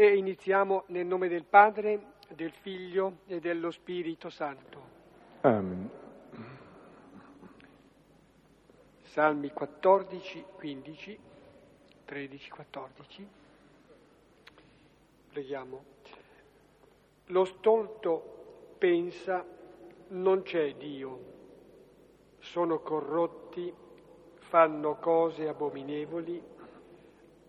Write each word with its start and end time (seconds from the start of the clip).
E 0.00 0.16
iniziamo 0.16 0.84
nel 0.90 1.06
nome 1.06 1.26
del 1.26 1.42
Padre, 1.42 2.12
del 2.28 2.52
Figlio 2.52 3.22
e 3.26 3.40
dello 3.40 3.72
Spirito 3.72 4.30
Santo. 4.30 4.80
Amen. 5.40 5.90
Salmi 9.02 9.50
14, 9.50 10.44
15, 10.54 11.18
13, 12.04 12.48
14. 12.48 13.28
Preghiamo. 15.32 15.84
Lo 17.24 17.44
stolto 17.44 18.76
pensa 18.78 19.44
non 20.10 20.42
c'è 20.42 20.76
Dio, 20.76 21.18
sono 22.38 22.78
corrotti, 22.78 23.74
fanno 24.36 24.94
cose 25.00 25.48
abominevoli, 25.48 26.40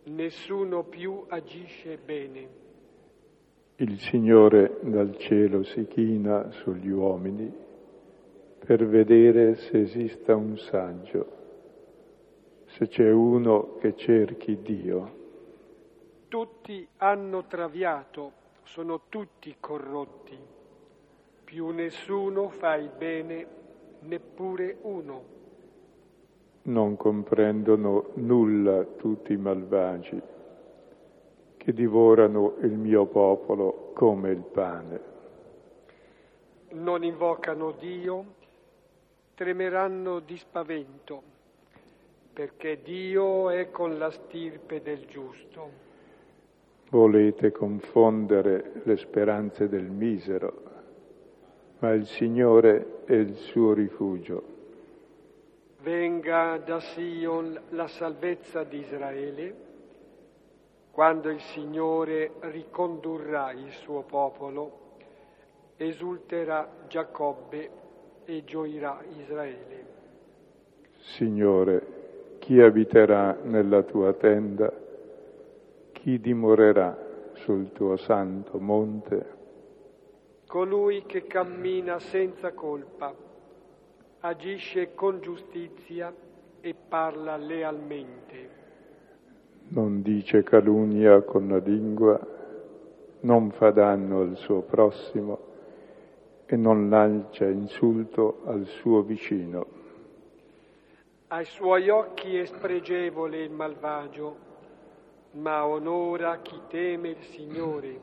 nessuno 0.06 0.84
più 0.84 1.24
agisce 1.28 1.98
bene. 1.98 2.48
Il 3.76 4.00
Signore 4.00 4.78
dal 4.82 5.16
cielo 5.18 5.64
si 5.64 5.88
china 5.88 6.52
sugli 6.52 6.90
uomini 6.90 7.68
per 8.60 8.86
vedere 8.86 9.56
se 9.56 9.82
esista 9.82 10.36
un 10.36 10.58
saggio, 10.58 11.38
se 12.66 12.88
c'è 12.88 13.10
uno 13.10 13.78
che 13.80 13.96
cerchi 13.96 14.62
Dio. 14.62 15.18
Tutti 16.28 16.86
hanno 16.98 17.46
traviato, 17.48 18.34
sono 18.64 19.04
tutti 19.08 19.56
corrotti, 19.60 20.38
più 21.46 21.70
nessuno 21.70 22.50
fa 22.50 22.76
il 22.76 22.92
bene, 22.96 23.48
neppure 24.02 24.78
uno. 24.82 25.39
Non 26.70 26.98
comprendono 26.98 28.10
nulla 28.16 28.84
tutti 28.84 29.34
i 29.34 29.38
malvagi 29.38 30.22
che 31.58 31.74
divorano 31.74 32.58
il 32.62 32.78
mio 32.78 33.08
popolo 33.08 33.90
come 33.96 34.30
il 34.30 34.44
pane. 34.44 35.02
Non 36.74 37.04
invocano 37.04 37.72
Dio, 37.72 38.24
tremeranno 39.34 40.20
di 40.20 40.38
spavento, 40.38 41.24
perché 42.34 42.84
Dio 42.84 43.50
è 43.50 43.72
con 43.72 43.98
la 43.98 44.12
stirpe 44.12 44.84
del 44.84 45.08
giusto. 45.08 45.72
Volete 46.92 47.52
confondere 47.52 48.82
le 48.84 48.96
speranze 48.96 49.68
del 49.68 49.90
misero, 49.90 50.54
ma 51.80 51.94
il 51.94 52.06
Signore 52.06 53.06
è 53.06 53.14
il 53.14 53.34
suo 53.34 53.74
rifugio. 53.74 54.59
Venga 55.90 56.62
da 56.64 56.80
Sion 56.80 57.60
la 57.70 57.88
salvezza 57.88 58.64
di 58.64 58.78
Israele, 58.78 59.56
quando 60.92 61.32
il 61.32 61.40
Signore 61.40 62.34
ricondurrà 62.42 63.52
il 63.54 63.72
suo 63.72 64.04
popolo, 64.04 64.98
esulterà 65.78 66.70
Giacobbe 66.88 67.70
e 68.24 68.44
gioirà 68.44 69.02
Israele. 69.18 69.86
Signore, 70.98 72.38
chi 72.38 72.62
abiterà 72.62 73.40
nella 73.42 73.82
tua 73.82 74.14
tenda? 74.14 74.72
Chi 75.92 76.20
dimorerà 76.20 76.96
sul 77.34 77.72
tuo 77.72 77.96
santo 77.96 78.60
monte? 78.60 79.26
Colui 80.46 81.04
che 81.08 81.26
cammina 81.26 81.98
senza 81.98 82.54
colpa, 82.54 83.28
agisce 84.22 84.94
con 84.96 85.22
giustizia 85.22 86.14
e 86.60 86.76
parla 86.88 87.38
lealmente. 87.38 88.58
Non 89.70 90.02
dice 90.02 90.44
calunnia 90.44 91.22
con 91.22 91.48
la 91.48 91.60
lingua, 91.60 92.20
non 93.22 93.52
fa 93.52 93.72
danno 93.72 94.22
al 94.22 94.36
suo 94.36 94.62
prossimo 94.62 95.48
e 96.46 96.56
non 96.56 96.90
lancia 96.90 97.46
insulto 97.46 98.42
al 98.46 98.66
suo 98.66 99.04
vicino. 99.04 99.78
Ai 101.28 101.46
suoi 101.46 101.90
occhi 101.90 102.36
è 102.38 102.46
spregevole 102.46 103.44
il 103.44 103.52
malvagio, 103.52 104.48
ma 105.34 105.66
onora 105.66 106.40
chi 106.42 106.60
teme 106.68 107.10
il 107.10 107.22
Signore. 107.22 108.00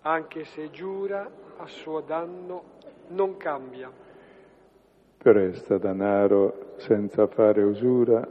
Anche 0.00 0.44
se 0.44 0.70
giura 0.70 1.30
a 1.56 1.66
suo 1.66 2.00
danno, 2.00 2.74
non 3.08 3.36
cambia. 3.36 4.04
Presta 5.18 5.78
denaro 5.78 6.74
senza 6.76 7.26
fare 7.26 7.62
usura 7.62 8.28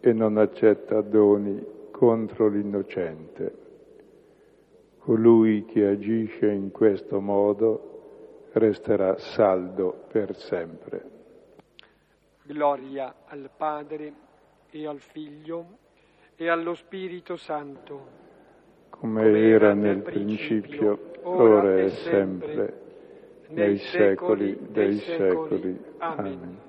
e 0.00 0.12
non 0.12 0.36
accetta 0.38 1.00
doni 1.00 1.64
contro 1.90 2.48
l'innocente. 2.48 3.54
Colui 4.98 5.64
che 5.64 5.86
agisce 5.86 6.50
in 6.50 6.70
questo 6.70 7.20
modo 7.20 8.48
resterà 8.52 9.16
saldo 9.18 10.04
per 10.10 10.34
sempre. 10.36 11.18
Gloria 12.42 13.14
al 13.26 13.50
Padre 13.56 14.12
e 14.70 14.86
al 14.86 14.98
Figlio 14.98 15.78
e 16.36 16.48
allo 16.48 16.74
Spirito 16.74 17.36
Santo. 17.36 18.18
Come 18.88 19.30
era 19.30 19.72
nel 19.74 20.02
principio, 20.02 21.12
ora 21.22 21.78
e 21.78 21.90
sempre, 21.90 22.89
nei 23.50 23.78
secoli 23.78 24.56
dei 24.70 24.98
secoli. 24.98 25.78
Amen. 25.98 26.68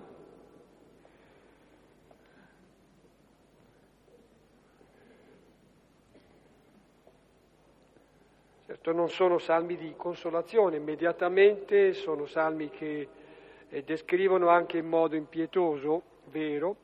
Certo 8.65 8.91
non 8.93 9.09
sono 9.09 9.37
salmi 9.37 9.75
di 9.77 9.93
consolazione, 9.95 10.77
immediatamente 10.77 11.93
sono 11.93 12.25
salmi 12.25 12.69
che 12.69 13.07
eh, 13.69 13.83
descrivono 13.83 14.49
anche 14.49 14.77
in 14.77 14.87
modo 14.87 15.15
impietoso, 15.15 16.01
vero, 16.31 16.77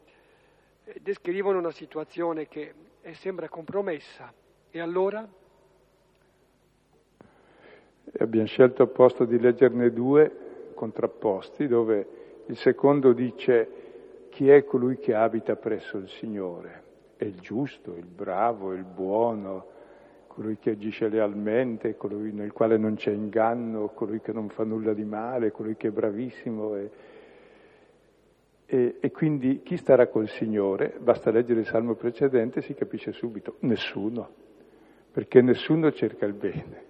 eh, 0.84 1.00
descrivono 1.02 1.57
una 1.57 1.72
situazione 1.72 2.47
che 2.47 2.74
eh, 3.02 3.13
sembra 3.16 3.50
compromessa. 3.50 4.31
E 4.69 4.80
allora? 4.80 5.28
Abbiamo 8.19 8.47
scelto 8.47 8.84
apposta 8.84 9.25
di 9.25 9.40
leggerne 9.40 9.91
due 9.91 10.72
contrapposti, 10.73 11.68
dove 11.68 12.07
il 12.45 12.57
secondo 12.57 13.13
dice 13.13 13.69
chi 14.29 14.50
è 14.50 14.63
colui 14.63 14.97
che 14.97 15.13
abita 15.13 15.56
presso 15.56 15.97
il 15.97 16.07
Signore? 16.07 16.84
È 17.18 17.25
il 17.25 17.40
giusto, 17.40 17.95
il 17.95 18.06
bravo, 18.06 18.73
il 18.73 18.84
buono, 18.84 19.66
colui 20.28 20.57
che 20.59 20.69
agisce 20.69 21.09
lealmente, 21.09 21.97
colui 21.97 22.31
nel 22.31 22.53
quale 22.53 22.78
non 22.78 22.94
c'è 22.94 23.12
inganno, 23.12 23.88
colui 23.88 24.22
che 24.22 24.31
non 24.31 24.50
fa 24.50 24.63
nulla 24.63 24.94
di 24.94 25.03
male, 25.03 25.51
colui 25.51 25.75
che 25.75 25.88
è 25.88 25.91
bravissimo. 25.91 26.75
E, 26.75 26.89
e, 28.68 28.97
e 29.00 29.12
quindi 29.12 29.63
chi 29.63 29.78
starà 29.78 30.07
col 30.07 30.29
Signore? 30.29 30.94
Basta 31.00 31.31
leggere 31.31 31.62
il 31.62 31.66
salmo 31.66 31.95
precedente, 31.95 32.62
si 32.62 32.75
capisce 32.75 33.12
subito, 33.13 33.56
nessuno, 33.62 34.29
perché 35.12 35.41
nessuno 35.41 35.91
cerca 35.91 36.28
il 36.28 36.34
bene, 36.34 36.84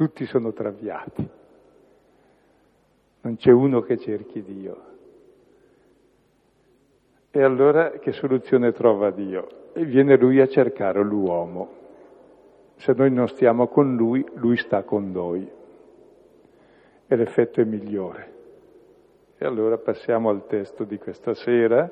tutti 0.00 0.24
sono 0.24 0.54
traviati, 0.54 1.28
non 3.20 3.36
c'è 3.36 3.50
uno 3.50 3.82
che 3.82 3.98
cerchi 3.98 4.42
Dio. 4.42 4.84
E 7.30 7.42
allora 7.42 7.90
che 7.90 8.12
soluzione 8.12 8.72
trova 8.72 9.10
Dio? 9.10 9.72
E 9.74 9.84
viene 9.84 10.16
lui 10.16 10.40
a 10.40 10.48
cercare 10.48 11.04
l'uomo. 11.04 11.72
Se 12.76 12.94
noi 12.94 13.10
non 13.10 13.28
stiamo 13.28 13.68
con 13.68 13.94
lui, 13.94 14.24
lui 14.36 14.56
sta 14.56 14.84
con 14.84 15.10
noi. 15.12 15.46
E 17.06 17.16
l'effetto 17.16 17.60
è 17.60 17.64
migliore. 17.64 18.32
E 19.36 19.44
allora 19.44 19.76
passiamo 19.76 20.30
al 20.30 20.46
testo 20.46 20.84
di 20.84 20.96
questa 20.96 21.34
sera. 21.34 21.90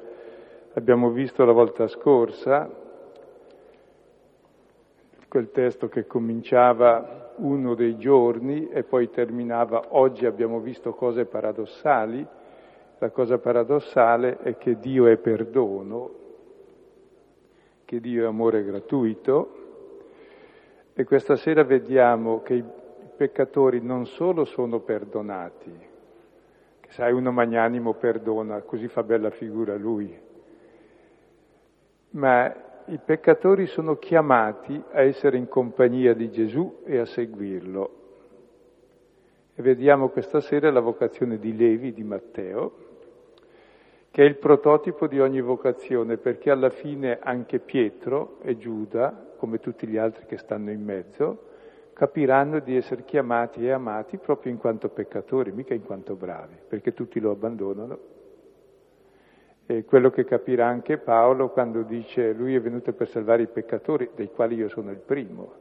Abbiamo 0.73 1.11
visto 1.11 1.45
la 1.45 1.53
volta 1.53 1.87
scorsa 1.89 2.71
quel 5.29 5.51
testo 5.51 5.91
che 5.91 6.07
cominciava 6.07 7.28
uno 7.39 7.75
dei 7.75 7.97
giorni 7.97 8.69
e 8.69 8.83
poi 8.85 9.11
terminava 9.11 9.89
oggi 9.91 10.27
abbiamo 10.27 10.61
visto 10.61 10.93
cose 10.93 11.25
paradossali. 11.25 12.27
La 12.99 13.11
cosa 13.11 13.39
paradossale 13.39 14.39
è 14.39 14.57
che 14.57 14.79
Dio 14.79 15.07
è 15.07 15.17
perdono, 15.17 16.11
che 17.85 18.01
Dio 18.01 18.25
è 18.25 18.27
amore 18.27 18.65
gratuito 18.65 19.59
e 20.95 21.05
questa 21.05 21.37
sera 21.37 21.63
vediamo 21.63 22.43
che 22.43 22.55
i 22.55 22.65
peccatori 23.17 23.81
non 23.81 24.05
solo 24.07 24.45
sono 24.45 24.81
perdonati, 24.81 25.73
che 26.81 26.91
sai 26.91 27.13
uno 27.13 27.31
magnanimo 27.31 27.95
perdona, 27.95 28.63
così 28.63 28.89
fa 28.89 29.05
bella 29.05 29.31
figura 29.31 29.77
lui, 29.77 30.17
ma 32.11 32.53
i 32.89 32.99
peccatori 33.05 33.67
sono 33.67 33.97
chiamati 33.97 34.83
a 34.93 35.03
essere 35.03 35.37
in 35.37 35.49
compagnia 35.49 36.15
di 36.15 36.31
Gesù 36.31 36.83
e 36.85 36.99
a 36.99 37.05
seguirlo. 37.05 37.91
E 39.55 39.63
vediamo 39.63 40.09
questa 40.09 40.41
sera 40.41 40.71
la 40.71 40.81
vocazione 40.81 41.39
di 41.39 41.57
Levi, 41.57 41.93
di 41.93 42.03
Matteo, 42.03 42.87
che 44.11 44.23
è 44.23 44.27
il 44.27 44.37
prototipo 44.37 45.07
di 45.07 45.21
ogni 45.21 45.41
vocazione, 45.41 46.17
perché 46.17 46.51
alla 46.51 46.71
fine 46.71 47.19
anche 47.21 47.59
Pietro 47.59 48.39
e 48.41 48.57
Giuda 48.57 49.27
come 49.37 49.61
tutti 49.61 49.87
gli 49.87 49.97
altri 49.97 50.27
che 50.27 50.39
stanno 50.39 50.71
in 50.71 50.83
mezzo, 50.83 51.45
capiranno 51.93 52.59
di 52.61 52.77
essere 52.77 53.05
chiamati 53.05 53.65
e 53.65 53.71
amati 53.71 54.17
proprio 54.19 54.51
in 54.51 54.59
quanto 54.59 54.89
peccatori, 54.89 55.53
mica 55.53 55.75
in 55.75 55.85
quanto 55.85 56.15
bravi, 56.15 56.57
perché 56.67 56.95
tutti 56.95 57.21
lo 57.21 57.31
abbandonano. 57.33 57.99
E 59.71 59.85
quello 59.85 60.09
che 60.09 60.25
capirà 60.25 60.67
anche 60.67 60.97
Paolo 60.97 61.51
quando 61.51 61.83
dice 61.83 62.33
lui 62.33 62.55
è 62.55 62.61
venuto 62.61 62.95
per 62.95 63.07
salvare 63.07 63.43
i 63.43 63.49
peccatori, 63.49 64.09
dei 64.15 64.31
quali 64.31 64.55
io 64.55 64.71
sono 64.71 64.91
il 64.91 64.97
primo. 64.97 65.53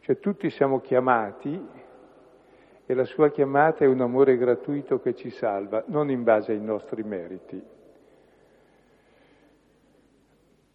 Cioè 0.00 0.18
tutti 0.18 0.48
siamo 0.48 0.80
chiamati 0.80 1.68
e 2.86 2.94
la 2.94 3.04
sua 3.04 3.30
chiamata 3.30 3.84
è 3.84 3.86
un 3.86 4.00
amore 4.00 4.38
gratuito 4.38 5.02
che 5.02 5.14
ci 5.14 5.28
salva, 5.28 5.84
non 5.88 6.08
in 6.08 6.22
base 6.22 6.52
ai 6.52 6.62
nostri 6.62 7.02
meriti. 7.02 7.62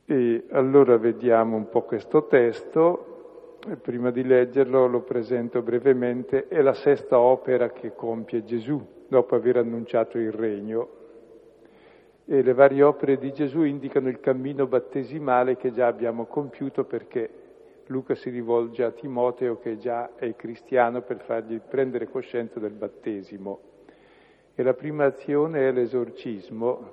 E 0.06 0.46
allora 0.52 0.98
vediamo 0.98 1.56
un 1.56 1.68
po' 1.68 1.82
questo 1.82 2.28
testo 2.28 3.58
prima 3.82 4.12
di 4.12 4.24
leggerlo 4.24 4.86
lo 4.86 5.02
presento 5.02 5.64
brevemente, 5.64 6.48
è 6.48 6.62
la 6.62 6.76
sesta 6.76 7.18
opera 7.18 7.72
che 7.72 7.96
compie 7.96 8.44
Gesù 8.44 8.80
dopo 9.08 9.34
aver 9.34 9.58
annunciato 9.58 10.20
il 10.20 10.32
regno. 10.32 10.98
E 12.32 12.44
le 12.44 12.54
varie 12.54 12.84
opere 12.84 13.18
di 13.18 13.34
Gesù 13.34 13.64
indicano 13.64 14.08
il 14.08 14.20
cammino 14.20 14.68
battesimale 14.68 15.58
che 15.58 15.72
già 15.72 15.88
abbiamo 15.88 16.28
compiuto 16.28 16.84
perché 16.84 17.28
Luca 17.88 18.14
si 18.14 18.30
rivolge 18.30 18.84
a 18.84 18.92
Timoteo 18.92 19.58
che 19.58 19.80
già 19.80 20.14
è 20.14 20.36
cristiano 20.36 21.02
per 21.02 21.22
fargli 21.22 21.60
prendere 21.60 22.08
coscienza 22.08 22.60
del 22.60 22.74
battesimo. 22.74 23.62
E 24.54 24.62
la 24.62 24.76
prima 24.76 25.06
azione 25.06 25.70
è 25.70 25.72
l'esorcismo, 25.72 26.92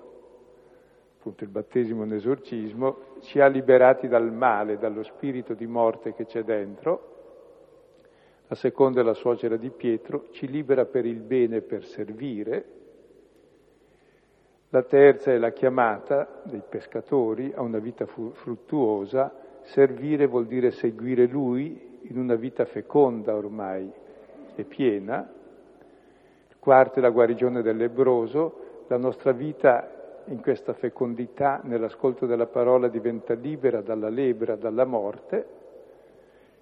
appunto 1.18 1.44
il 1.44 1.50
battesimo 1.50 2.00
è 2.00 2.06
un 2.06 2.14
esorcismo, 2.14 2.96
ci 3.20 3.38
ha 3.38 3.46
liberati 3.46 4.08
dal 4.08 4.32
male, 4.32 4.78
dallo 4.78 5.02
spirito 5.02 5.52
di 5.52 5.66
morte 5.66 6.14
che 6.14 6.24
c'è 6.24 6.44
dentro. 6.44 7.12
La 8.46 8.54
seconda 8.54 9.02
è 9.02 9.04
la 9.04 9.12
suocera 9.12 9.58
di 9.58 9.68
Pietro, 9.68 10.28
ci 10.30 10.48
libera 10.48 10.86
per 10.86 11.04
il 11.04 11.20
bene, 11.20 11.60
per 11.60 11.84
servire. 11.84 12.76
La 14.76 14.82
terza 14.82 15.32
è 15.32 15.38
la 15.38 15.52
chiamata 15.52 16.42
dei 16.42 16.60
pescatori 16.68 17.50
a 17.56 17.62
una 17.62 17.78
vita 17.78 18.04
fruttuosa. 18.04 19.32
Servire 19.62 20.26
vuol 20.26 20.44
dire 20.44 20.70
seguire 20.70 21.24
Lui 21.24 22.00
in 22.02 22.18
una 22.18 22.34
vita 22.34 22.66
feconda 22.66 23.34
ormai 23.34 23.90
e 24.54 24.64
piena. 24.64 25.32
Quarto 26.58 26.98
è 26.98 27.00
la 27.00 27.08
guarigione 27.08 27.62
del 27.62 27.78
lebroso. 27.78 28.84
La 28.88 28.98
nostra 28.98 29.32
vita 29.32 30.22
in 30.26 30.42
questa 30.42 30.74
fecondità, 30.74 31.62
nell'ascolto 31.64 32.26
della 32.26 32.44
parola, 32.44 32.88
diventa 32.88 33.32
libera 33.32 33.80
dalla 33.80 34.10
lebra, 34.10 34.56
dalla 34.56 34.84
morte. 34.84 35.46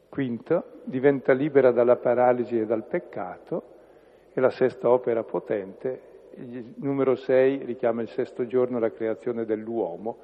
Quinto, 0.08 0.64
diventa 0.84 1.32
libera 1.32 1.72
dalla 1.72 1.96
paralisi 1.96 2.61
e 2.61 2.64
dal 2.64 2.84
peccato. 2.84 3.62
E 4.32 4.40
la 4.40 4.50
sesta 4.50 4.88
opera 4.88 5.25
potente, 5.25 6.13
il 6.36 6.75
numero 6.76 7.16
sei, 7.16 7.64
richiama 7.64 8.02
il 8.02 8.08
sesto 8.08 8.46
giorno 8.46 8.78
la 8.78 8.90
creazione 8.90 9.44
dell'uomo. 9.44 10.19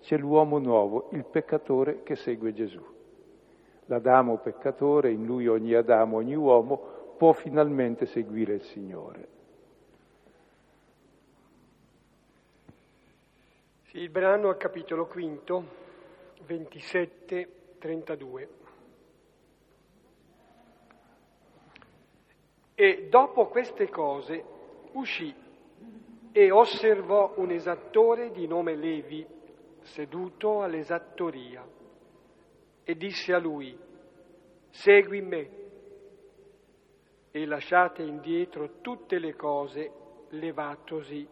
C'è 0.00 0.18
l'uomo 0.18 0.58
nuovo, 0.58 1.08
il 1.12 1.24
peccatore 1.24 2.02
che 2.02 2.16
segue 2.16 2.52
Gesù. 2.52 2.82
L'Adamo 3.86 4.38
peccatore, 4.38 5.10
in 5.10 5.24
lui 5.24 5.46
ogni 5.46 5.74
Adamo, 5.74 6.16
ogni 6.16 6.34
uomo, 6.34 7.14
può 7.16 7.32
finalmente 7.32 8.06
seguire 8.06 8.54
il 8.54 8.62
Signore. 8.62 9.28
Il 13.92 14.08
brano 14.10 14.48
al 14.48 14.56
capitolo 14.56 15.06
quinto, 15.06 15.64
27, 16.46 17.48
32. 17.78 18.48
E 22.74 23.06
dopo 23.08 23.46
queste 23.46 23.88
cose 23.88 24.44
uscì 24.92 25.32
e 26.36 26.50
osservò 26.50 27.34
un 27.36 27.52
esattore 27.52 28.32
di 28.32 28.48
nome 28.48 28.74
Levi 28.74 29.24
seduto 29.82 30.62
all'esattoria 30.62 31.64
e 32.82 32.96
disse 32.96 33.32
a 33.32 33.38
lui, 33.38 33.78
segui 34.70 35.20
me 35.20 35.50
e 37.30 37.46
lasciate 37.46 38.02
indietro 38.02 38.80
tutte 38.80 39.20
le 39.20 39.36
cose, 39.36 39.92
levatosi, 40.30 41.24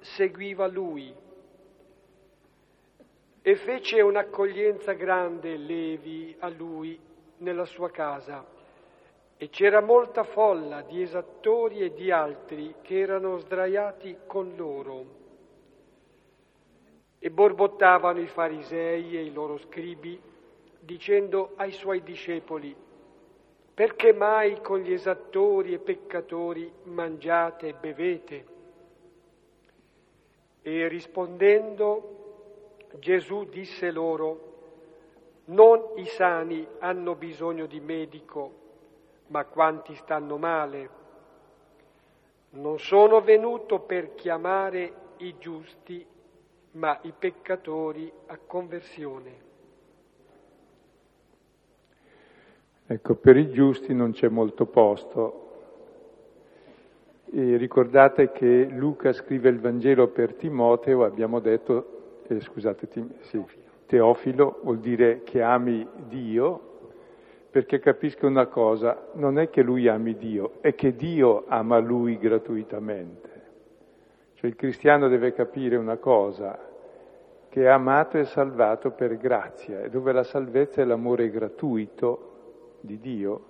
seguiva 0.00 0.66
lui 0.66 1.14
e 3.40 3.54
fece 3.54 4.00
un'accoglienza 4.00 4.94
grande 4.94 5.56
Levi 5.56 6.34
a 6.40 6.48
lui 6.48 6.98
nella 7.36 7.66
sua 7.66 7.90
casa. 7.92 8.44
E 9.40 9.50
c'era 9.50 9.80
molta 9.80 10.24
folla 10.24 10.82
di 10.82 11.00
esattori 11.00 11.78
e 11.78 11.92
di 11.92 12.10
altri 12.10 12.74
che 12.82 12.98
erano 12.98 13.38
sdraiati 13.38 14.18
con 14.26 14.54
loro. 14.56 15.04
E 17.20 17.30
borbottavano 17.30 18.20
i 18.20 18.26
farisei 18.26 19.16
e 19.16 19.22
i 19.22 19.32
loro 19.32 19.56
scribi, 19.58 20.20
dicendo 20.80 21.52
ai 21.54 21.70
suoi 21.70 22.02
discepoli, 22.02 22.74
perché 23.74 24.12
mai 24.12 24.60
con 24.60 24.80
gli 24.80 24.92
esattori 24.92 25.72
e 25.72 25.78
peccatori 25.78 26.72
mangiate 26.84 27.68
e 27.68 27.74
bevete? 27.74 28.46
E 30.62 30.88
rispondendo 30.88 32.76
Gesù 32.98 33.44
disse 33.44 33.92
loro, 33.92 34.46
non 35.44 35.92
i 35.94 36.06
sani 36.06 36.66
hanno 36.80 37.14
bisogno 37.14 37.66
di 37.66 37.78
medico, 37.78 38.66
ma 39.28 39.44
quanti 39.44 39.94
stanno 39.94 40.36
male. 40.36 40.90
Non 42.50 42.78
sono 42.78 43.20
venuto 43.20 43.80
per 43.80 44.14
chiamare 44.14 44.92
i 45.18 45.36
giusti, 45.38 46.04
ma 46.72 46.98
i 47.02 47.12
peccatori 47.16 48.10
a 48.26 48.38
conversione. 48.46 49.46
Ecco, 52.86 53.16
per 53.16 53.36
i 53.36 53.50
giusti 53.50 53.92
non 53.92 54.12
c'è 54.12 54.28
molto 54.28 54.64
posto. 54.66 55.44
E 57.30 57.56
ricordate 57.58 58.32
che 58.32 58.64
Luca 58.70 59.12
scrive 59.12 59.50
il 59.50 59.60
Vangelo 59.60 60.08
per 60.08 60.34
Timoteo, 60.34 61.04
abbiamo 61.04 61.40
detto 61.40 62.22
eh, 62.26 62.40
scusate, 62.40 62.88
sì, 63.20 63.44
teofilo 63.86 64.60
vuol 64.62 64.78
dire 64.78 65.22
che 65.24 65.42
ami 65.42 65.86
Dio, 66.08 66.67
perché 67.50 67.78
capisca 67.78 68.26
una 68.26 68.46
cosa, 68.46 69.08
non 69.14 69.38
è 69.38 69.48
che 69.48 69.62
lui 69.62 69.88
ami 69.88 70.16
Dio, 70.16 70.60
è 70.60 70.74
che 70.74 70.94
Dio 70.94 71.44
ama 71.48 71.78
lui 71.78 72.18
gratuitamente. 72.18 73.26
Cioè 74.34 74.50
il 74.50 74.56
cristiano 74.56 75.08
deve 75.08 75.32
capire 75.32 75.76
una 75.76 75.96
cosa, 75.96 76.58
che 77.48 77.62
è 77.62 77.66
amato 77.66 78.18
e 78.18 78.24
salvato 78.24 78.90
per 78.90 79.16
grazia, 79.16 79.82
e 79.82 79.88
dove 79.88 80.12
la 80.12 80.22
salvezza 80.22 80.82
è 80.82 80.84
l'amore 80.84 81.30
gratuito 81.30 82.76
di 82.80 82.98
Dio, 82.98 83.44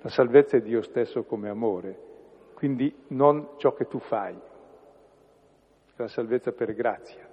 la 0.00 0.10
salvezza 0.10 0.58
è 0.58 0.60
Dio 0.60 0.82
stesso 0.82 1.24
come 1.24 1.48
amore, 1.48 1.98
quindi 2.54 2.94
non 3.08 3.48
ciò 3.56 3.72
che 3.72 3.88
tu 3.88 3.98
fai, 3.98 4.38
la 5.96 6.08
salvezza 6.08 6.52
per 6.52 6.74
grazia 6.74 7.28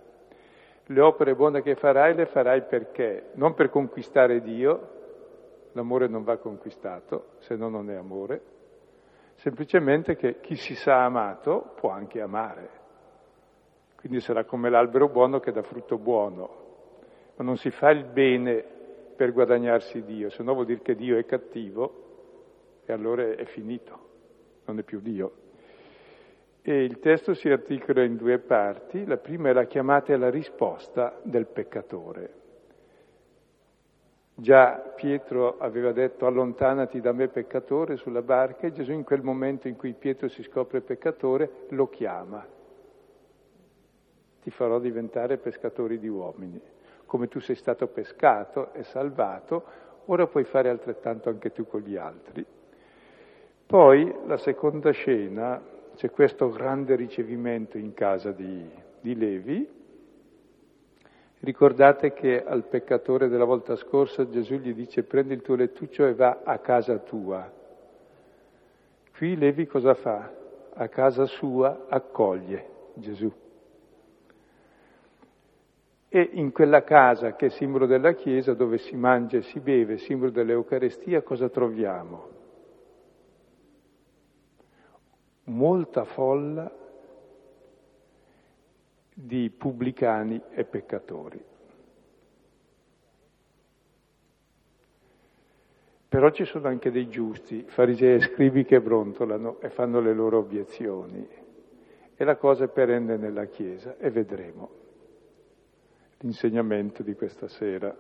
le 0.90 1.02
opere 1.02 1.36
buone 1.36 1.62
che 1.62 1.76
farai 1.76 2.16
le 2.16 2.26
farai 2.26 2.62
perché? 2.62 3.32
Non 3.34 3.54
per 3.54 3.70
conquistare 3.70 4.42
Dio, 4.42 4.96
l'amore 5.74 6.08
non 6.08 6.24
va 6.24 6.38
conquistato, 6.38 7.34
se 7.40 7.56
no 7.56 7.70
non 7.70 7.90
è 7.90 7.96
amore, 7.96 8.42
semplicemente 9.36 10.16
che 10.16 10.40
chi 10.40 10.56
si 10.56 10.76
sa 10.76 11.06
amato 11.06 11.74
può 11.76 11.90
anche 11.90 12.22
amare. 12.22 12.70
Quindi 13.96 14.20
sarà 14.20 14.46
come 14.46 14.70
l'albero 14.70 15.10
buono 15.10 15.40
che 15.40 15.52
dà 15.52 15.64
frutto 15.64 15.98
buono, 15.98 16.66
ma 17.36 17.44
non 17.44 17.58
si 17.58 17.70
fa 17.72 17.90
il 17.90 18.06
bene 18.06 18.64
per 19.16 19.32
guadagnarsi 19.32 20.04
Dio, 20.04 20.30
se 20.30 20.44
no 20.44 20.54
vuol 20.54 20.66
dire 20.66 20.82
che 20.82 20.96
Dio 20.96 21.18
è 21.18 21.26
cattivo 21.26 22.06
e 22.86 22.94
allora 22.94 23.24
è 23.24 23.46
finito, 23.46 24.00
non 24.66 24.80
è 24.80 24.84
più 24.84 25.00
Dio. 25.00 25.46
E 26.62 26.84
il 26.84 27.00
testo 27.00 27.34
si 27.34 27.50
articola 27.50 28.04
in 28.04 28.18
due 28.18 28.40
parti. 28.40 29.06
La 29.06 29.16
prima 29.16 29.48
è 29.48 29.54
la 29.54 29.64
chiamata 29.64 30.12
e 30.12 30.18
la 30.18 30.30
risposta 30.30 31.18
del 31.24 31.48
peccatore. 31.48 32.34
Già 34.40 34.94
Pietro 34.96 35.58
aveva 35.58 35.92
detto 35.92 36.28
allontanati 36.28 37.02
da 37.02 37.12
me 37.12 37.28
peccatore 37.28 37.98
sulla 37.98 38.22
barca 38.22 38.68
e 38.68 38.72
Gesù 38.72 38.92
in 38.92 39.04
quel 39.04 39.24
momento 39.24 39.68
in 39.68 39.76
cui 39.76 39.94
Pietro 39.94 40.28
si 40.28 40.44
scopre 40.44 40.82
peccatore 40.82 41.66
lo 41.70 41.90
chiama. 41.90 42.46
Ti 44.44 44.52
farò 44.52 44.78
diventare 44.78 45.38
pescatori 45.38 45.98
di 45.98 46.08
uomini. 46.08 46.62
Come 47.08 47.28
tu 47.28 47.40
sei 47.40 47.56
stato 47.56 47.88
pescato 47.88 48.74
e 48.74 48.84
salvato, 48.84 49.64
ora 50.06 50.28
puoi 50.28 50.44
fare 50.44 50.70
altrettanto 50.70 51.30
anche 51.30 51.52
tu 51.52 51.66
con 51.66 51.82
gli 51.82 51.96
altri. 51.96 52.46
Poi 53.66 54.16
la 54.28 54.38
seconda 54.38 54.92
scena 54.92 55.60
c'è 55.96 56.12
questo 56.12 56.52
grande 56.52 56.96
ricevimento 56.96 57.80
in 57.80 57.96
casa 57.96 58.32
di, 58.32 58.70
di 59.02 59.16
Levi 59.16 59.77
Ricordate 61.40 62.14
che 62.14 62.44
al 62.44 62.64
peccatore 62.64 63.28
della 63.28 63.46
volta 63.46 63.76
scorsa 63.76 64.28
Gesù 64.28 64.56
gli 64.56 64.74
dice 64.74 65.04
prendi 65.04 65.34
il 65.34 65.42
tuo 65.42 65.56
lettuccio 65.56 66.06
e 66.06 66.16
va 66.16 66.42
a 66.44 66.58
casa 66.58 66.98
tua. 66.98 67.52
Qui 69.16 69.38
Levi 69.38 69.68
cosa 69.68 69.94
fa? 69.94 70.32
A 70.74 70.88
casa 70.88 71.26
sua 71.26 71.86
accoglie 71.90 72.66
Gesù. 72.96 73.32
E 76.10 76.30
in 76.34 76.52
quella 76.52 76.84
casa 76.84 77.36
che 77.36 77.48
è 77.48 77.50
simbolo 77.50 77.86
della 77.86 78.14
Chiesa, 78.14 78.54
dove 78.54 78.78
si 78.78 78.96
mangia 78.96 79.38
e 79.38 79.42
si 79.44 79.60
beve, 79.60 79.98
simbolo 79.98 80.32
dell'Eucarestia, 80.32 81.22
cosa 81.22 81.50
troviamo? 81.50 82.30
Molta 85.46 86.04
folla 86.06 86.72
di 89.20 89.50
pubblicani 89.50 90.40
e 90.52 90.64
peccatori. 90.64 91.44
Però 96.08 96.30
ci 96.30 96.46
sono 96.46 96.68
anche 96.68 96.92
dei 96.92 97.10
giusti, 97.10 97.64
farisei 97.64 98.18
e 98.18 98.20
scribi 98.22 98.64
che 98.64 98.80
brontolano 98.80 99.60
e 99.60 99.72
fanno 99.72 100.00
le 100.02 100.14
loro 100.14 100.38
obiezioni. 100.38 101.28
E 102.16 102.24
la 102.24 102.36
cosa 102.36 102.66
è 102.66 102.68
perenne 102.68 103.18
nella 103.18 103.46
Chiesa 103.46 103.98
e 103.98 104.12
vedremo 104.12 104.70
l'insegnamento 106.20 107.02
di 107.02 107.16
questa 107.16 107.48
sera. 107.48 107.96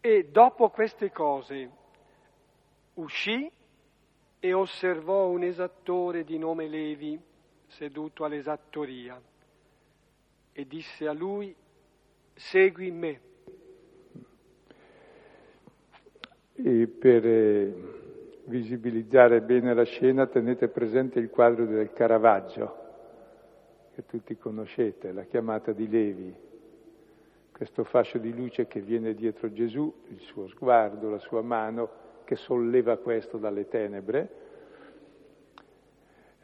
E 0.00 0.28
dopo 0.30 0.68
queste 0.68 1.10
cose 1.10 1.70
uscì 2.94 3.50
e 4.38 4.52
osservò 4.52 5.28
un 5.28 5.42
esattore 5.42 6.22
di 6.22 6.36
nome 6.36 6.68
Levi 6.68 7.34
seduto 7.76 8.24
all'esattoria 8.24 9.20
e 10.52 10.66
disse 10.66 11.06
a 11.06 11.12
lui, 11.12 11.54
segui 12.32 12.90
me. 12.90 13.20
E 16.54 16.86
per 16.86 17.26
eh, 17.26 17.74
visibilizzare 18.44 19.42
bene 19.42 19.74
la 19.74 19.84
scena 19.84 20.26
tenete 20.26 20.68
presente 20.68 21.18
il 21.18 21.28
quadro 21.28 21.66
del 21.66 21.92
Caravaggio, 21.92 22.84
che 23.94 24.06
tutti 24.06 24.38
conoscete, 24.38 25.12
la 25.12 25.24
chiamata 25.24 25.72
di 25.72 25.86
Levi, 25.86 26.34
questo 27.52 27.84
fascio 27.84 28.16
di 28.16 28.34
luce 28.34 28.66
che 28.66 28.80
viene 28.80 29.14
dietro 29.14 29.52
Gesù, 29.52 29.92
il 30.08 30.20
suo 30.20 30.48
sguardo, 30.48 31.10
la 31.10 31.18
sua 31.18 31.42
mano, 31.42 32.04
che 32.24 32.36
solleva 32.36 32.96
questo 32.96 33.36
dalle 33.36 33.68
tenebre, 33.68 34.45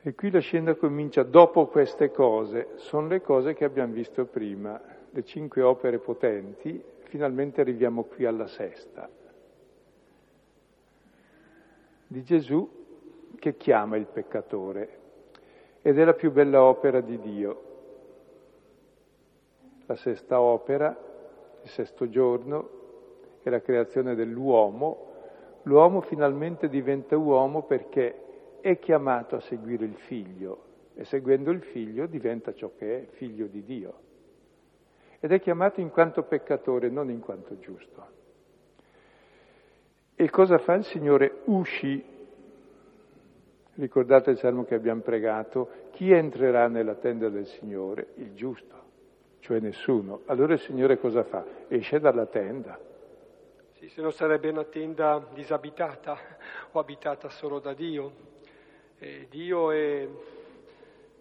e 0.05 0.15
qui 0.15 0.31
la 0.31 0.41
scena 0.41 0.75
comincia 0.75 1.23
dopo 1.23 1.67
queste 1.67 2.11
cose, 2.11 2.71
sono 2.75 3.07
le 3.07 3.21
cose 3.21 3.55
che 3.55 3.65
abbiamo 3.65 3.93
visto 3.93 4.25
prima, 4.25 4.81
le 5.11 5.25
cinque 5.25 5.63
opere 5.63 5.99
potenti, 5.99 6.83
finalmente 7.05 7.61
arriviamo 7.61 8.03
qui 8.05 8.25
alla 8.25 8.49
sesta, 8.49 9.09
di 12.09 12.23
Gesù 12.25 12.69
che 13.39 13.57
chiama 13.57 13.97
il 13.97 14.07
peccatore 14.07 14.99
ed 15.83 15.99
è 15.99 16.05
la 16.05 16.15
più 16.15 16.33
bella 16.33 16.65
opera 16.65 17.01
di 17.01 17.19
Dio. 17.21 17.63
La 19.87 19.97
sesta 19.97 20.41
opera, 20.41 20.97
il 21.63 21.69
sesto 21.69 22.09
giorno, 22.09 22.81
è 23.43 23.51
la 23.51 23.61
creazione 23.61 24.15
dell'uomo. 24.15 25.11
L'uomo 25.63 26.01
finalmente 26.03 26.69
diventa 26.69 27.17
uomo 27.17 27.63
perché 27.63 28.22
è 28.63 28.79
chiamato 28.79 29.37
a 29.37 29.41
seguire 29.41 29.85
il 29.85 29.97
figlio 29.97 30.71
e 30.95 31.05
seguendo 31.05 31.51
il 31.51 31.63
figlio 31.63 32.07
diventa 32.07 32.55
ciò 32.55 32.71
che 32.79 33.03
è, 33.03 33.07
figlio 33.17 33.47
di 33.47 33.65
Dio. 33.65 33.95
Ed 35.19 35.33
è 35.33 35.41
chiamato 35.41 35.81
in 35.81 35.91
quanto 35.91 36.23
peccatore, 36.23 36.89
non 36.89 37.11
in 37.11 37.21
quanto 37.21 37.59
giusto. 37.59 38.07
E 40.15 40.31
cosa 40.31 40.59
fa 40.59 40.75
il 40.75 40.85
Signore? 40.85 41.41
Usci. 41.45 42.05
Ricordate 43.75 44.31
il 44.31 44.39
salmo 44.39 44.65
che 44.65 44.77
abbiamo 44.77 45.01
pregato? 45.01 45.69
Chi 45.93 46.13
entrerà 46.13 46.69
nella 46.69 46.95
tenda 46.95 47.29
del 47.29 47.47
Signore? 47.47 48.09
Il 48.17 48.35
giusto, 48.35 48.77
cioè 49.41 49.59
nessuno. 49.59 50.21
Allora 50.27 50.53
il 50.53 50.61
Signore 50.61 50.99
cosa 50.99 51.25
fa? 51.25 51.45
Esce 51.69 51.99
dalla 51.99 52.27
tenda. 52.27 52.79
Sì, 53.73 53.89
se 53.89 54.03
no 54.03 54.11
sarebbe 54.11 54.51
una 54.51 54.65
tenda 54.65 55.27
disabitata 55.35 56.17
o 56.71 56.79
abitata 56.79 57.29
solo 57.29 57.59
da 57.59 57.75
Dio. 57.75 58.31
Eh, 59.03 59.27
Dio 59.29 59.73
è 59.73 60.07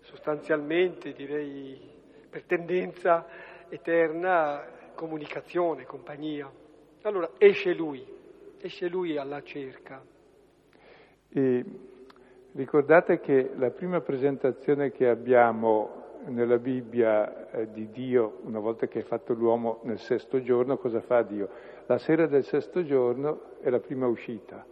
sostanzialmente, 0.01 1.13
direi, 1.13 1.81
per 2.29 2.43
tendenza 2.43 3.25
eterna, 3.69 4.63
comunicazione, 4.93 5.85
compagnia. 5.85 6.47
Allora 7.01 7.31
esce 7.39 7.73
lui, 7.73 8.05
esce 8.59 8.87
lui 8.87 9.17
alla 9.17 9.41
cerca. 9.41 9.99
E 11.27 11.65
ricordate 12.51 13.19
che 13.19 13.49
la 13.55 13.71
prima 13.71 13.99
presentazione 13.99 14.91
che 14.91 15.09
abbiamo 15.09 16.19
nella 16.27 16.59
Bibbia 16.59 17.49
eh, 17.49 17.71
di 17.71 17.89
Dio, 17.89 18.41
una 18.43 18.59
volta 18.59 18.85
che 18.85 18.99
è 18.99 19.03
fatto 19.03 19.33
l'uomo 19.33 19.79
nel 19.85 19.97
sesto 19.97 20.43
giorno, 20.43 20.77
cosa 20.77 21.01
fa 21.01 21.23
Dio? 21.23 21.49
La 21.87 21.97
sera 21.97 22.27
del 22.27 22.43
sesto 22.43 22.83
giorno 22.83 23.57
è 23.61 23.71
la 23.71 23.79
prima 23.79 24.05
uscita 24.05 24.63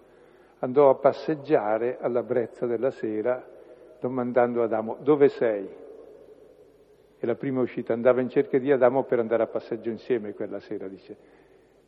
andò 0.60 0.90
a 0.90 0.96
passeggiare 0.96 1.98
alla 2.00 2.24
brezza 2.24 2.66
della 2.66 2.92
sera 2.92 3.46
domandando 4.00 4.64
ad 4.64 4.72
Adamo 4.72 4.98
dove 5.02 5.30
sei? 5.30 5.68
E 7.22 7.26
la 7.26 7.36
prima 7.36 7.62
uscita 7.62 7.94
andava 7.94 8.22
in 8.22 8.30
cerca 8.30 8.58
di 8.58 8.72
Adamo 8.72 9.04
per 9.04 9.20
andare 9.20 9.44
a 9.44 9.48
passeggio 9.48 9.90
insieme 9.90 10.34
quella 10.34 10.60
sera, 10.60 10.88
dice 10.88 11.18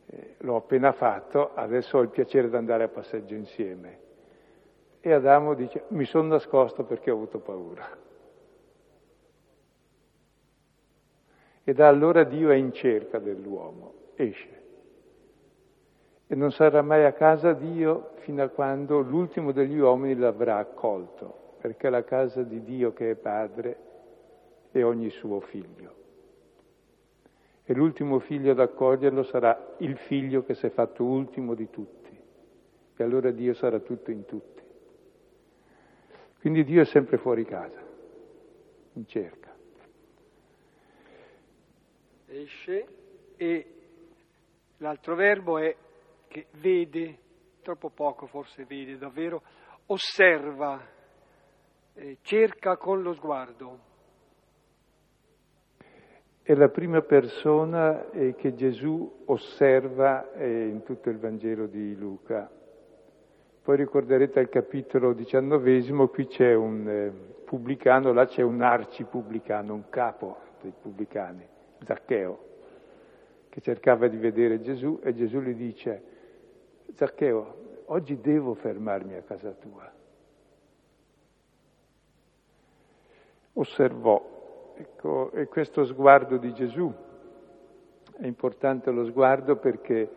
eh, 0.08 0.36
l'ho 0.40 0.58
appena 0.58 0.92
fatto, 0.92 1.54
adesso 1.54 1.98
ho 1.98 2.02
il 2.02 2.10
piacere 2.10 2.50
di 2.50 2.56
andare 2.56 2.84
a 2.84 2.90
passeggio 2.90 3.34
insieme. 3.34 4.10
E 5.00 5.14
Adamo 5.14 5.54
dice 5.54 5.86
mi 5.90 6.06
sono 6.06 6.28
nascosto 6.28 6.84
perché 6.84 7.12
ho 7.12 7.16
avuto 7.16 7.40
paura. 7.40 7.98
E 11.64 11.74
da 11.74 11.88
allora 11.88 12.24
Dio 12.24 12.50
è 12.50 12.56
in 12.56 12.74
cerca 12.74 13.20
dell'uomo, 13.20 13.94
esce 14.16 14.61
e 16.32 16.36
non 16.36 16.54
sarà 16.54 16.82
mai 16.82 17.04
a 17.04 17.12
casa 17.12 17.52
Dio 17.52 18.12
fino 18.20 18.42
a 18.42 18.48
quando 18.48 19.02
l'ultimo 19.02 19.52
degli 19.52 19.78
uomini 19.78 20.16
l'avrà 20.16 20.60
accolto, 20.60 21.56
perché 21.60 21.88
è 21.88 21.90
la 21.90 22.06
casa 22.06 22.42
di 22.42 22.64
Dio 22.64 22.94
che 22.94 23.12
è 23.12 23.16
padre 23.16 23.78
e 24.72 24.82
ogni 24.82 25.10
suo 25.10 25.42
figlio. 25.42 25.94
E 27.66 27.74
l'ultimo 27.74 28.20
figlio 28.20 28.52
ad 28.52 28.62
accoglierlo 28.62 29.24
sarà 29.24 29.76
il 29.80 29.98
figlio 29.98 30.46
che 30.46 30.54
si 30.54 30.68
è 30.68 30.70
fatto 30.70 31.04
ultimo 31.04 31.54
di 31.54 31.70
tutti. 31.70 32.18
E 32.96 33.04
allora 33.04 33.30
Dio 33.32 33.54
sarà 33.54 33.80
tutto 33.80 34.10
in 34.10 34.24
tutti. 34.24 34.64
Quindi 36.40 36.64
Dio 36.64 36.82
è 36.82 36.86
sempre 36.86 37.18
fuori 37.18 37.44
casa, 37.44 37.82
in 38.94 39.06
cerca. 39.06 39.54
Esce 42.28 42.88
e 43.36 43.74
l'altro 44.78 45.16
verbo 45.16 45.58
è 45.58 45.76
che 46.32 46.48
vede, 46.62 47.18
troppo 47.62 47.90
poco 47.90 48.26
forse 48.26 48.64
vede 48.64 48.98
davvero, 48.98 49.42
osserva, 49.88 50.82
eh, 51.94 52.20
cerca 52.22 52.78
con 52.78 53.02
lo 53.02 53.14
sguardo. 53.14 53.90
È 56.42 56.54
la 56.54 56.70
prima 56.70 57.02
persona 57.02 58.10
eh, 58.12 58.34
che 58.36 58.54
Gesù 58.54 59.24
osserva 59.26 60.32
eh, 60.32 60.68
in 60.68 60.84
tutto 60.84 61.10
il 61.10 61.20
Vangelo 61.20 61.68
di 61.68 61.96
Luca. 61.98 62.50
Poi 63.62 63.76
ricorderete 63.76 64.40
al 64.40 64.50
capitolo 64.50 65.14
diciannovesimo, 65.14 66.08
qui 66.08 66.28
c'è 66.28 66.54
un 66.54 66.88
eh, 66.88 67.44
pubblicano, 67.44 68.14
là 68.14 68.26
c'è 68.26 68.42
un 68.42 68.62
arcipubblicano, 68.62 69.74
un 69.74 69.90
capo 69.90 70.38
dei 70.62 70.74
pubblicani, 70.82 71.46
Zaccheo, 71.84 72.46
che 73.50 73.60
cercava 73.60 74.08
di 74.08 74.18
vedere 74.18 74.62
Gesù 74.62 75.00
e 75.04 75.14
Gesù 75.14 75.42
gli 75.42 75.54
dice 75.54 76.20
Zaccheo, 76.96 77.84
oggi 77.86 78.20
devo 78.20 78.54
fermarmi 78.54 79.16
a 79.16 79.22
casa 79.22 79.52
tua. 79.52 79.92
Osservò, 83.54 84.74
ecco, 84.76 85.32
e 85.32 85.48
questo 85.48 85.86
sguardo 85.86 86.38
di 86.38 86.54
Gesù 86.54 86.94
è 88.18 88.26
importante 88.26 88.92
lo 88.92 89.06
sguardo 89.06 89.58
perché 89.58 90.10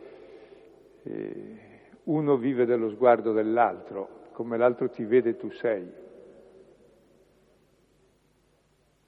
eh, 1.02 1.58
uno 2.04 2.36
vive 2.36 2.64
dello 2.64 2.90
sguardo 2.90 3.32
dell'altro, 3.32 4.22
come 4.32 4.56
l'altro 4.56 4.88
ti 4.90 5.04
vede 5.04 5.36
tu 5.36 5.50
sei. 5.50 5.90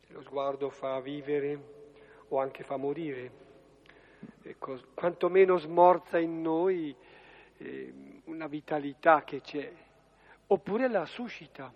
Lo 0.09 0.23
sguardo 0.23 0.71
fa 0.71 0.99
vivere 1.01 1.59
o 2.29 2.39
anche 2.39 2.63
fa 2.63 2.77
morire. 2.77 3.45
Ecco, 4.43 4.79
quantomeno 4.95 5.59
smorza 5.59 6.19
in 6.19 6.41
noi 6.41 6.97
eh, 7.59 7.93
una 8.25 8.47
vitalità 8.47 9.23
che 9.25 9.41
c'è, 9.41 9.73
oppure 10.49 10.89
la 10.89 11.07
suscita. 11.07 11.73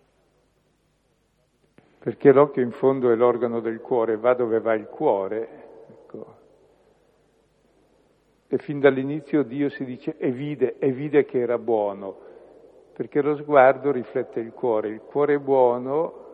Perché 1.98 2.32
l'occhio 2.32 2.62
in 2.62 2.72
fondo 2.72 3.10
è 3.10 3.14
l'organo 3.14 3.60
del 3.60 3.80
cuore, 3.80 4.16
va 4.16 4.34
dove 4.34 4.60
va 4.60 4.74
il 4.74 4.86
cuore. 4.86 5.48
Ecco. 5.88 6.38
E 8.48 8.58
fin 8.58 8.80
dall'inizio 8.80 9.42
Dio 9.42 9.68
si 9.68 9.84
dice 9.84 10.16
e 10.16 10.30
vide, 10.30 10.78
e 10.78 10.90
vide 10.92 11.24
che 11.24 11.38
era 11.38 11.58
buono, 11.58 12.18
perché 12.94 13.20
lo 13.20 13.36
sguardo 13.36 13.92
riflette 13.92 14.40
il 14.40 14.52
cuore. 14.52 14.88
Il 14.88 15.02
cuore 15.02 15.38
buono 15.38 16.28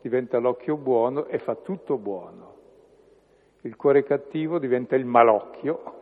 diventa 0.00 0.38
l'occhio 0.38 0.76
buono 0.76 1.26
e 1.26 1.38
fa 1.38 1.54
tutto 1.56 1.98
buono. 1.98 2.56
Il 3.62 3.76
cuore 3.76 4.02
cattivo 4.02 4.58
diventa 4.58 4.96
il 4.96 5.04
malocchio 5.04 5.99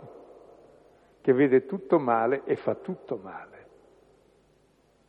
che 1.29 1.35
vede 1.35 1.67
tutto 1.67 1.99
male 1.99 2.45
e 2.47 2.57
fa 2.57 2.75
tutto 2.75 3.19
male. 3.23 3.67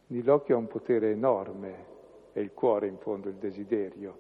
Quindi 0.06 0.26
l'occhio 0.26 0.56
ha 0.56 0.60
un 0.60 0.68
potere 0.68 1.12
enorme, 1.12 1.86
è 2.34 2.40
il 2.40 2.52
cuore 2.52 2.88
in 2.88 2.98
fondo, 2.98 3.30
il 3.30 3.36
desiderio. 3.36 4.20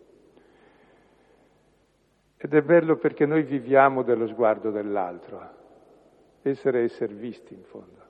Ed 2.38 2.54
è 2.54 2.62
bello 2.62 2.96
perché 2.96 3.26
noi 3.26 3.44
viviamo 3.44 4.04
dello 4.04 4.28
sguardo 4.28 4.72
dell'altro, 4.72 5.42
essere 6.42 6.80
e 6.80 6.84
essere 6.84 7.14
visti 7.14 7.54
in 7.54 7.64
fondo. 7.64 8.04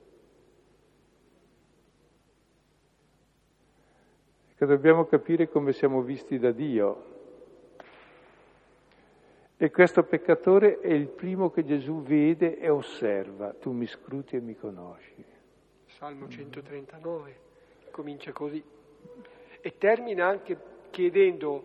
Che 4.54 4.66
dobbiamo 4.66 5.04
capire 5.06 5.48
come 5.48 5.72
siamo 5.72 6.00
visti 6.02 6.38
da 6.38 6.52
Dio. 6.52 7.19
E 9.62 9.70
questo 9.70 10.04
peccatore 10.04 10.80
è 10.80 10.90
il 10.90 11.08
primo 11.08 11.50
che 11.50 11.66
Gesù 11.66 12.00
vede 12.00 12.58
e 12.58 12.70
osserva. 12.70 13.52
Tu 13.52 13.72
mi 13.72 13.86
scruti 13.86 14.36
e 14.36 14.40
mi 14.40 14.56
conosci. 14.56 15.22
Salmo 15.84 16.28
139 16.28 17.38
comincia 17.90 18.32
così 18.32 18.64
e 19.60 19.76
termina 19.76 20.26
anche 20.26 20.56
chiedendo 20.88 21.62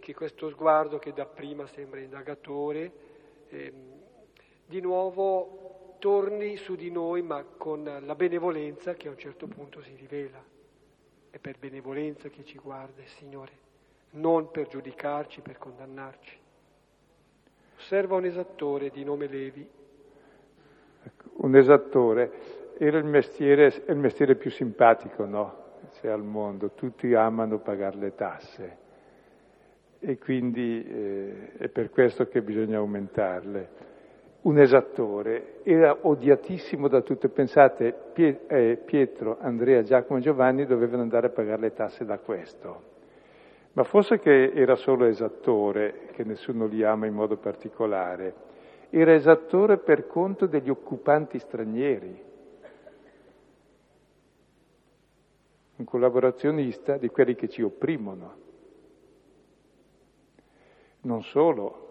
che 0.00 0.14
questo 0.14 0.50
sguardo 0.50 0.98
che 0.98 1.12
dapprima 1.12 1.64
sembra 1.68 2.00
indagatore 2.00 2.92
eh, 3.50 3.72
di 4.66 4.80
nuovo 4.80 5.94
torni 6.00 6.56
su 6.56 6.74
di 6.74 6.90
noi 6.90 7.22
ma 7.22 7.44
con 7.44 7.84
la 7.84 8.14
benevolenza 8.16 8.94
che 8.94 9.06
a 9.06 9.12
un 9.12 9.18
certo 9.18 9.46
punto 9.46 9.80
si 9.80 9.94
rivela. 9.94 10.42
È 11.30 11.38
per 11.38 11.56
benevolenza 11.56 12.30
che 12.30 12.44
ci 12.44 12.58
guarda 12.58 13.00
il 13.00 13.08
Signore, 13.08 13.52
non 14.10 14.50
per 14.50 14.66
giudicarci, 14.66 15.40
per 15.40 15.56
condannarci. 15.56 16.46
Osserva 17.78 18.16
un 18.16 18.24
esattore 18.24 18.90
di 18.90 19.04
nome 19.04 19.28
Levi. 19.28 19.66
Ecco, 21.04 21.30
un 21.36 21.54
esattore 21.54 22.30
era 22.76 22.98
il 22.98 23.04
mestiere, 23.04 23.72
il 23.86 23.96
mestiere 23.96 24.34
più 24.34 24.50
simpatico, 24.50 25.24
no? 25.24 25.66
C'è 25.92 26.08
al 26.08 26.24
mondo, 26.24 26.72
tutti 26.72 27.14
amano 27.14 27.60
pagare 27.60 27.96
le 27.96 28.14
tasse 28.14 28.76
e 30.00 30.18
quindi 30.18 30.84
eh, 30.84 31.52
è 31.56 31.68
per 31.68 31.90
questo 31.90 32.26
che 32.26 32.42
bisogna 32.42 32.78
aumentarle 32.78 33.86
un 34.40 34.58
esattore, 34.58 35.60
era 35.62 35.98
odiatissimo 36.02 36.88
da 36.88 37.00
tutti. 37.02 37.28
Pensate, 37.28 38.12
eh, 38.14 38.82
Pietro, 38.84 39.38
Andrea, 39.40 39.82
Giacomo 39.82 40.18
e 40.18 40.22
Giovanni 40.22 40.66
dovevano 40.66 41.02
andare 41.02 41.28
a 41.28 41.30
pagare 41.30 41.60
le 41.60 41.72
tasse 41.74 42.04
da 42.04 42.18
questo. 42.18 42.96
Ma 43.72 43.84
forse 43.84 44.18
che 44.18 44.52
era 44.52 44.74
solo 44.74 45.04
esattore, 45.04 46.08
che 46.12 46.24
nessuno 46.24 46.66
li 46.66 46.82
ama 46.82 47.06
in 47.06 47.14
modo 47.14 47.36
particolare, 47.36 48.46
era 48.90 49.12
esattore 49.12 49.78
per 49.78 50.06
conto 50.06 50.46
degli 50.46 50.70
occupanti 50.70 51.38
stranieri, 51.38 52.26
un 55.76 55.84
collaborazionista 55.84 56.96
di 56.96 57.08
quelli 57.08 57.34
che 57.34 57.48
ci 57.48 57.62
opprimono. 57.62 58.46
Non 61.02 61.22
solo, 61.22 61.86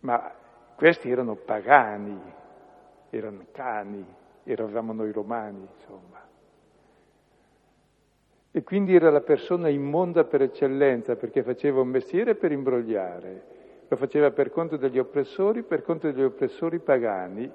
ma 0.00 0.34
questi 0.76 1.10
erano 1.10 1.34
pagani, 1.34 2.20
erano 3.08 3.46
cani, 3.52 4.04
eravamo 4.44 4.92
noi 4.92 5.12
romani, 5.12 5.66
insomma. 5.72 6.17
E 8.58 8.64
quindi 8.64 8.92
era 8.92 9.08
la 9.10 9.20
persona 9.20 9.68
immonda 9.68 10.24
per 10.24 10.42
eccellenza, 10.42 11.14
perché 11.14 11.44
faceva 11.44 11.80
un 11.80 11.86
mestiere 11.86 12.34
per 12.34 12.50
imbrogliare, 12.50 13.42
lo 13.86 13.94
faceva 13.94 14.32
per 14.32 14.50
conto 14.50 14.76
degli 14.76 14.98
oppressori, 14.98 15.62
per 15.62 15.82
conto 15.82 16.10
degli 16.10 16.24
oppressori 16.24 16.80
pagani 16.80 17.48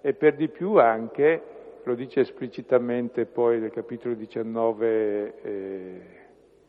e 0.00 0.12
per 0.14 0.36
di 0.36 0.46
più 0.46 0.76
anche, 0.76 1.42
lo 1.82 1.96
dice 1.96 2.20
esplicitamente 2.20 3.26
poi 3.26 3.58
nel 3.58 3.72
capitolo 3.72 4.14
19 4.14 5.42
eh, 5.42 6.00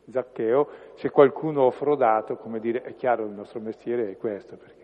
Zaccheo, 0.10 0.68
se 0.96 1.12
qualcuno 1.12 1.68
ha 1.68 1.72
frodato, 1.72 2.38
come 2.38 2.60
dire, 2.60 2.82
è 2.82 2.96
chiaro 2.96 3.26
il 3.26 3.34
nostro 3.34 3.60
mestiere 3.60 4.10
è 4.10 4.18
questo, 4.18 4.58
perché 4.58 4.84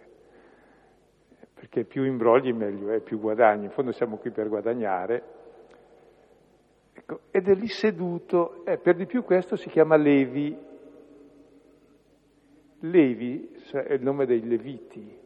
perché 1.55 1.85
più 1.85 2.03
imbrogli 2.03 2.53
meglio 2.53 2.91
è, 2.91 2.99
più 2.99 3.19
guadagni, 3.19 3.65
in 3.65 3.71
fondo 3.71 3.91
siamo 3.91 4.17
qui 4.17 4.29
per 4.29 4.47
guadagnare. 4.47 5.39
Ecco, 7.01 7.21
ed 7.31 7.49
è 7.49 7.55
lì 7.55 7.67
seduto, 7.67 8.63
eh, 8.63 8.77
per 8.77 8.95
di 8.95 9.07
più 9.07 9.23
questo 9.23 9.55
si 9.55 9.69
chiama 9.69 9.95
Levi. 9.95 10.55
Levi 12.81 13.55
è 13.71 13.93
il 13.93 14.03
nome 14.03 14.27
dei 14.27 14.47
Leviti, 14.47 15.17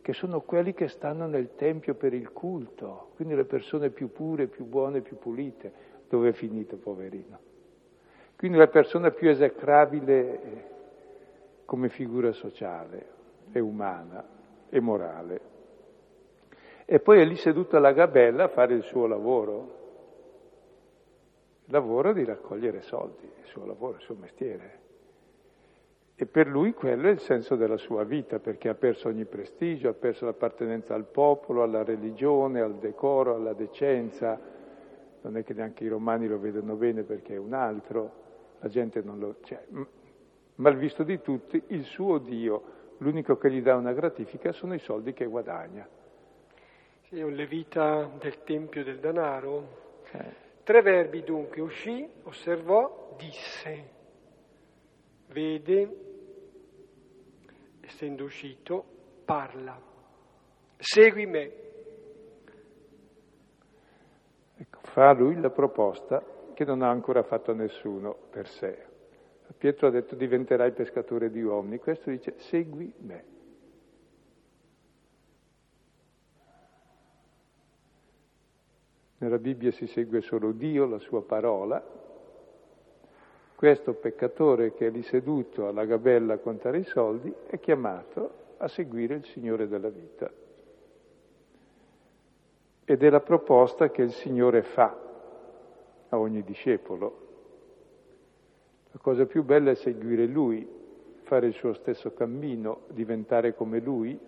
che 0.00 0.12
sono 0.12 0.42
quelli 0.42 0.74
che 0.74 0.86
stanno 0.86 1.26
nel 1.26 1.56
Tempio 1.56 1.94
per 1.94 2.14
il 2.14 2.30
culto, 2.30 3.10
quindi 3.16 3.34
le 3.34 3.44
persone 3.44 3.90
più 3.90 4.12
pure, 4.12 4.46
più 4.46 4.64
buone, 4.64 5.00
più 5.00 5.18
pulite. 5.18 5.92
Dove 6.08 6.28
è 6.28 6.32
finito, 6.32 6.76
poverino? 6.76 7.38
Quindi 8.36 8.56
la 8.56 8.68
persona 8.68 9.10
più 9.10 9.28
esecrabile 9.28 10.42
eh, 10.42 10.64
come 11.64 11.88
figura 11.88 12.30
sociale 12.30 13.06
e 13.50 13.58
umana 13.58 14.24
e 14.68 14.80
morale 14.80 15.52
e 16.86 17.00
poi 17.00 17.20
è 17.20 17.24
lì 17.24 17.36
seduto 17.36 17.76
alla 17.76 17.92
gabella 17.92 18.44
a 18.44 18.48
fare 18.48 18.74
il 18.74 18.82
suo 18.82 19.06
lavoro, 19.06 19.83
lavoro 21.66 22.12
di 22.12 22.24
raccogliere 22.24 22.82
soldi, 22.82 23.24
il 23.24 23.46
suo 23.46 23.64
lavoro, 23.64 23.96
il 23.96 24.02
suo 24.02 24.16
mestiere. 24.16 24.82
E 26.16 26.26
per 26.26 26.46
lui 26.46 26.72
quello 26.74 27.08
è 27.08 27.10
il 27.10 27.18
senso 27.18 27.56
della 27.56 27.76
sua 27.76 28.04
vita, 28.04 28.38
perché 28.38 28.68
ha 28.68 28.74
perso 28.74 29.08
ogni 29.08 29.24
prestigio, 29.24 29.88
ha 29.88 29.94
perso 29.94 30.26
l'appartenenza 30.26 30.94
al 30.94 31.06
popolo, 31.06 31.62
alla 31.62 31.82
religione, 31.82 32.60
al 32.60 32.76
decoro, 32.76 33.34
alla 33.34 33.52
decenza. 33.52 34.38
Non 35.22 35.36
è 35.36 35.42
che 35.42 35.54
neanche 35.54 35.82
i 35.84 35.88
romani 35.88 36.28
lo 36.28 36.38
vedono 36.38 36.76
bene 36.76 37.02
perché 37.02 37.34
è 37.34 37.38
un 37.38 37.52
altro, 37.52 38.12
la 38.60 38.68
gente 38.68 39.02
non 39.02 39.18
lo... 39.18 39.36
Cioè, 39.42 39.64
mal 40.56 40.76
visto 40.76 41.02
di 41.02 41.20
tutti, 41.20 41.60
il 41.68 41.82
suo 41.82 42.18
Dio, 42.18 42.62
l'unico 42.98 43.36
che 43.36 43.50
gli 43.50 43.60
dà 43.60 43.74
una 43.74 43.92
gratifica 43.92 44.52
sono 44.52 44.74
i 44.74 44.78
soldi 44.78 45.12
che 45.14 45.26
guadagna. 45.26 45.88
Sì, 47.08 47.20
un 47.20 47.32
levita 47.32 48.08
del 48.20 48.44
Tempio 48.44 48.84
del 48.84 49.00
Danaro. 49.00 49.82
Eh. 50.12 50.43
Tre 50.64 50.80
verbi 50.80 51.22
dunque, 51.22 51.60
uscì, 51.60 52.08
osservò, 52.22 53.14
disse, 53.18 53.90
vede, 55.26 55.96
essendo 57.82 58.24
uscito, 58.24 58.82
parla, 59.26 59.78
segui 60.78 61.26
me. 61.26 61.52
Ecco, 64.56 64.78
fa 64.84 65.12
lui 65.12 65.38
la 65.38 65.50
proposta 65.50 66.24
che 66.54 66.64
non 66.64 66.80
ha 66.80 66.88
ancora 66.88 67.22
fatto 67.24 67.52
nessuno 67.52 68.16
per 68.30 68.48
sé. 68.48 68.86
Pietro 69.58 69.88
ha 69.88 69.90
detto 69.90 70.14
diventerai 70.14 70.72
pescatore 70.72 71.28
di 71.28 71.42
uomini, 71.42 71.76
questo 71.76 72.08
dice 72.08 72.38
segui 72.38 72.90
me. 73.00 73.33
Nella 79.24 79.38
Bibbia 79.38 79.70
si 79.70 79.86
segue 79.86 80.20
solo 80.20 80.52
Dio, 80.52 80.84
la 80.84 80.98
sua 80.98 81.22
parola. 81.22 81.82
Questo 83.54 83.94
peccatore 83.94 84.74
che 84.74 84.88
è 84.88 84.90
lì 84.90 85.02
seduto 85.02 85.66
alla 85.66 85.86
gabella 85.86 86.34
a 86.34 86.38
contare 86.38 86.76
i 86.76 86.84
soldi 86.84 87.32
è 87.46 87.58
chiamato 87.58 88.32
a 88.58 88.68
seguire 88.68 89.14
il 89.14 89.24
Signore 89.24 89.66
della 89.66 89.88
vita. 89.88 90.30
Ed 92.84 93.02
è 93.02 93.08
la 93.08 93.20
proposta 93.20 93.88
che 93.88 94.02
il 94.02 94.12
Signore 94.12 94.62
fa 94.62 94.94
a 96.10 96.18
ogni 96.18 96.42
discepolo. 96.42 97.26
La 98.90 98.98
cosa 99.00 99.24
più 99.24 99.42
bella 99.42 99.70
è 99.70 99.74
seguire 99.74 100.26
Lui, 100.26 100.68
fare 101.22 101.46
il 101.46 101.54
suo 101.54 101.72
stesso 101.72 102.12
cammino, 102.12 102.82
diventare 102.88 103.54
come 103.54 103.80
Lui. 103.80 104.20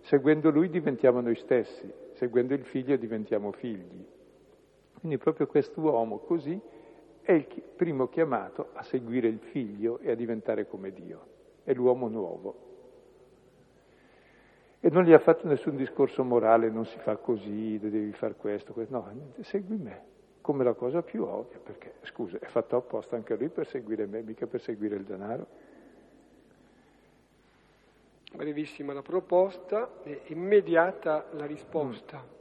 Seguendo 0.00 0.48
Lui 0.48 0.70
diventiamo 0.70 1.20
noi 1.20 1.36
stessi, 1.36 1.92
seguendo 2.14 2.54
il 2.54 2.64
Figlio 2.64 2.96
diventiamo 2.96 3.52
figli. 3.52 4.16
Quindi 4.98 5.18
proprio 5.18 5.46
quest'uomo 5.46 6.18
così 6.18 6.60
è 7.22 7.32
il 7.32 7.46
primo 7.76 8.08
chiamato 8.08 8.70
a 8.72 8.82
seguire 8.82 9.28
il 9.28 9.38
figlio 9.38 9.98
e 9.98 10.10
a 10.10 10.14
diventare 10.14 10.66
come 10.66 10.92
Dio, 10.92 11.26
è 11.62 11.72
l'uomo 11.74 12.08
nuovo. 12.08 12.66
E 14.80 14.90
non 14.90 15.04
gli 15.04 15.12
ha 15.12 15.18
fatto 15.18 15.46
nessun 15.46 15.76
discorso 15.76 16.24
morale, 16.24 16.70
non 16.70 16.86
si 16.86 16.98
fa 16.98 17.16
così, 17.16 17.78
devi 17.78 18.12
fare 18.12 18.34
questo, 18.34 18.72
questo. 18.72 18.94
no, 18.94 19.32
segui 19.40 19.76
me, 19.76 20.04
come 20.40 20.64
la 20.64 20.72
cosa 20.72 21.02
più 21.02 21.24
ovvia, 21.24 21.58
perché 21.58 21.96
scusa, 22.02 22.38
è 22.38 22.46
fatto 22.46 22.76
apposta 22.76 23.16
anche 23.16 23.36
lui 23.36 23.48
per 23.48 23.66
seguire 23.66 24.06
me, 24.06 24.22
mica 24.22 24.46
per 24.46 24.60
seguire 24.60 24.96
il 24.96 25.04
denaro. 25.04 25.46
Brevissima 28.32 28.92
la 28.92 29.02
proposta 29.02 30.02
e 30.02 30.22
immediata 30.26 31.26
la 31.32 31.44
risposta. 31.44 32.18
Mm. 32.18 32.37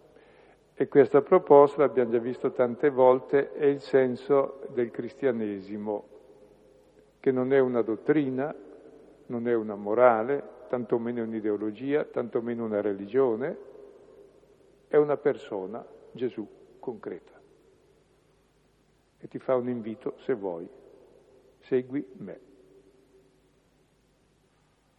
E 0.80 0.88
questa 0.90 1.24
proposta, 1.24 1.82
l'abbiamo 1.82 2.12
già 2.12 2.20
visto 2.20 2.52
tante 2.52 2.92
volte, 2.92 3.52
è 3.54 3.66
il 3.66 3.82
senso 3.82 4.62
del 4.76 4.92
cristianesimo, 4.92 6.08
che 7.20 7.32
non 7.32 7.52
è 7.52 7.58
una 7.58 7.82
dottrina, 7.82 8.54
non 9.26 9.48
è 9.48 9.56
una 9.56 9.74
morale, 9.74 10.68
tantomeno 10.70 11.24
un'ideologia, 11.24 12.04
tantomeno 12.04 12.64
una 12.64 12.80
religione, 12.80 13.58
è 14.88 14.98
una 14.98 15.18
persona, 15.18 15.84
Gesù, 16.12 16.48
concreta. 16.78 17.34
E 19.18 19.28
ti 19.28 19.40
fa 19.40 19.56
un 19.56 19.70
invito, 19.70 20.14
se 20.18 20.36
vuoi, 20.36 20.70
segui 21.62 22.08
me. 22.18 22.40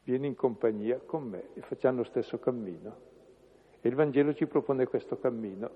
Vieni 0.02 0.26
in 0.26 0.34
compagnia 0.34 0.98
con 0.98 1.22
me 1.22 1.50
e 1.54 1.60
facciamo 1.60 1.98
lo 1.98 2.04
stesso 2.04 2.40
cammino. 2.40 3.07
E 3.80 3.88
il 3.88 3.94
Vangelo 3.94 4.34
ci 4.34 4.46
propone 4.46 4.86
questo 4.86 5.18
cammino, 5.18 5.70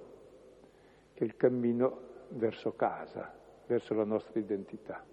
che 1.15 1.23
è 1.23 1.25
il 1.25 1.37
cammino 1.37 2.11
verso 2.31 2.73
casa, 2.75 3.33
verso 3.67 3.95
la 3.95 4.05
nostra 4.05 4.41
identità, 4.41 5.05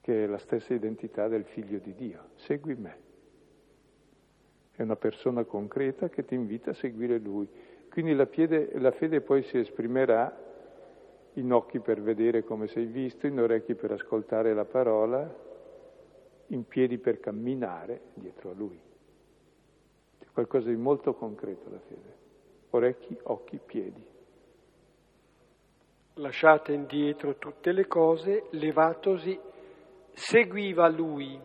che 0.00 0.24
è 0.24 0.26
la 0.26 0.38
stessa 0.38 0.74
identità 0.74 1.28
del 1.28 1.44
Figlio 1.44 1.78
di 1.78 1.94
Dio. 1.94 2.30
Segui 2.34 2.74
me. 2.74 3.08
È 4.72 4.82
una 4.82 4.96
persona 4.96 5.44
concreta 5.44 6.08
che 6.08 6.24
ti 6.24 6.34
invita 6.34 6.70
a 6.70 6.74
seguire 6.74 7.18
Lui. 7.18 7.48
Quindi 7.88 8.14
la 8.14 8.26
fede, 8.26 8.70
la 8.80 8.90
fede 8.90 9.20
poi 9.20 9.42
si 9.44 9.58
esprimerà 9.58 10.48
in 11.34 11.52
occhi 11.52 11.78
per 11.78 12.02
vedere 12.02 12.42
come 12.42 12.66
sei 12.66 12.86
visto, 12.86 13.28
in 13.28 13.38
orecchi 13.38 13.76
per 13.76 13.92
ascoltare 13.92 14.54
la 14.54 14.64
parola, 14.64 15.48
in 16.48 16.66
piedi 16.66 16.98
per 16.98 17.20
camminare 17.20 18.00
dietro 18.14 18.50
a 18.50 18.54
Lui 18.54 18.88
qualcosa 20.32 20.68
di 20.68 20.76
molto 20.76 21.14
concreto 21.14 21.68
la 21.70 21.78
fede. 21.80 22.18
Orecchi, 22.70 23.16
occhi, 23.24 23.58
piedi. 23.64 24.04
Lasciate 26.14 26.72
indietro 26.72 27.36
tutte 27.36 27.72
le 27.72 27.86
cose, 27.86 28.44
levatosi, 28.50 29.38
seguiva 30.12 30.88
lui. 30.88 31.38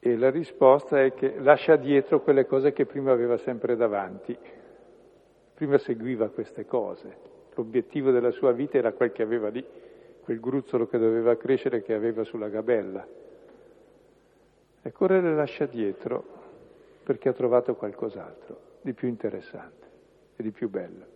E 0.00 0.16
la 0.16 0.30
risposta 0.30 1.02
è 1.02 1.12
che 1.12 1.38
lascia 1.40 1.76
dietro 1.76 2.20
quelle 2.22 2.46
cose 2.46 2.72
che 2.72 2.86
prima 2.86 3.12
aveva 3.12 3.36
sempre 3.38 3.76
davanti. 3.76 4.36
Prima 5.54 5.78
seguiva 5.78 6.28
queste 6.28 6.66
cose. 6.66 7.26
L'obiettivo 7.54 8.12
della 8.12 8.30
sua 8.30 8.52
vita 8.52 8.78
era 8.78 8.92
quel 8.92 9.10
che 9.10 9.22
aveva 9.22 9.48
lì, 9.48 9.64
quel 10.22 10.38
gruzzolo 10.38 10.86
che 10.86 10.98
doveva 10.98 11.36
crescere 11.36 11.82
che 11.82 11.94
aveva 11.94 12.22
sulla 12.22 12.48
gabella 12.48 13.26
e 14.88 14.92
correre 14.92 15.34
lascia 15.34 15.66
dietro 15.66 16.36
perché 17.02 17.28
ha 17.28 17.34
trovato 17.34 17.74
qualcos'altro 17.74 18.76
di 18.80 18.94
più 18.94 19.06
interessante 19.06 19.86
e 20.34 20.42
di 20.42 20.50
più 20.50 20.70
bello. 20.70 21.06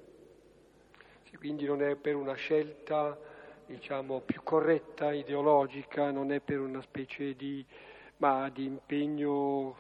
Sì, 1.25 1.37
quindi 1.39 1.65
non 1.65 1.83
è 1.83 1.97
per 1.97 2.15
una 2.15 2.35
scelta, 2.35 3.19
diciamo, 3.65 4.21
più 4.21 4.43
corretta, 4.43 5.13
ideologica, 5.13 6.11
non 6.11 6.33
è 6.33 6.41
per 6.41 6.61
una 6.61 6.83
specie 6.83 7.35
di, 7.35 7.65
ma, 8.19 8.51
di 8.51 8.67
impegno, 8.67 9.77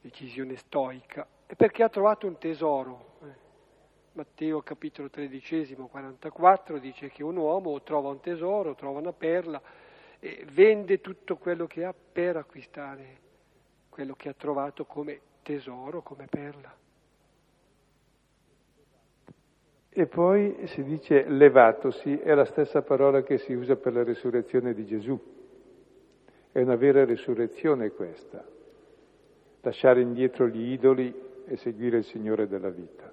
decisione 0.00 0.56
stoica, 0.56 1.26
è 1.44 1.54
perché 1.54 1.82
ha 1.82 1.90
trovato 1.90 2.26
un 2.26 2.38
tesoro. 2.38 3.16
Eh. 3.22 3.44
Matteo 4.12 4.62
capitolo 4.62 5.10
tredicesimo, 5.10 5.88
44 5.88 6.78
dice 6.78 7.10
che 7.10 7.22
un 7.22 7.36
uomo 7.36 7.82
trova 7.82 8.08
un 8.08 8.20
tesoro, 8.20 8.74
trova 8.74 8.98
una 8.98 9.12
perla, 9.12 9.60
e 10.20 10.46
vende 10.52 11.02
tutto 11.02 11.36
quello 11.36 11.66
che 11.66 11.84
ha 11.84 11.94
per 11.94 12.38
acquistare 12.38 13.24
quello 13.96 14.14
che 14.14 14.28
ha 14.28 14.34
trovato 14.34 14.84
come 14.84 15.20
tesoro, 15.42 16.02
come 16.02 16.26
perla. 16.28 16.70
E 19.88 20.06
poi 20.06 20.54
si 20.66 20.84
dice 20.84 21.26
levatosi, 21.26 22.18
è 22.18 22.34
la 22.34 22.44
stessa 22.44 22.82
parola 22.82 23.22
che 23.22 23.38
si 23.38 23.54
usa 23.54 23.76
per 23.76 23.94
la 23.94 24.02
risurrezione 24.02 24.74
di 24.74 24.84
Gesù. 24.84 25.18
È 26.52 26.60
una 26.60 26.76
vera 26.76 27.06
risurrezione 27.06 27.88
questa, 27.92 28.46
lasciare 29.62 30.02
indietro 30.02 30.46
gli 30.46 30.72
idoli 30.72 31.14
e 31.46 31.56
seguire 31.56 31.96
il 31.96 32.04
Signore 32.04 32.46
della 32.46 32.68
vita. 32.68 33.10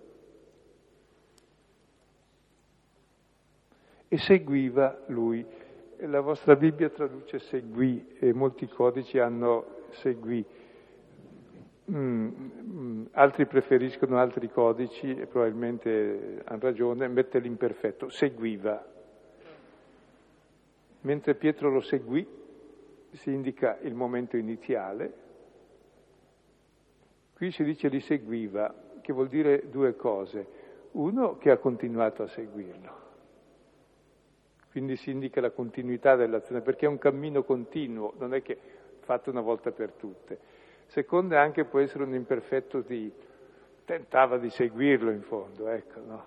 E 4.10 4.18
seguiva 4.18 5.00
lui. 5.06 5.46
La 6.00 6.20
vostra 6.20 6.58
Bibbia 6.58 6.90
traduce 6.90 7.40
seguì 7.40 8.18
e 8.20 8.34
molti 8.34 8.68
codici 8.68 9.18
hanno 9.18 9.86
seguì. 9.92 10.46
Mm, 11.92 12.28
mm, 12.28 13.06
altri 13.12 13.46
preferiscono 13.46 14.18
altri 14.18 14.50
codici 14.50 15.14
e 15.16 15.26
probabilmente 15.26 16.42
hanno 16.46 16.60
ragione, 16.62 17.10
mette 17.10 17.40
l'imperfetto, 17.40 18.08
seguiva. 18.08 18.92
Mentre 21.02 21.36
Pietro 21.36 21.70
lo 21.70 21.82
seguì, 21.82 22.26
si 23.12 23.34
indica 23.34 23.78
il 23.82 23.94
momento 23.94 24.38
iniziale, 24.38 25.14
qui 27.36 27.52
si 27.52 27.66
dice 27.66 27.90
li 27.90 28.00
seguiva, 28.00 28.74
che 29.02 29.12
vuol 29.12 29.28
dire 29.28 29.70
due 29.70 29.96
cose. 29.98 30.62
Uno, 30.92 31.38
che 31.38 31.52
ha 31.52 31.58
continuato 31.58 32.24
a 32.24 32.28
seguirlo, 32.28 33.02
quindi 34.72 34.96
si 34.96 35.12
indica 35.12 35.42
la 35.42 35.50
continuità 35.50 36.16
dell'azione, 36.16 36.62
perché 36.62 36.86
è 36.86 36.90
un 36.90 37.00
cammino 37.00 37.44
continuo, 37.44 38.14
non 38.20 38.34
è 38.34 38.42
che 38.42 38.58
fatto 39.00 39.30
una 39.30 39.42
volta 39.42 39.72
per 39.72 39.92
tutte. 39.92 40.62
Seconda 40.94 41.42
anche 41.42 41.66
può 41.66 41.80
essere 41.80 42.04
un 42.04 42.14
imperfetto 42.14 42.82
di 42.82 43.12
tentava 43.84 44.38
di 44.38 44.52
seguirlo 44.52 45.10
in 45.10 45.24
fondo, 45.24 45.68
ecco, 45.68 46.00
no? 46.06 46.26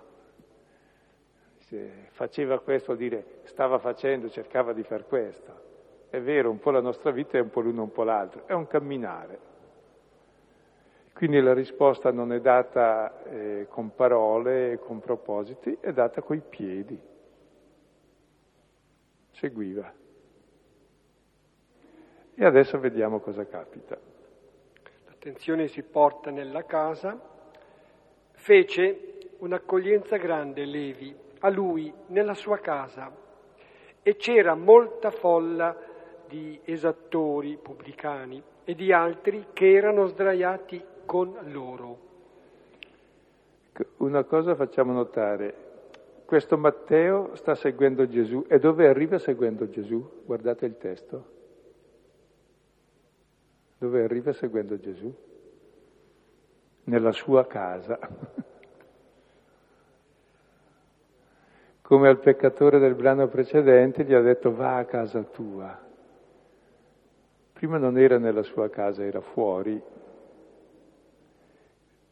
Faceva 2.09 2.59
questo 2.59 2.87
vuol 2.87 2.97
dire 2.97 3.39
stava 3.43 3.79
facendo, 3.79 4.29
cercava 4.29 4.73
di 4.73 4.83
far 4.83 5.05
questo. 5.05 5.53
È 6.09 6.19
vero, 6.19 6.49
un 6.49 6.59
po' 6.59 6.71
la 6.71 6.81
nostra 6.81 7.11
vita 7.11 7.37
è 7.37 7.41
un 7.41 7.49
po' 7.49 7.61
l'uno, 7.61 7.83
un 7.83 7.93
po' 7.93 8.03
l'altro, 8.03 8.45
è 8.45 8.51
un 8.51 8.67
camminare. 8.67 9.39
Quindi 11.13 11.39
la 11.39 11.53
risposta 11.53 12.11
non 12.11 12.33
è 12.33 12.41
data 12.41 13.23
eh, 13.23 13.67
con 13.69 13.95
parole 13.95 14.79
con 14.79 14.99
propositi, 14.99 15.77
è 15.79 15.93
data 15.93 16.21
coi 16.21 16.41
piedi. 16.41 16.99
Seguiva. 19.31 19.93
E 22.35 22.45
adesso 22.45 22.77
vediamo 22.81 23.21
cosa 23.21 23.45
capita 23.45 24.15
l'attenzione 25.17 25.67
si 25.67 25.81
porta 25.81 26.29
nella 26.29 26.63
casa, 26.63 27.19
fece 28.33 29.17
un'accoglienza 29.39 30.17
grande 30.17 30.63
Levi 30.63 31.15
a 31.39 31.49
lui 31.49 31.91
nella 32.07 32.35
sua 32.35 32.59
casa. 32.59 33.11
E 34.03 34.15
c'era 34.15 34.53
molta 34.53 35.09
folla 35.09 35.75
di 36.27 36.59
esattori 36.63 37.57
pubblicani 37.59 38.41
e 38.63 38.75
di 38.75 38.93
altri 38.93 39.47
che 39.53 39.73
erano 39.73 40.05
sdraiati 40.05 40.83
con 41.05 41.35
loro. 41.45 42.05
Una 43.97 44.23
cosa 44.23 44.53
facciamo 44.53 44.93
notare, 44.93 45.65
questo 46.25 46.57
Matteo 46.57 47.35
sta 47.35 47.55
seguendo 47.55 48.07
Gesù. 48.07 48.45
E 48.47 48.59
dove 48.59 48.87
arriva 48.87 49.17
seguendo 49.17 49.67
Gesù? 49.67 50.21
Guardate 50.25 50.65
il 50.67 50.77
testo 50.77 51.35
dove 53.77 54.03
arriva 54.03 54.33
seguendo 54.33 54.77
Gesù, 54.79 55.13
nella 56.85 57.11
sua 57.11 57.45
casa. 57.45 57.99
Come 61.81 62.07
al 62.07 62.19
peccatore 62.19 62.79
del 62.79 62.95
brano 62.95 63.27
precedente 63.27 64.03
gli 64.03 64.13
ha 64.13 64.21
detto 64.21 64.53
va 64.53 64.77
a 64.77 64.85
casa 64.85 65.21
tua. 65.23 65.85
Prima 67.53 67.77
non 67.77 67.97
era 67.97 68.17
nella 68.17 68.43
sua 68.43 68.69
casa, 68.69 69.03
era 69.03 69.21
fuori. 69.21 69.81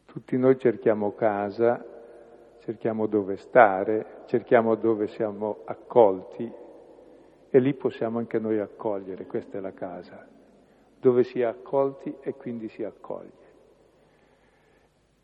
Tutti 0.06 0.38
noi 0.38 0.58
cerchiamo 0.58 1.12
casa, 1.12 1.84
cerchiamo 2.60 3.06
dove 3.06 3.36
stare, 3.36 4.22
cerchiamo 4.26 4.76
dove 4.76 5.08
siamo 5.08 5.58
accolti 5.66 6.50
e 7.50 7.58
lì 7.58 7.74
possiamo 7.74 8.18
anche 8.18 8.38
noi 8.38 8.58
accogliere, 8.58 9.26
questa 9.26 9.58
è 9.58 9.60
la 9.60 9.72
casa 9.72 10.34
dove 11.06 11.22
si 11.22 11.40
è 11.40 11.44
accolti 11.44 12.16
e 12.20 12.34
quindi 12.34 12.68
si 12.68 12.82
accoglie. 12.82 13.44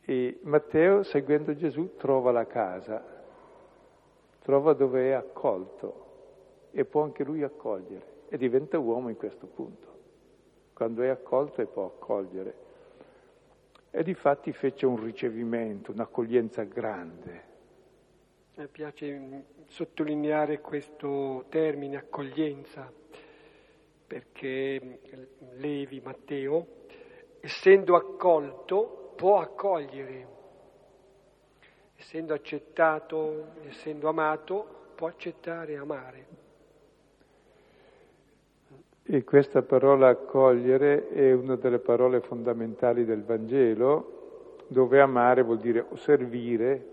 E 0.03 0.38
Matteo, 0.42 1.03
seguendo 1.03 1.57
Gesù, 1.57 1.97
trova 1.97 2.31
la 2.31 2.47
casa, 2.47 3.05
trova 4.38 4.75
dove 4.75 5.09
è 5.09 5.11
accolto 5.11 6.68
e 6.71 6.85
può 6.85 7.03
anche 7.03 7.25
lui 7.25 7.42
accogliere 7.42 8.27
e 8.29 8.38
diventa 8.38 8.79
uomo 8.79 9.09
in 9.09 9.16
questo 9.16 9.47
punto, 9.47 9.88
quando 10.73 11.03
è 11.03 11.09
accolto 11.09 11.61
e 11.61 11.66
può 11.66 11.87
accogliere. 11.87 12.55
E 13.90 14.05
di 14.05 14.14
fatti 14.14 14.53
fece 14.53 14.87
un 14.87 15.03
ricevimento, 15.03 15.90
un'accoglienza 15.90 16.62
grande. 16.62 17.42
Mi 18.55 18.68
piace 18.68 19.45
sottolineare 19.66 20.61
questo 20.61 21.47
termine, 21.49 21.97
accoglienza, 21.97 22.88
perché 24.12 24.98
Levi, 25.57 26.03
Matteo, 26.05 26.66
essendo 27.40 27.96
accolto, 27.96 29.14
può 29.16 29.40
accogliere, 29.40 30.27
essendo 31.96 32.35
accettato, 32.35 33.53
essendo 33.66 34.11
amato, 34.11 34.66
può 34.96 35.07
accettare 35.07 35.72
e 35.72 35.77
amare. 35.77 36.27
E 39.03 39.25
questa 39.25 39.62
parola 39.62 40.09
accogliere 40.09 41.09
è 41.09 41.33
una 41.33 41.57
delle 41.57 41.79
parole 41.79 42.20
fondamentali 42.20 43.07
del 43.07 43.25
Vangelo, 43.25 44.59
dove 44.66 45.01
amare 45.01 45.42
vuol 45.42 45.59
dire 45.59 45.87
servire, 45.94 46.87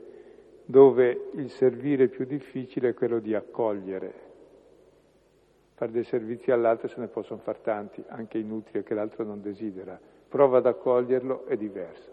dove 0.63 1.31
il 1.33 1.49
servire 1.49 2.07
più 2.07 2.23
difficile 2.23 2.89
è 2.89 2.93
quello 2.93 3.19
di 3.19 3.35
accogliere. 3.35 4.28
Fare 5.79 5.93
dei 5.93 6.03
servizi 6.03 6.51
all'altro 6.51 6.89
se 6.89 6.99
ne 6.99 7.07
possono 7.07 7.39
fare 7.39 7.59
tanti, 7.61 8.03
anche 8.09 8.37
inutili 8.37 8.83
che 8.83 8.93
l'altro 8.93 9.23
non 9.23 9.41
desidera. 9.41 9.97
Prova 10.27 10.57
ad 10.57 10.65
accoglierlo 10.65 11.45
è 11.45 11.55
diverso. 11.55 12.11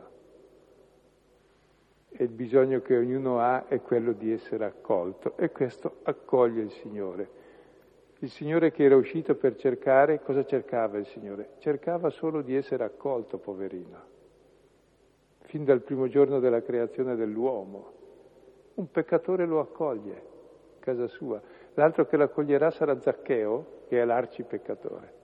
E 2.11 2.23
il 2.23 2.31
bisogno 2.31 2.81
che 2.81 2.97
ognuno 2.97 3.41
ha 3.41 3.67
è 3.67 3.81
quello 3.81 4.13
di 4.13 4.31
essere 4.31 4.67
accolto 4.67 5.37
e 5.37 5.51
questo 5.51 5.97
accoglie 6.05 6.63
il 6.63 6.71
Signore. 6.71 7.29
Il 8.21 8.31
Signore 8.31 8.71
che 8.71 8.85
era 8.85 8.95
uscito 8.95 9.35
per 9.35 9.57
cercare, 9.57 10.23
cosa 10.23 10.45
cercava 10.45 10.99
il 10.99 11.07
Signore? 11.07 11.55
Cercava 11.59 12.09
solo 12.11 12.43
di 12.43 12.55
essere 12.55 12.85
accolto, 12.85 13.39
poverino, 13.39 14.01
fin 15.41 15.65
dal 15.65 15.81
primo 15.81 16.07
giorno 16.07 16.39
della 16.39 16.63
creazione 16.63 17.17
dell'uomo. 17.17 17.93
Un 18.75 18.89
peccatore 18.93 19.45
lo 19.45 19.59
accoglie 19.59 20.15
a 20.15 20.79
casa 20.79 21.09
sua, 21.09 21.43
l'altro 21.77 22.07
che 22.07 22.17
l'accoglierà 22.17 22.71
sarà 22.71 22.99
Zaccheo, 23.01 23.85
che 23.89 24.01
è 24.01 24.05
l'arcipeccatore. 24.05 25.15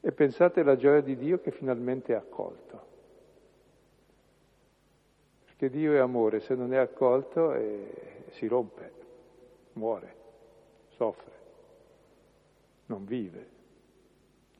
E 0.00 0.12
pensate 0.12 0.60
alla 0.60 0.76
gioia 0.76 1.00
di 1.00 1.16
Dio 1.16 1.40
che 1.40 1.50
finalmente 1.50 2.12
è 2.12 2.16
accolto. 2.16 2.90
Perché 5.44 5.70
Dio 5.70 5.92
è 5.92 5.98
amore, 5.98 6.40
se 6.40 6.54
non 6.54 6.72
è 6.72 6.78
accolto 6.78 7.52
eh, 7.52 8.24
si 8.30 8.46
rompe, 8.46 8.92
muore 9.74 10.14
soffre, 10.88 11.32
non 12.86 13.04
vive, 13.04 13.48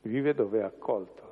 vive 0.03 0.35
dove 0.35 0.61
è 0.61 0.63
accolto. 0.63 1.32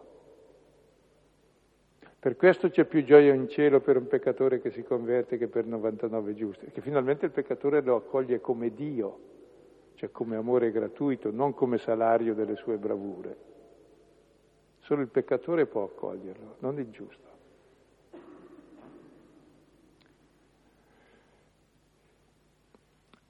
Per 2.21 2.37
questo 2.37 2.69
c'è 2.69 2.85
più 2.85 3.03
gioia 3.03 3.33
in 3.33 3.49
cielo 3.49 3.81
per 3.81 3.97
un 3.97 4.07
peccatore 4.07 4.61
che 4.61 4.71
si 4.71 4.83
converte 4.83 5.39
che 5.39 5.49
per 5.49 5.65
99 5.65 6.35
giusti, 6.35 6.71
che 6.71 6.83
finalmente 6.83 7.25
il 7.25 7.33
peccatore 7.33 7.81
lo 7.81 7.97
accoglie 7.97 8.43
come 8.43 8.75
Dio, 8.75 9.19
cioè 9.95 10.11
come 10.11 10.37
amore 10.37 10.71
gratuito, 10.71 11.31
non 11.31 11.55
come 11.55 11.79
salario 11.79 12.35
delle 12.35 12.57
sue 12.57 12.77
bravure. 12.77 13.37
Solo 14.81 15.01
il 15.01 15.09
peccatore 15.09 15.65
può 15.65 15.85
accoglierlo, 15.85 16.57
non 16.59 16.79
il 16.79 16.91
giusto. 16.91 17.29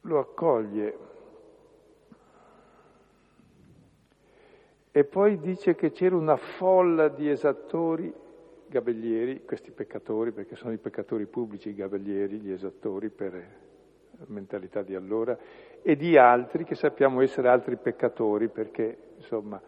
Lo 0.00 0.18
accoglie 0.18 1.09
E 4.92 5.05
poi 5.05 5.38
dice 5.38 5.76
che 5.76 5.92
c'era 5.92 6.16
una 6.16 6.37
folla 6.37 7.07
di 7.07 7.31
esattori, 7.31 8.12
gabellieri, 8.70 9.44
questi 9.44 9.70
peccatori, 9.70 10.33
perché 10.33 10.56
sono 10.56 10.72
i 10.72 10.78
peccatori 10.78 11.26
pubblici 11.26 11.68
i 11.68 11.74
gabellieri, 11.74 12.38
gli 12.38 12.50
esattori 12.50 13.11
per 13.11 13.33
la 13.33 14.24
mentalità 14.28 14.83
di 14.83 14.94
allora, 14.94 15.37
e 15.83 15.96
di 15.96 16.16
altri 16.16 16.64
che 16.64 16.74
sappiamo 16.74 17.20
essere 17.20 17.48
altri 17.48 17.76
peccatori, 17.76 18.48
perché 18.48 18.96
insomma, 19.16 19.61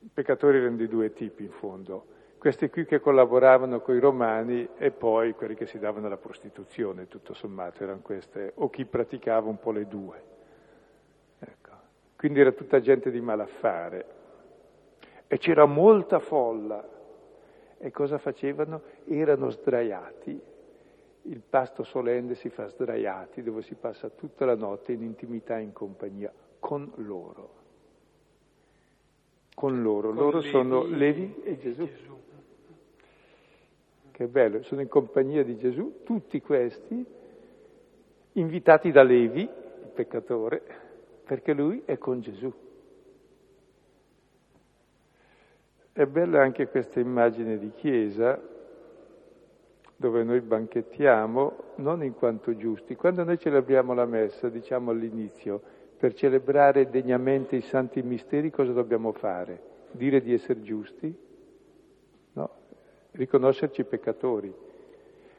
i 0.00 0.10
peccatori 0.12 0.58
erano 0.58 0.76
di 0.76 0.88
due 0.88 1.12
tipi 1.12 1.44
in 1.44 1.52
fondo. 1.52 2.06
Questi 2.38 2.68
qui 2.68 2.84
che 2.84 2.98
collaboravano 2.98 3.80
con 3.80 3.94
i 3.94 4.00
romani 4.00 4.68
e 4.76 4.90
poi 4.90 5.32
quelli 5.32 5.54
che 5.54 5.66
si 5.66 5.78
davano 5.78 6.06
alla 6.06 6.16
prostituzione, 6.16 7.06
tutto 7.06 7.34
sommato, 7.34 7.84
erano 7.84 8.00
queste, 8.02 8.52
o 8.56 8.68
chi 8.68 8.84
praticava 8.84 9.48
un 9.48 9.58
po' 9.60 9.70
le 9.70 9.86
due. 9.86 10.30
Quindi 12.22 12.38
era 12.38 12.52
tutta 12.52 12.78
gente 12.78 13.10
di 13.10 13.20
malaffare. 13.20 14.06
E 15.26 15.38
c'era 15.38 15.64
molta 15.64 16.20
folla. 16.20 16.88
E 17.84 17.90
cosa 17.90 18.18
facevano? 18.18 18.80
Erano 19.06 19.50
sdraiati. 19.50 20.40
Il 21.22 21.40
pasto 21.40 21.82
solenne 21.82 22.36
si 22.36 22.48
fa 22.48 22.68
sdraiati, 22.68 23.42
dove 23.42 23.62
si 23.62 23.74
passa 23.74 24.08
tutta 24.08 24.44
la 24.44 24.54
notte 24.54 24.92
in 24.92 25.02
intimità 25.02 25.58
in 25.58 25.72
compagnia 25.72 26.32
con 26.60 26.92
loro. 26.94 27.54
Con 29.52 29.82
loro. 29.82 30.10
Con 30.10 30.16
loro 30.16 30.38
Levi, 30.38 30.50
sono 30.50 30.84
Levi 30.84 31.42
e 31.42 31.58
Gesù. 31.58 31.84
Gesù. 31.84 32.20
Che 34.12 34.26
bello, 34.28 34.62
sono 34.62 34.80
in 34.80 34.88
compagnia 34.88 35.42
di 35.42 35.56
Gesù, 35.56 36.02
tutti 36.04 36.40
questi, 36.40 37.04
invitati 38.34 38.92
da 38.92 39.02
Levi, 39.02 39.40
il 39.40 39.90
peccatore, 39.92 40.62
perché 41.24 41.52
lui 41.52 41.82
è 41.84 41.98
con 41.98 42.20
Gesù. 42.20 42.61
È 45.94 46.06
bella 46.06 46.40
anche 46.40 46.68
questa 46.68 47.00
immagine 47.00 47.58
di 47.58 47.70
chiesa 47.74 48.40
dove 49.94 50.24
noi 50.24 50.40
banchettiamo 50.40 51.56
non 51.76 52.02
in 52.02 52.14
quanto 52.14 52.56
giusti. 52.56 52.96
Quando 52.96 53.24
noi 53.24 53.38
celebriamo 53.38 53.92
la 53.92 54.06
messa, 54.06 54.48
diciamo 54.48 54.90
all'inizio, 54.90 55.60
per 55.98 56.14
celebrare 56.14 56.88
degnamente 56.88 57.56
i 57.56 57.60
santi 57.60 58.00
misteri 58.00 58.50
cosa 58.50 58.72
dobbiamo 58.72 59.12
fare? 59.12 59.60
Dire 59.90 60.22
di 60.22 60.32
essere 60.32 60.62
giusti? 60.62 61.14
No, 62.32 62.50
riconoscerci 63.10 63.84
peccatori. 63.84 64.52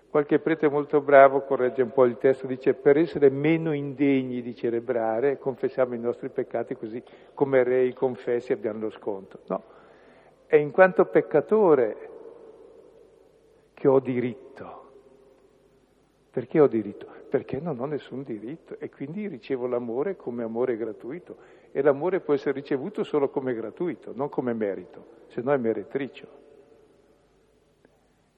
Qualche 0.07 0.37
prete 0.37 0.69
molto 0.69 1.01
bravo 1.01 1.41
corregge 1.41 1.81
un 1.81 1.91
po' 1.91 2.05
il 2.05 2.19
testo, 2.19 2.45
dice 2.45 2.75
per 2.75 2.97
essere 2.97 3.31
meno 3.31 3.73
indegni 3.73 4.43
di 4.43 4.53
celebrare 4.53 5.39
confessiamo 5.39 5.95
i 5.95 5.99
nostri 5.99 6.29
peccati 6.29 6.75
così 6.75 7.01
come 7.33 7.63
rei 7.63 7.91
confessi 7.93 8.53
abbiamo 8.53 8.81
lo 8.81 8.89
sconto. 8.91 9.39
No, 9.47 9.63
è 10.53 10.57
in 10.57 10.69
quanto 10.69 11.05
peccatore 11.05 12.09
che 13.73 13.87
ho 13.87 13.99
diritto. 13.99 14.91
Perché 16.29 16.59
ho 16.59 16.67
diritto? 16.67 17.07
Perché 17.27 17.59
non 17.59 17.79
ho 17.79 17.85
nessun 17.85 18.21
diritto 18.21 18.77
e 18.77 18.91
quindi 18.91 19.27
ricevo 19.27 19.65
l'amore 19.65 20.15
come 20.15 20.43
amore 20.43 20.77
gratuito 20.77 21.37
e 21.71 21.81
l'amore 21.81 22.19
può 22.19 22.35
essere 22.35 22.51
ricevuto 22.51 23.03
solo 23.03 23.29
come 23.29 23.55
gratuito, 23.55 24.11
non 24.13 24.29
come 24.29 24.53
merito, 24.53 25.05
se 25.25 25.41
no 25.41 25.53
è 25.53 25.57
meretricio. 25.57 26.27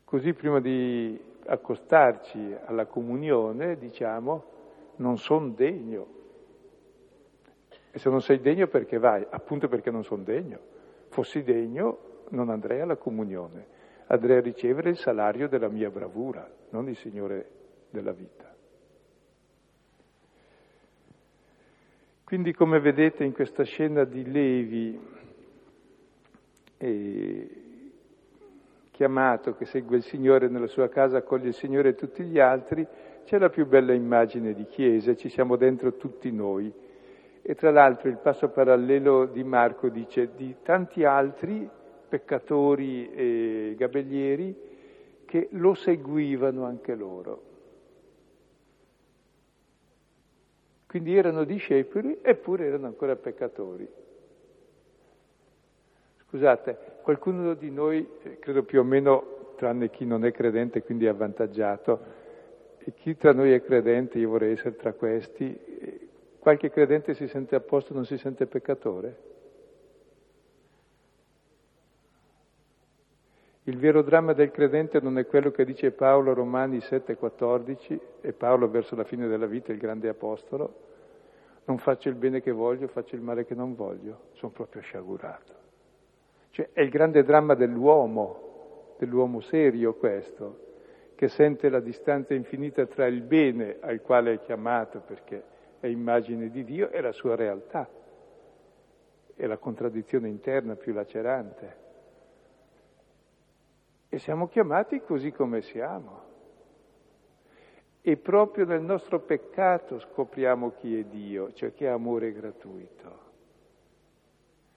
Così 0.06 0.32
prima 0.32 0.62
di 0.62 1.21
accostarci 1.47 2.56
alla 2.63 2.86
comunione 2.86 3.78
diciamo 3.78 4.43
non 4.97 5.17
sono 5.17 5.49
degno. 5.49 6.08
E 7.91 7.99
se 7.99 8.10
non 8.10 8.21
sei 8.21 8.39
degno 8.39 8.67
perché 8.67 8.99
vai? 8.99 9.28
Appunto 9.30 9.67
perché 9.67 9.91
non 9.91 10.06
sono 10.06 10.23
degno. 10.23 10.75
Fossi 11.10 11.44
degno 11.44 12.24
non 12.30 12.50
andrei 12.50 12.82
alla 12.82 12.98
comunione, 12.98 13.65
andrei 14.08 14.38
a 14.38 14.41
ricevere 14.41 14.89
il 14.89 14.98
salario 14.98 15.48
della 15.48 15.70
mia 15.70 15.89
bravura, 15.89 16.50
non 16.70 16.89
il 16.89 16.98
Signore 16.98 17.50
della 17.89 18.12
vita. 18.12 18.54
Quindi 22.24 22.54
come 22.54 22.80
vedete 22.80 23.24
in 23.24 23.34
questa 23.34 23.63
scena 23.63 24.04
di 24.04 24.30
Levi, 24.30 25.00
eh, 26.78 27.50
chiamato, 28.89 29.56
che 29.56 29.65
segue 29.65 29.98
il 29.98 30.04
Signore 30.04 30.48
nella 30.48 30.68
sua 30.68 30.89
casa, 30.89 31.18
accoglie 31.18 31.50
il 31.50 31.54
Signore 31.54 31.89
e 31.89 31.96
tutti 31.96 32.24
gli 32.24 32.39
altri, 32.39 32.86
c'è 33.26 33.38
la 33.38 33.50
più 33.50 33.68
bella 33.68 33.94
immagine 33.94 34.54
di 34.54 34.65
Chiesa, 34.65 35.15
ci 35.15 35.30
siamo 35.30 35.56
dentro 35.56 35.98
tutti 35.98 36.32
noi. 36.32 36.74
E 37.47 37.53
tra 37.53 37.69
l'altro 37.69 38.10
il 38.10 38.17
passo 38.17 38.49
parallelo 38.49 39.27
di 39.27 39.43
Marco 39.43 39.89
dice 39.89 40.34
di 40.36 40.55
tanti 40.63 41.03
altri 41.03 41.69
peccatori 42.10 43.12
e 43.12 43.75
gabellieri 43.77 44.55
che 45.25 45.49
lo 45.51 45.75
seguivano 45.75 46.65
anche 46.65 46.95
loro. 46.95 47.43
Quindi 50.88 51.15
erano 51.15 51.43
discepoli 51.43 52.17
eppure 52.23 52.65
erano 52.65 52.88
ancora 52.88 53.15
peccatori. 53.15 53.88
Scusate, 56.27 56.77
qualcuno 57.03 57.53
di 57.53 57.69
noi, 57.69 58.08
eh, 58.23 58.39
credo 58.39 58.63
più 58.63 58.79
o 58.79 58.84
meno, 58.84 59.53
tranne 59.55 59.91
chi 59.91 60.05
non 60.08 60.25
è 60.25 60.31
credente, 60.31 60.81
quindi 60.81 61.05
è 61.05 61.10
avvantaggiato, 61.10 62.23
e 62.79 62.91
chi 62.93 63.15
tra 63.15 63.34
noi 63.34 63.51
è 63.51 63.62
credente, 63.62 64.17
io 64.17 64.29
vorrei 64.29 64.53
essere 64.53 64.75
tra 64.75 64.93
questi, 64.93 65.75
qualche 66.45 66.69
credente 66.69 67.15
si 67.15 67.27
sente 67.27 67.55
a 67.55 67.60
posto, 67.60 67.95
non 67.95 68.05
si 68.05 68.19
sente 68.19 68.45
peccatore? 68.45 69.17
Il 73.63 73.79
vero 73.79 74.03
dramma 74.03 74.34
del 74.34 74.51
credente 74.51 75.01
non 75.01 75.17
è 75.17 75.25
quello 75.25 75.49
che 75.49 75.65
dice 75.65 75.89
Paolo 75.89 76.36
Romani 76.36 76.77
7,14 76.77 77.99
e 78.21 78.34
Paolo 78.34 78.69
verso 78.69 78.95
la 78.95 79.05
fine 79.05 79.27
della 79.27 79.47
vita, 79.47 79.71
il 79.71 79.79
grande 79.79 80.08
apostolo, 80.08 80.81
non 81.65 81.79
faccio 81.79 82.10
il 82.10 82.15
bene 82.15 82.41
che 82.41 82.51
voglio, 82.51 82.89
faccio 82.89 83.15
il 83.15 83.21
male 83.21 83.43
che 83.43 83.55
non 83.55 83.73
voglio, 83.73 84.25
sono 84.34 84.51
proprio 84.51 84.84
sciagurato. 84.84 85.53
Cioè 86.51 86.69
è 86.73 86.81
il 86.81 86.89
grande 86.91 87.23
dramma 87.23 87.55
dell'uomo, 87.55 88.93
dell'uomo 88.99 89.39
serio 89.39 89.95
questo, 89.95 90.60
che 91.15 91.27
sente 91.27 91.69
la 91.69 91.79
distanza 91.79 92.36
infinita 92.36 92.86
tra 92.86 93.08
il 93.08 93.23
bene 93.23 93.77
al 93.79 93.99
quale 94.01 94.34
è 94.34 94.39
chiamato 94.41 94.99
perché 94.99 95.53
è 95.86 95.89
immagine 95.89 96.50
di 96.50 96.63
Dio 96.63 96.89
e 96.89 97.00
la 97.00 97.12
sua 97.12 97.36
realtà, 97.36 97.88
è 99.36 99.45
la 99.45 99.58
contraddizione 99.58 100.28
interna 100.28 100.76
più 100.76 100.93
lacerante. 100.93 101.84
E 104.10 104.17
siamo 104.17 104.48
chiamati 104.48 105.02
così 105.02 105.32
come 105.32 105.62
siamo. 105.62 106.24
E 108.02 108.17
proprio 108.17 108.65
nel 108.65 108.82
nostro 108.82 109.19
peccato 109.19 110.00
scopriamo 110.00 110.74
chi 110.78 110.98
è 110.98 111.04
Dio, 111.04 111.54
cioè 111.54 111.74
che 111.74 111.86
è 111.86 111.89
amore 111.89 112.32
gratuito. 112.32 113.24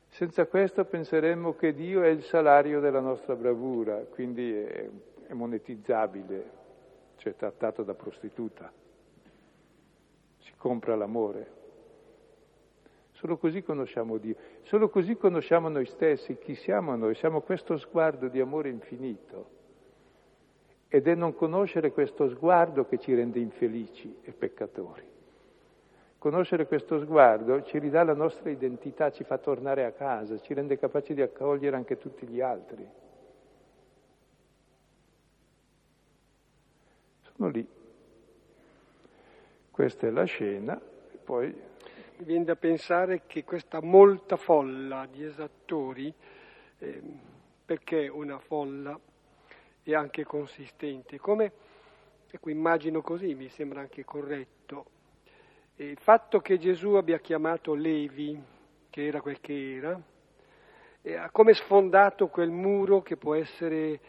Senza 0.08 0.46
questo 0.46 0.84
penseremmo 0.84 1.54
che 1.54 1.72
Dio 1.72 2.02
è 2.02 2.08
il 2.08 2.22
salario 2.22 2.80
della 2.80 3.00
nostra 3.00 3.34
bravura, 3.34 3.96
quindi 4.10 4.52
è, 4.52 4.88
è 5.26 5.32
monetizzabile, 5.32 6.50
cioè 7.16 7.34
trattato 7.36 7.82
da 7.82 7.94
prostituta. 7.94 8.72
Compra 10.58 10.94
l'amore. 10.96 11.56
Solo 13.12 13.36
così 13.36 13.62
conosciamo 13.62 14.16
Dio, 14.18 14.36
solo 14.62 14.88
così 14.90 15.16
conosciamo 15.16 15.68
noi 15.68 15.86
stessi, 15.86 16.38
chi 16.38 16.54
siamo 16.54 16.94
noi, 16.94 17.16
siamo 17.16 17.40
questo 17.40 17.76
sguardo 17.76 18.28
di 18.28 18.38
amore 18.38 18.68
infinito. 18.68 19.56
Ed 20.86 21.08
è 21.08 21.14
non 21.16 21.34
conoscere 21.34 21.90
questo 21.90 22.28
sguardo 22.28 22.86
che 22.86 22.98
ci 22.98 23.14
rende 23.14 23.40
infelici 23.40 24.18
e 24.22 24.32
peccatori. 24.32 25.02
Conoscere 26.18 26.66
questo 26.66 27.00
sguardo 27.00 27.62
ci 27.62 27.78
ridà 27.78 28.04
la 28.04 28.14
nostra 28.14 28.50
identità, 28.50 29.10
ci 29.10 29.24
fa 29.24 29.38
tornare 29.38 29.84
a 29.84 29.92
casa, 29.92 30.38
ci 30.38 30.54
rende 30.54 30.78
capaci 30.78 31.14
di 31.14 31.22
accogliere 31.22 31.76
anche 31.76 31.96
tutti 31.96 32.26
gli 32.26 32.40
altri. 32.40 32.88
Sono 37.22 37.48
lì. 37.48 37.77
Questa 39.78 40.08
è 40.08 40.10
la 40.10 40.24
scena, 40.24 40.76
e 40.76 41.18
poi 41.18 41.54
viene 42.16 42.42
da 42.42 42.56
pensare 42.56 43.22
che 43.28 43.44
questa 43.44 43.80
molta 43.80 44.34
folla 44.34 45.06
di 45.08 45.22
esattori, 45.22 46.12
eh, 46.80 47.02
perché 47.64 48.08
una 48.08 48.40
folla 48.40 48.98
è 49.84 49.94
anche 49.94 50.24
consistente, 50.24 51.20
come, 51.20 51.52
ecco, 52.28 52.50
immagino 52.50 53.02
così, 53.02 53.36
mi 53.36 53.48
sembra 53.50 53.78
anche 53.78 54.04
corretto, 54.04 54.86
il 55.76 55.98
fatto 56.00 56.40
che 56.40 56.58
Gesù 56.58 56.94
abbia 56.94 57.20
chiamato 57.20 57.74
Levi, 57.74 58.36
che 58.90 59.06
era 59.06 59.20
quel 59.20 59.38
che 59.38 59.76
era, 59.76 60.02
ha 61.22 61.30
come 61.30 61.54
sfondato 61.54 62.26
quel 62.26 62.50
muro 62.50 63.00
che 63.00 63.16
può 63.16 63.36
essere, 63.36 64.00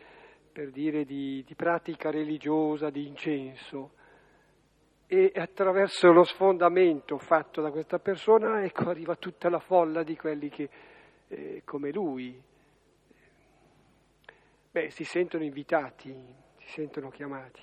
per 0.51 0.71
dire, 0.71 1.05
di, 1.05 1.43
di 1.45 1.53
pratica 1.53 2.09
religiosa, 2.09 2.89
di 2.89 3.05
incenso, 3.05 3.97
e 5.11 5.31
attraverso 5.33 6.11
lo 6.11 6.23
sfondamento 6.23 7.17
fatto 7.17 7.61
da 7.61 7.71
questa 7.71 7.97
persona, 7.97 8.63
ecco, 8.63 8.89
arriva 8.89 9.15
tutta 9.15 9.49
la 9.49 9.57
folla 9.57 10.03
di 10.03 10.15
quelli 10.15 10.49
che, 10.49 10.69
eh, 11.29 11.63
come 11.65 11.91
lui, 11.91 12.39
beh, 14.69 14.91
si 14.91 15.03
sentono 15.03 15.43
invitati, 15.43 16.13
si 16.57 16.67
sentono 16.67 17.09
chiamati. 17.09 17.59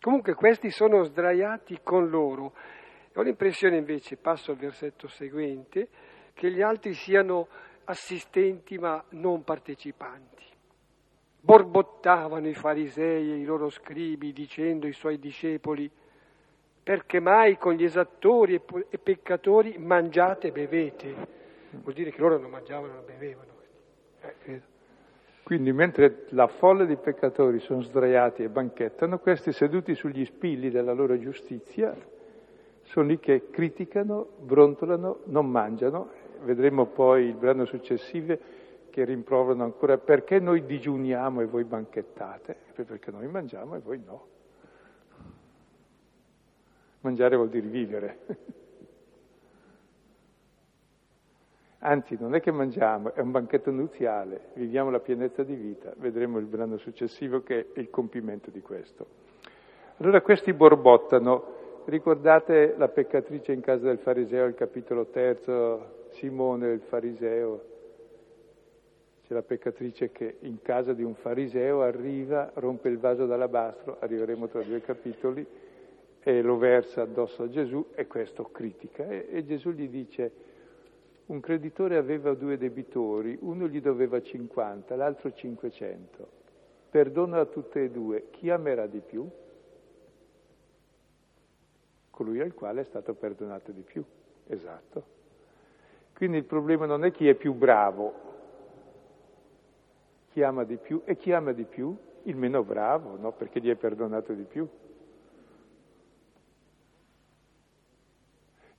Comunque 0.00 0.32
questi 0.32 0.70
sono 0.70 1.02
sdraiati 1.02 1.80
con 1.82 2.08
loro. 2.08 2.54
Ho 3.16 3.20
l'impressione 3.20 3.76
invece, 3.76 4.16
passo 4.16 4.52
al 4.52 4.56
versetto 4.56 5.08
seguente, 5.08 5.88
che 6.32 6.50
gli 6.50 6.62
altri 6.62 6.94
siano 6.94 7.48
assistenti 7.84 8.78
ma 8.78 9.04
non 9.10 9.44
partecipanti. 9.44 10.46
Borbottavano 11.38 12.48
i 12.48 12.54
farisei 12.54 13.30
e 13.30 13.36
i 13.36 13.44
loro 13.44 13.68
scribi 13.68 14.32
dicendo 14.32 14.86
ai 14.86 14.94
suoi 14.94 15.18
discepoli, 15.18 15.90
perché 16.82 17.20
mai 17.20 17.58
con 17.58 17.74
gli 17.74 17.84
esattori 17.84 18.60
e 18.88 18.98
peccatori 18.98 19.76
mangiate 19.78 20.48
e 20.48 20.52
bevete? 20.52 21.14
Vuol 21.70 21.94
dire 21.94 22.10
che 22.10 22.20
loro 22.20 22.38
non 22.38 22.50
mangiavano 22.50 22.92
e 22.92 22.96
non 22.96 23.04
bevevano. 23.06 23.50
Eh, 24.44 24.60
Quindi 25.42 25.72
mentre 25.72 26.24
la 26.30 26.48
folla 26.48 26.84
di 26.84 26.96
peccatori 26.96 27.60
sono 27.60 27.82
sdraiati 27.82 28.42
e 28.42 28.48
banchettano, 28.48 29.18
questi 29.18 29.52
seduti 29.52 29.94
sugli 29.94 30.24
spilli 30.24 30.70
della 30.70 30.92
loro 30.92 31.18
giustizia 31.18 31.96
sono 32.82 33.06
lì 33.06 33.18
che 33.18 33.48
criticano, 33.50 34.26
brontolano, 34.40 35.20
non 35.24 35.48
mangiano. 35.48 36.10
Vedremo 36.42 36.86
poi 36.86 37.26
il 37.26 37.34
brano 37.34 37.64
successivo 37.64 38.36
che 38.90 39.04
rimproverano 39.04 39.64
ancora 39.64 39.96
perché 39.98 40.40
noi 40.40 40.66
digiuniamo 40.66 41.40
e 41.40 41.46
voi 41.46 41.64
banchettate, 41.64 42.56
perché 42.74 43.10
noi 43.10 43.28
mangiamo 43.28 43.76
e 43.76 43.78
voi 43.78 44.02
no. 44.04 44.26
Mangiare 47.02 47.36
vuol 47.36 47.50
dire 47.50 47.66
vivere. 47.66 48.18
Anzi, 51.84 52.16
non 52.18 52.34
è 52.36 52.40
che 52.40 52.52
mangiamo, 52.52 53.12
è 53.12 53.20
un 53.20 53.32
banchetto 53.32 53.72
nuziale, 53.72 54.50
viviamo 54.54 54.90
la 54.90 55.00
pienezza 55.00 55.42
di 55.42 55.54
vita. 55.54 55.92
Vedremo 55.96 56.38
il 56.38 56.46
brano 56.46 56.76
successivo 56.76 57.42
che 57.42 57.72
è 57.72 57.80
il 57.80 57.90
compimento 57.90 58.50
di 58.50 58.60
questo. 58.60 59.06
Allora 59.96 60.20
questi 60.20 60.52
borbottano, 60.52 61.82
ricordate 61.86 62.74
la 62.76 62.86
peccatrice 62.86 63.50
in 63.52 63.60
casa 63.60 63.86
del 63.86 63.98
fariseo, 63.98 64.46
il 64.46 64.54
capitolo 64.54 65.06
terzo, 65.06 66.06
Simone 66.10 66.70
il 66.70 66.80
fariseo. 66.82 67.64
C'è 69.26 69.34
la 69.34 69.42
peccatrice 69.42 70.12
che 70.12 70.36
in 70.40 70.62
casa 70.62 70.92
di 70.92 71.02
un 71.02 71.14
fariseo 71.14 71.82
arriva, 71.82 72.52
rompe 72.54 72.88
il 72.90 72.98
vaso 72.98 73.26
d'alabastro, 73.26 73.96
arriveremo 73.98 74.46
tra 74.46 74.62
due 74.62 74.80
capitoli, 74.80 75.44
e 76.22 76.40
lo 76.40 76.56
versa 76.56 77.02
addosso 77.02 77.44
a 77.44 77.48
Gesù 77.48 77.88
e 77.94 78.06
questo 78.06 78.44
critica. 78.44 79.04
E, 79.04 79.26
e 79.30 79.44
Gesù 79.44 79.70
gli 79.70 79.88
dice, 79.88 80.32
un 81.26 81.40
creditore 81.40 81.96
aveva 81.96 82.34
due 82.34 82.56
debitori, 82.56 83.36
uno 83.40 83.66
gli 83.66 83.80
doveva 83.80 84.20
50, 84.20 84.94
l'altro 84.94 85.32
500. 85.32 86.40
Perdona 86.90 87.40
a 87.40 87.46
tutte 87.46 87.84
e 87.84 87.90
due, 87.90 88.28
chi 88.30 88.50
amerà 88.50 88.86
di 88.86 89.00
più? 89.00 89.28
Colui 92.10 92.40
al 92.40 92.54
quale 92.54 92.82
è 92.82 92.84
stato 92.84 93.14
perdonato 93.14 93.72
di 93.72 93.80
più. 93.80 94.04
Esatto. 94.46 95.20
Quindi 96.14 96.36
il 96.36 96.44
problema 96.44 96.86
non 96.86 97.04
è 97.04 97.10
chi 97.10 97.26
è 97.28 97.34
più 97.34 97.54
bravo, 97.54 98.30
chi 100.30 100.42
ama 100.42 100.64
di 100.64 100.76
più, 100.76 101.02
e 101.04 101.16
chi 101.16 101.32
ama 101.32 101.52
di 101.52 101.64
più? 101.64 101.96
Il 102.24 102.36
meno 102.36 102.62
bravo, 102.62 103.16
no? 103.16 103.32
Perché 103.32 103.60
gli 103.60 103.70
è 103.70 103.74
perdonato 103.74 104.32
di 104.32 104.44
più. 104.44 104.68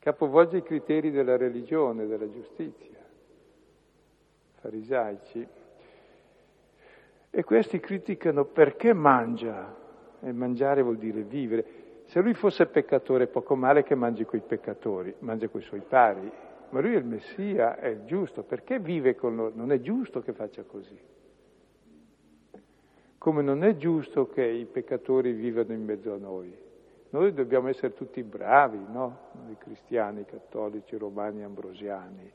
Capovolge 0.03 0.57
i 0.57 0.63
criteri 0.63 1.11
della 1.11 1.37
religione, 1.37 2.05
della 2.05 2.29
giustizia, 2.29 2.99
farisaici. 4.59 5.47
E 7.29 7.43
questi 7.45 7.79
criticano 7.79 8.43
perché 8.43 8.91
mangia, 8.91 9.73
e 10.19 10.33
mangiare 10.33 10.81
vuol 10.81 10.97
dire 10.97 11.21
vivere. 11.21 11.65
Se 12.07 12.19
lui 12.19 12.33
fosse 12.33 12.65
peccatore, 12.65 13.27
poco 13.27 13.55
male 13.55 13.83
che 13.83 13.95
mangi 13.95 14.25
coi 14.25 14.41
peccatori, 14.41 15.15
mangia 15.19 15.47
coi 15.47 15.61
suoi 15.61 15.81
pari, 15.87 16.29
ma 16.71 16.81
lui 16.81 16.95
è 16.95 16.97
il 16.97 17.05
Messia, 17.05 17.77
è 17.77 18.03
giusto, 18.03 18.43
perché 18.43 18.79
vive 18.79 19.15
con 19.15 19.37
loro? 19.37 19.53
Non 19.55 19.71
è 19.71 19.79
giusto 19.79 20.19
che 20.21 20.33
faccia 20.33 20.63
così. 20.63 20.99
Come 23.17 23.41
non 23.41 23.63
è 23.63 23.77
giusto 23.77 24.27
che 24.27 24.43
i 24.43 24.65
peccatori 24.65 25.31
vivano 25.31 25.71
in 25.71 25.85
mezzo 25.85 26.13
a 26.13 26.17
noi. 26.17 26.62
Noi 27.13 27.31
dobbiamo 27.31 27.67
essere 27.67 27.93
tutti 27.93 28.23
bravi, 28.23 28.83
no? 28.89 29.29
Noi 29.45 29.55
cristiani, 29.59 30.25
cattolici, 30.25 30.97
romani, 30.97 31.43
ambrosiani. 31.43 32.31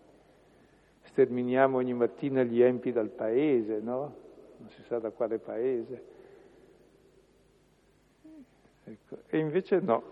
Sterminiamo 1.02 1.78
ogni 1.78 1.94
mattina 1.94 2.44
gli 2.44 2.62
empi 2.62 2.92
dal 2.92 3.08
paese, 3.08 3.80
no? 3.80 4.14
Non 4.58 4.68
si 4.70 4.82
sa 4.84 5.00
da 5.00 5.10
quale 5.10 5.38
paese. 5.38 6.02
Ecco. 8.84 9.16
E 9.26 9.38
invece 9.38 9.80
no. 9.80 10.02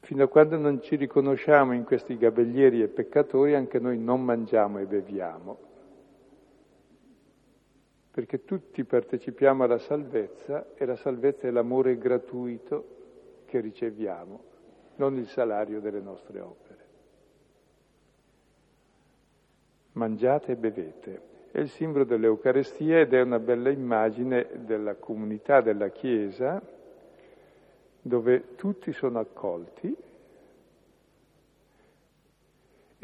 Fino 0.00 0.24
a 0.24 0.28
quando 0.28 0.58
non 0.58 0.82
ci 0.82 0.96
riconosciamo 0.96 1.72
in 1.72 1.84
questi 1.84 2.18
gabellieri 2.18 2.82
e 2.82 2.88
peccatori, 2.88 3.54
anche 3.54 3.78
noi 3.78 3.96
non 3.98 4.22
mangiamo 4.22 4.78
e 4.78 4.84
beviamo 4.84 5.66
perché 8.16 8.46
tutti 8.46 8.82
partecipiamo 8.82 9.64
alla 9.64 9.76
salvezza 9.76 10.68
e 10.74 10.86
la 10.86 10.96
salvezza 10.96 11.48
è 11.48 11.50
l'amore 11.50 11.98
gratuito 11.98 13.42
che 13.44 13.60
riceviamo, 13.60 14.40
non 14.94 15.18
il 15.18 15.28
salario 15.28 15.82
delle 15.82 16.00
nostre 16.00 16.40
opere. 16.40 16.84
Mangiate 19.92 20.52
e 20.52 20.56
bevete. 20.56 21.20
È 21.50 21.58
il 21.58 21.68
simbolo 21.68 22.04
dell'Eucarestia 22.04 23.00
ed 23.00 23.12
è 23.12 23.20
una 23.20 23.38
bella 23.38 23.68
immagine 23.68 24.48
della 24.64 24.94
comunità 24.94 25.60
della 25.60 25.90
Chiesa 25.90 26.62
dove 28.00 28.54
tutti 28.54 28.94
sono 28.94 29.18
accolti 29.18 29.94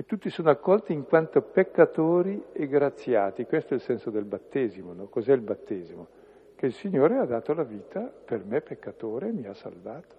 e 0.03 0.05
tutti 0.05 0.31
sono 0.31 0.51
accolti 0.51 0.93
in 0.93 1.05
quanto 1.05 1.41
peccatori 1.43 2.47
e 2.53 2.67
graziati. 2.67 3.47
Questo 3.47 3.75
è 3.75 3.77
il 3.77 3.83
senso 3.83 4.11
del 4.11 4.25
battesimo, 4.25 4.93
no? 4.93 5.07
Cos'è 5.07 5.33
il 5.33 5.43
battesimo? 5.43 6.09
Che 6.57 6.67
il 6.67 6.73
Signore 6.73 7.19
ha 7.19 7.25
dato 7.25 7.55
la 7.55 7.63
vita 7.63 8.01
per 8.01 8.45
me 8.45 8.61
peccatore 8.63 9.29
e 9.29 9.33
mi 9.33 9.47
ha 9.47 9.55
salvato. 9.55 10.17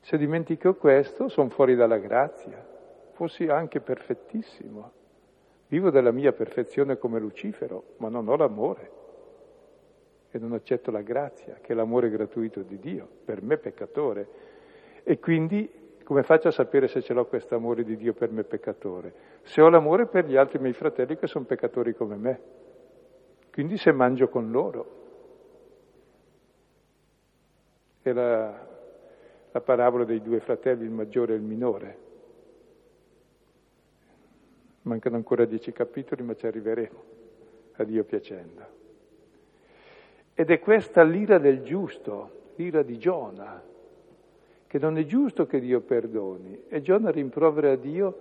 Se 0.00 0.18
dimentico 0.18 0.74
questo, 0.74 1.28
sono 1.28 1.48
fuori 1.48 1.74
dalla 1.74 1.96
grazia, 1.96 2.62
fossi 3.12 3.48
anche 3.48 3.80
perfettissimo. 3.80 4.92
Vivo 5.68 5.88
della 5.88 6.12
mia 6.12 6.32
perfezione 6.32 6.98
come 6.98 7.18
Lucifero, 7.18 7.94
ma 7.96 8.10
non 8.10 8.28
ho 8.28 8.36
l'amore 8.36 8.90
e 10.30 10.38
non 10.38 10.52
accetto 10.52 10.90
la 10.90 11.00
grazia, 11.00 11.60
che 11.62 11.72
è 11.72 11.74
l'amore 11.74 12.10
gratuito 12.10 12.60
di 12.60 12.78
Dio, 12.78 13.08
per 13.24 13.40
me 13.40 13.56
peccatore. 13.56 14.28
E 15.02 15.18
quindi 15.18 15.83
come 16.04 16.22
faccio 16.22 16.48
a 16.48 16.52
sapere 16.52 16.86
se 16.86 17.00
ce 17.00 17.14
l'ho 17.14 17.24
questo 17.24 17.54
amore 17.54 17.82
di 17.82 17.96
Dio 17.96 18.12
per 18.12 18.30
me 18.30 18.44
peccatore? 18.44 19.14
Se 19.42 19.62
ho 19.62 19.70
l'amore 19.70 20.06
per 20.06 20.26
gli 20.26 20.36
altri 20.36 20.58
miei 20.58 20.74
fratelli 20.74 21.16
che 21.16 21.26
sono 21.26 21.46
peccatori 21.46 21.94
come 21.94 22.16
me. 22.16 22.40
Quindi 23.50 23.78
se 23.78 23.90
mangio 23.90 24.28
con 24.28 24.50
loro. 24.50 25.02
È 28.02 28.12
la, 28.12 28.66
la 29.50 29.60
parabola 29.62 30.04
dei 30.04 30.20
due 30.20 30.40
fratelli, 30.40 30.84
il 30.84 30.90
maggiore 30.90 31.32
e 31.32 31.36
il 31.36 31.42
minore. 31.42 31.98
Mancano 34.82 35.16
ancora 35.16 35.46
dieci 35.46 35.72
capitoli, 35.72 36.22
ma 36.22 36.34
ci 36.34 36.46
arriveremo, 36.46 37.04
a 37.76 37.84
Dio 37.84 38.04
piacendo. 38.04 38.62
Ed 40.34 40.50
è 40.50 40.58
questa 40.58 41.02
l'ira 41.02 41.38
del 41.38 41.62
giusto, 41.62 42.52
l'ira 42.56 42.82
di 42.82 42.98
Giona, 42.98 43.72
che 44.74 44.80
non 44.80 44.98
è 44.98 45.04
giusto 45.04 45.46
che 45.46 45.60
Dio 45.60 45.82
perdoni. 45.82 46.64
E 46.66 46.82
Giona 46.82 47.12
rimprovera 47.12 47.70
a 47.70 47.76
Dio, 47.76 48.18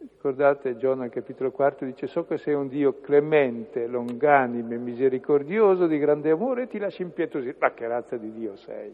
ricordate 0.00 0.76
Giona 0.76 1.04
al 1.04 1.10
capitolo 1.10 1.52
4, 1.52 1.86
dice 1.86 2.08
so 2.08 2.26
che 2.26 2.38
sei 2.38 2.54
un 2.54 2.66
Dio 2.66 2.98
clemente, 2.98 3.86
longanime, 3.86 4.78
misericordioso, 4.78 5.86
di 5.86 5.96
grande 6.00 6.32
amore 6.32 6.62
e 6.62 6.66
ti 6.66 6.78
lasci 6.78 7.02
impietosire. 7.02 7.54
Ma 7.56 7.72
che 7.72 7.86
razza 7.86 8.16
di 8.16 8.32
Dio 8.32 8.56
sei? 8.56 8.92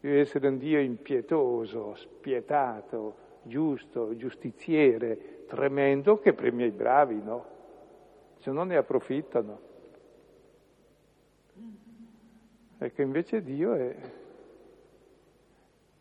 Devi 0.00 0.18
essere 0.18 0.48
un 0.48 0.58
Dio 0.58 0.78
impietoso, 0.78 1.94
spietato, 1.94 3.14
giusto, 3.44 4.14
giustiziere, 4.16 5.46
tremendo, 5.46 6.18
che 6.18 6.34
premia 6.34 6.66
i 6.66 6.72
bravi, 6.72 7.22
no? 7.24 7.46
Se 8.36 8.50
no 8.50 8.64
ne 8.64 8.76
approfittano. 8.76 9.65
Ecco, 12.78 13.00
invece 13.00 13.42
Dio 13.42 13.72
è 13.72 13.94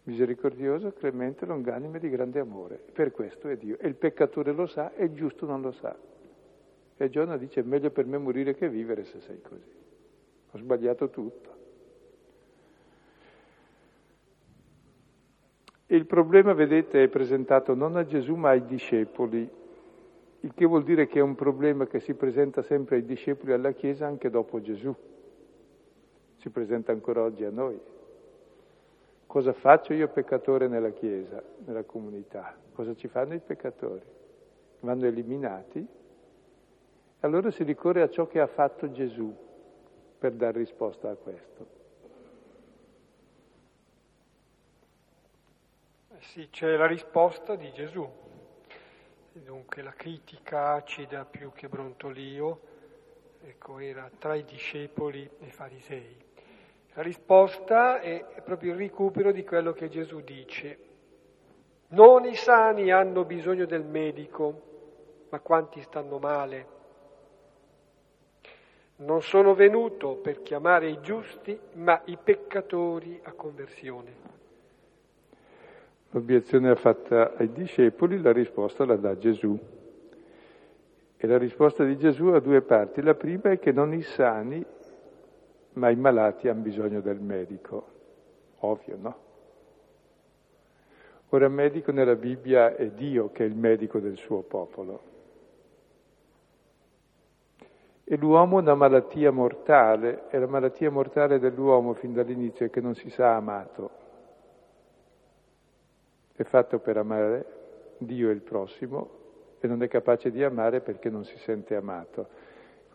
misericordioso, 0.03 0.91
clemente, 0.91 1.45
longanime, 1.45 1.99
di 1.99 2.09
grande 2.09 2.39
amore. 2.39 2.79
Per 2.91 3.11
questo 3.11 3.47
è 3.47 3.55
Dio. 3.55 3.77
E 3.79 3.87
il 3.87 3.95
peccatore 3.95 4.51
lo 4.51 4.65
sa 4.65 4.93
e 4.93 5.05
il 5.05 5.13
giusto 5.13 5.45
non 5.45 5.61
lo 5.61 5.71
sa. 5.71 5.95
E 6.97 7.09
Giona 7.09 7.37
dice, 7.37 7.61
meglio 7.63 7.91
per 7.91 8.05
me 8.05 8.17
morire 8.17 8.55
che 8.55 8.69
vivere 8.69 9.05
se 9.05 9.19
sei 9.21 9.41
così. 9.41 9.73
Ho 10.51 10.57
sbagliato 10.57 11.09
tutto. 11.09 11.53
Il 15.87 16.05
problema, 16.05 16.53
vedete, 16.53 17.03
è 17.03 17.07
presentato 17.07 17.73
non 17.73 17.95
a 17.95 18.05
Gesù 18.05 18.35
ma 18.35 18.49
ai 18.49 18.65
discepoli, 18.65 19.47
il 20.41 20.53
che 20.53 20.65
vuol 20.65 20.83
dire 20.83 21.07
che 21.07 21.19
è 21.19 21.21
un 21.21 21.35
problema 21.35 21.85
che 21.87 21.99
si 21.99 22.15
presenta 22.15 22.61
sempre 22.63 22.97
ai 22.97 23.05
discepoli 23.05 23.51
e 23.51 23.55
alla 23.55 23.71
Chiesa 23.71 24.05
anche 24.05 24.29
dopo 24.29 24.61
Gesù 24.61 24.95
si 26.45 26.51
presenta 26.51 26.91
ancora 26.91 27.23
oggi 27.23 27.43
a 27.43 27.49
noi. 27.49 27.81
Cosa 29.25 29.51
faccio 29.51 29.93
io 29.93 30.07
peccatore 30.09 30.67
nella 30.67 30.91
Chiesa, 30.91 31.41
nella 31.65 31.81
comunità? 31.81 32.55
Cosa 32.71 32.93
ci 32.93 33.07
fanno 33.07 33.33
i 33.33 33.39
peccatori? 33.39 34.05
Vanno 34.81 35.07
eliminati. 35.07 35.83
Allora 37.21 37.49
si 37.49 37.63
ricorre 37.63 38.03
a 38.03 38.09
ciò 38.11 38.27
che 38.27 38.39
ha 38.39 38.45
fatto 38.45 38.91
Gesù 38.91 39.35
per 40.19 40.33
dare 40.33 40.59
risposta 40.59 41.09
a 41.09 41.15
questo. 41.15 41.65
Sì, 46.19 46.47
c'è 46.51 46.75
la 46.77 46.85
risposta 46.85 47.55
di 47.55 47.71
Gesù. 47.71 48.07
Dunque 49.31 49.81
la 49.81 49.93
critica 49.93 50.73
acida 50.73 51.25
più 51.25 51.51
che 51.53 51.67
brontolio, 51.67 52.59
ecco, 53.41 53.79
era 53.79 54.07
tra 54.19 54.35
i 54.35 54.43
discepoli 54.43 55.27
e 55.39 55.45
i 55.47 55.51
farisei. 55.51 56.24
La 56.95 57.01
risposta 57.01 57.99
è 57.99 58.23
proprio 58.41 58.71
il 58.71 58.77
recupero 58.77 59.33
di 59.33 59.43
quello 59.43 59.73
che 59.73 59.89
Gesù 59.89 60.21
dice. 60.21 60.77
Non 61.89 62.23
i 62.23 62.35
sani 62.35 62.89
hanno 62.89 63.25
bisogno 63.25 63.65
del 63.65 63.83
medico, 63.83 64.61
ma 65.27 65.41
quanti 65.41 65.81
stanno 65.81 66.19
male. 66.19 66.67
Non 68.97 69.21
sono 69.21 69.53
venuto 69.55 70.15
per 70.15 70.41
chiamare 70.41 70.87
i 70.87 71.01
giusti, 71.01 71.59
ma 71.73 72.01
i 72.05 72.17
peccatori 72.21 73.19
a 73.23 73.33
conversione. 73.33 74.13
L'obiezione 76.11 76.71
è 76.71 76.75
fatta 76.75 77.33
ai 77.35 77.51
discepoli, 77.51 78.21
la 78.21 78.31
risposta 78.31 78.85
la 78.85 78.95
dà 78.95 79.17
Gesù. 79.17 79.59
E 81.17 81.27
la 81.27 81.37
risposta 81.37 81.83
di 81.83 81.97
Gesù 81.97 82.27
ha 82.27 82.39
due 82.39 82.61
parti. 82.61 83.01
La 83.01 83.15
prima 83.15 83.51
è 83.51 83.59
che 83.59 83.73
non 83.73 83.93
i 83.93 84.01
sani 84.01 84.65
ma 85.75 85.89
i 85.89 85.95
malati 85.95 86.47
hanno 86.47 86.61
bisogno 86.61 87.01
del 87.01 87.19
medico. 87.19 87.93
Ovvio, 88.59 88.97
no? 88.99 89.15
Ora, 91.29 91.47
medico 91.47 91.91
nella 91.91 92.15
Bibbia 92.15 92.75
è 92.75 92.89
Dio 92.91 93.31
che 93.31 93.43
è 93.43 93.47
il 93.47 93.55
medico 93.55 93.99
del 93.99 94.15
suo 94.17 94.41
popolo. 94.41 95.13
E 98.03 98.15
l'uomo 98.17 98.57
ha 98.57 98.61
una 98.61 98.75
malattia 98.75 99.31
mortale, 99.31 100.29
e 100.29 100.37
la 100.37 100.47
malattia 100.47 100.91
mortale 100.91 101.39
dell'uomo 101.39 101.93
fin 101.93 102.13
dall'inizio 102.13 102.67
è 102.67 102.69
che 102.69 102.79
non 102.79 102.93
si 102.93 103.09
sa 103.09 103.35
amato. 103.35 104.03
È 106.35 106.43
fatto 106.43 106.79
per 106.79 106.97
amare 106.97 107.45
Dio 107.97 108.29
e 108.29 108.33
il 108.33 108.41
prossimo 108.41 109.23
e 109.59 109.67
non 109.67 109.81
è 109.81 109.87
capace 109.87 110.31
di 110.31 110.43
amare 110.43 110.81
perché 110.81 111.09
non 111.09 111.25
si 111.25 111.37
sente 111.39 111.75
amato. 111.75 112.27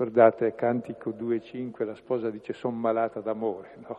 Ricordate 0.00 0.54
Cantico 0.54 1.10
2.5, 1.10 1.84
la 1.84 1.94
sposa 1.94 2.30
dice 2.30 2.54
sono 2.54 2.74
malata 2.74 3.20
d'amore, 3.20 3.76
no? 3.86 3.98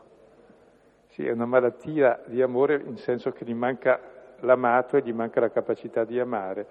Sì, 1.09 1.27
è 1.27 1.29
una 1.29 1.45
malattia 1.45 2.23
di 2.25 2.41
amore 2.41 2.81
in 2.83 2.97
senso 2.97 3.31
che 3.31 3.45
gli 3.45 3.53
manca 3.53 3.99
l'amato 4.39 4.97
e 4.97 5.03
gli 5.03 5.13
manca 5.13 5.39
la 5.41 5.51
capacità 5.51 6.03
di 6.03 6.19
amare. 6.19 6.67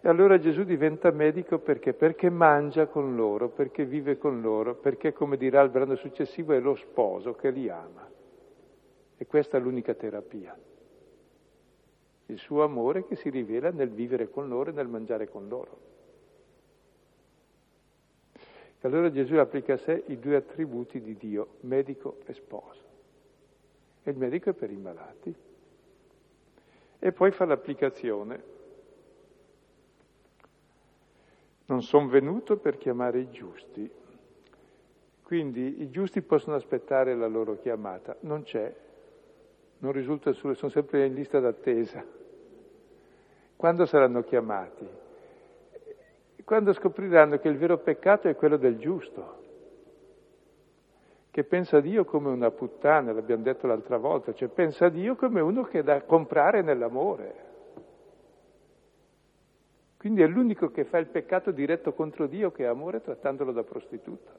E 0.00 0.08
allora 0.08 0.40
Gesù 0.40 0.64
diventa 0.64 1.12
medico 1.12 1.60
perché? 1.60 1.92
Perché 1.92 2.28
mangia 2.28 2.86
con 2.86 3.14
loro, 3.14 3.48
perché 3.48 3.84
vive 3.84 4.18
con 4.18 4.40
loro, 4.40 4.74
perché, 4.74 5.12
come 5.12 5.36
dirà 5.36 5.60
il 5.60 5.70
brano 5.70 5.94
successivo, 5.94 6.52
è 6.52 6.58
lo 6.58 6.74
sposo 6.74 7.36
che 7.36 7.50
li 7.50 7.68
ama. 7.68 8.10
E 9.16 9.26
questa 9.28 9.56
è 9.56 9.60
l'unica 9.60 9.94
terapia. 9.94 10.58
Il 12.26 12.38
suo 12.38 12.64
amore 12.64 13.04
che 13.04 13.14
si 13.14 13.30
rivela 13.30 13.70
nel 13.70 13.90
vivere 13.90 14.28
con 14.28 14.48
loro 14.48 14.70
e 14.70 14.72
nel 14.72 14.88
mangiare 14.88 15.28
con 15.28 15.46
loro. 15.46 15.94
E 18.80 18.86
allora 18.86 19.10
Gesù 19.10 19.36
applica 19.36 19.74
a 19.74 19.78
sé 19.78 20.04
i 20.08 20.18
due 20.18 20.36
attributi 20.36 21.00
di 21.00 21.16
Dio, 21.16 21.56
medico 21.60 22.18
e 22.26 22.34
sposo. 22.34 22.82
E 24.02 24.10
il 24.10 24.18
medico 24.18 24.50
è 24.50 24.52
per 24.52 24.70
i 24.70 24.76
malati. 24.76 25.34
E 26.98 27.12
poi 27.12 27.30
fa 27.30 27.44
l'applicazione. 27.44 28.54
Non 31.66 31.82
sono 31.82 32.08
venuto 32.08 32.58
per 32.58 32.76
chiamare 32.76 33.20
i 33.20 33.30
giusti. 33.30 33.90
Quindi 35.22 35.82
i 35.82 35.90
giusti 35.90 36.22
possono 36.22 36.54
aspettare 36.54 37.16
la 37.16 37.26
loro 37.26 37.56
chiamata. 37.56 38.16
Non 38.20 38.42
c'è. 38.42 38.72
Non 39.78 39.92
risulta 39.92 40.32
solo, 40.32 40.54
sono 40.54 40.70
sempre 40.70 41.04
in 41.06 41.14
lista 41.14 41.40
d'attesa. 41.40 42.04
Quando 43.56 43.86
saranno 43.86 44.22
chiamati? 44.22 44.88
Quando 46.46 46.72
scopriranno 46.72 47.40
che 47.40 47.48
il 47.48 47.58
vero 47.58 47.78
peccato 47.78 48.28
è 48.28 48.36
quello 48.36 48.56
del 48.56 48.78
giusto, 48.78 49.42
che 51.32 51.42
pensa 51.42 51.78
a 51.78 51.80
Dio 51.80 52.04
come 52.04 52.28
una 52.28 52.52
puttana, 52.52 53.10
l'abbiamo 53.10 53.42
detto 53.42 53.66
l'altra 53.66 53.96
volta, 53.96 54.32
cioè 54.32 54.46
pensa 54.46 54.86
a 54.86 54.88
Dio 54.88 55.16
come 55.16 55.40
uno 55.40 55.64
che 55.64 55.80
è 55.80 55.82
da 55.82 56.02
comprare 56.02 56.62
nell'amore. 56.62 57.34
Quindi 59.96 60.22
è 60.22 60.26
l'unico 60.28 60.70
che 60.70 60.84
fa 60.84 60.98
il 60.98 61.08
peccato 61.08 61.50
diretto 61.50 61.92
contro 61.94 62.28
Dio 62.28 62.52
che 62.52 62.62
è 62.62 62.66
amore 62.68 63.00
trattandolo 63.00 63.50
da 63.50 63.64
prostituta. 63.64 64.30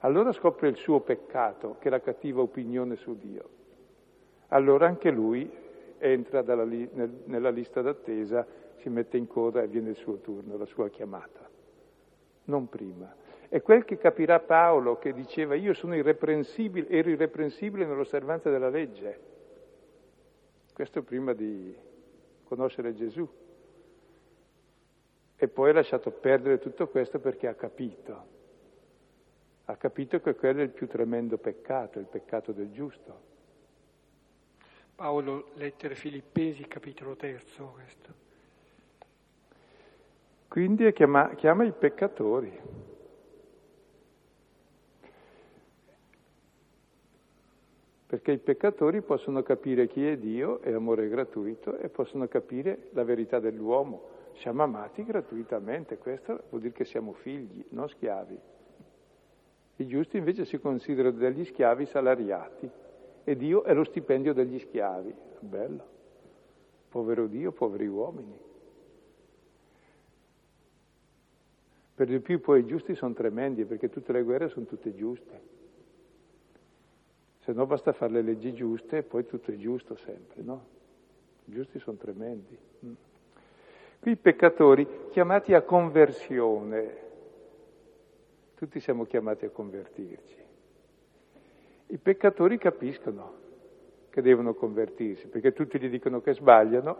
Allora 0.00 0.32
scopre 0.32 0.66
il 0.66 0.76
suo 0.76 0.98
peccato, 1.02 1.76
che 1.78 1.86
è 1.86 1.90
la 1.92 2.00
cattiva 2.00 2.40
opinione 2.40 2.96
su 2.96 3.16
Dio. 3.16 3.48
Allora 4.48 4.88
anche 4.88 5.12
lui 5.12 5.48
entra 5.98 6.40
li, 6.64 6.90
nel, 6.94 7.22
nella 7.26 7.50
lista 7.50 7.80
d'attesa, 7.80 8.63
si 8.84 8.90
mette 8.90 9.16
in 9.16 9.26
coda 9.26 9.62
e 9.62 9.66
viene 9.66 9.90
il 9.90 9.96
suo 9.96 10.18
turno, 10.18 10.58
la 10.58 10.66
sua 10.66 10.90
chiamata. 10.90 11.48
Non 12.44 12.68
prima. 12.68 13.16
È 13.48 13.62
quel 13.62 13.84
che 13.84 13.96
capirà 13.96 14.40
Paolo 14.40 14.98
che 14.98 15.14
diceva 15.14 15.54
io 15.54 15.72
sono 15.72 15.96
irreprensibile, 15.96 16.88
ero 16.88 17.08
irreprensibile 17.08 17.86
nell'osservanza 17.86 18.50
della 18.50 18.68
legge. 18.68 19.20
Questo 20.74 21.02
prima 21.02 21.32
di 21.32 21.74
conoscere 22.44 22.94
Gesù. 22.94 23.26
E 25.36 25.48
poi 25.48 25.70
ha 25.70 25.72
lasciato 25.72 26.10
perdere 26.10 26.58
tutto 26.58 26.88
questo 26.88 27.18
perché 27.20 27.48
ha 27.48 27.54
capito. 27.54 28.32
Ha 29.64 29.76
capito 29.76 30.20
che 30.20 30.34
quello 30.34 30.60
è 30.60 30.64
il 30.64 30.70
più 30.70 30.86
tremendo 30.86 31.38
peccato, 31.38 31.98
il 31.98 32.06
peccato 32.06 32.52
del 32.52 32.70
giusto. 32.70 33.32
Paolo, 34.94 35.52
lettere 35.54 35.94
Filippesi, 35.94 36.66
capitolo 36.66 37.16
terzo, 37.16 37.72
questo. 37.74 38.23
Quindi 40.54 40.92
chiama, 40.92 41.34
chiama 41.34 41.64
i 41.64 41.72
peccatori. 41.72 42.56
Perché 48.06 48.30
i 48.30 48.38
peccatori 48.38 49.02
possono 49.02 49.42
capire 49.42 49.88
chi 49.88 50.06
è 50.06 50.16
Dio, 50.16 50.60
è 50.60 50.72
amore 50.72 51.08
gratuito, 51.08 51.76
e 51.78 51.88
possono 51.88 52.28
capire 52.28 52.86
la 52.92 53.02
verità 53.02 53.40
dell'uomo. 53.40 54.02
Siamo 54.34 54.62
amati 54.62 55.02
gratuitamente, 55.02 55.98
questo 55.98 56.44
vuol 56.50 56.60
dire 56.60 56.72
che 56.72 56.84
siamo 56.84 57.14
figli, 57.14 57.64
non 57.70 57.88
schiavi. 57.88 58.38
I 59.78 59.86
giusti 59.88 60.18
invece 60.18 60.44
si 60.44 60.60
considerano 60.60 61.16
degli 61.16 61.44
schiavi 61.46 61.84
salariati 61.86 62.70
e 63.24 63.36
Dio 63.36 63.64
è 63.64 63.74
lo 63.74 63.82
stipendio 63.82 64.32
degli 64.32 64.60
schiavi. 64.60 65.12
Bello. 65.40 65.84
Povero 66.90 67.26
Dio, 67.26 67.50
poveri 67.50 67.88
uomini. 67.88 68.52
Per 71.94 72.06
di 72.08 72.18
più 72.18 72.40
poi 72.40 72.60
i 72.60 72.66
giusti 72.66 72.94
sono 72.94 73.14
tremendi 73.14 73.64
perché 73.64 73.88
tutte 73.88 74.12
le 74.12 74.22
guerre 74.22 74.48
sono 74.48 74.66
tutte 74.66 74.94
giuste. 74.94 75.52
Se 77.40 77.52
no 77.52 77.66
basta 77.66 77.92
fare 77.92 78.12
le 78.12 78.22
leggi 78.22 78.52
giuste 78.52 78.98
e 78.98 79.02
poi 79.02 79.26
tutto 79.26 79.52
è 79.52 79.56
giusto 79.56 79.94
sempre, 79.96 80.42
no? 80.42 80.64
I 81.44 81.52
giusti 81.52 81.78
sono 81.78 81.96
tremendi. 81.96 82.58
Mm. 82.86 82.92
Qui 84.00 84.10
i 84.10 84.16
peccatori 84.16 84.86
chiamati 85.10 85.54
a 85.54 85.62
conversione, 85.62 86.96
tutti 88.54 88.80
siamo 88.80 89.04
chiamati 89.04 89.44
a 89.44 89.50
convertirci. 89.50 90.42
I 91.88 91.98
peccatori 91.98 92.58
capiscono 92.58 93.42
che 94.10 94.22
devono 94.22 94.54
convertirsi, 94.54 95.26
perché 95.26 95.52
tutti 95.52 95.78
gli 95.78 95.88
dicono 95.88 96.20
che 96.20 96.34
sbagliano, 96.34 96.96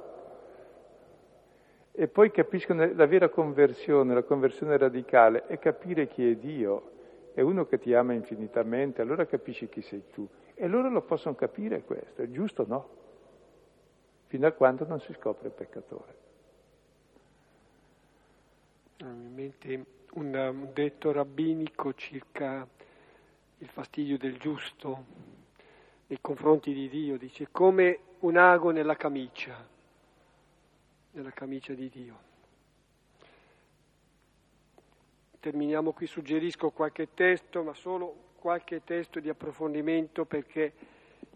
e 1.97 2.09
poi 2.09 2.33
capiscono 2.33 2.93
la 2.93 3.07
vera 3.07 3.29
conversione, 3.29 4.15
la 4.15 4.25
conversione 4.25 4.77
radicale, 4.77 5.47
è 5.47 5.61
capire 5.61 6.09
chi 6.09 6.29
è 6.29 6.35
Dio, 6.35 6.91
è 7.35 7.41
uno 7.41 7.67
che 7.67 7.79
ti 7.79 7.95
ama 7.95 8.15
infinitamente, 8.15 9.01
allora 9.01 9.27
capisci 9.27 9.69
chi 9.69 9.81
sei 9.81 10.03
tu. 10.13 10.27
E 10.55 10.67
loro 10.67 10.91
lo 10.91 11.03
possono 11.03 11.37
capire 11.37 11.83
questo, 11.83 12.23
è 12.23 12.31
giusto 12.31 12.63
o 12.63 12.67
no? 12.67 12.89
Fino 14.27 14.45
a 14.49 14.51
quando 14.51 14.85
non 14.87 14.99
si 14.99 15.13
scopre 15.13 15.51
peccatore. 15.51 16.15
Mi 18.99 19.13
in 19.13 19.35
mente 19.35 19.85
un 20.15 20.69
detto 20.73 21.13
rabbinico 21.13 21.95
circa 21.95 22.67
il 23.59 23.69
fastidio 23.69 24.19
del 24.19 24.37
giusto 24.39 25.05
nei 26.09 26.19
confronti 26.21 26.73
di 26.73 26.89
Dio, 26.89 27.17
dice 27.17 27.49
come 27.53 27.99
un 28.21 28.37
ago 28.37 28.71
nella 28.71 28.97
camicia, 28.97 29.73
nella 31.15 31.31
camicia 31.31 31.73
di 31.75 31.89
Dio. 31.89 32.33
Terminiamo 35.41 35.93
qui, 35.93 36.07
suggerisco 36.07 36.71
qualche 36.71 37.09
testo, 37.15 37.63
ma 37.63 37.75
solo 37.75 38.33
qualche 38.37 38.83
testo 38.85 39.21
di 39.21 39.29
approfondimento 39.29 40.25
perché 40.25 40.73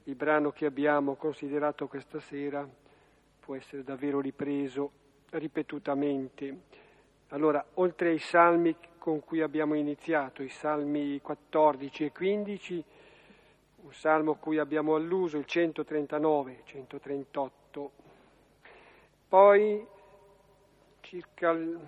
il 0.05 0.15
brano 0.15 0.51
che 0.51 0.67
abbiamo 0.67 1.15
considerato 1.15 1.87
questa 1.87 2.19
sera 2.21 2.69
può 3.39 3.55
essere 3.55 3.83
davvero 3.83 4.21
ripreso 4.21 4.91
ripetutamente. 5.31 6.61
Allora, 7.29 7.65
oltre 7.75 8.09
ai 8.09 8.19
salmi 8.19 8.75
con 8.97 9.21
cui 9.21 9.43
abbiamo 9.43 9.75
iniziato, 9.75 10.43
i 10.43 10.49
salmi 10.49 11.21
14 11.21 12.05
e 12.07 12.13
15, 12.13 12.85
un 13.83 13.93
salmo 13.93 14.35
cui 14.35 14.59
abbiamo 14.59 14.95
alluso, 14.95 15.37
il 15.39 15.45
139, 15.45 16.63
138. 16.65 18.08
Poi 19.29 19.87
circa 21.01 21.51
il 21.51 21.79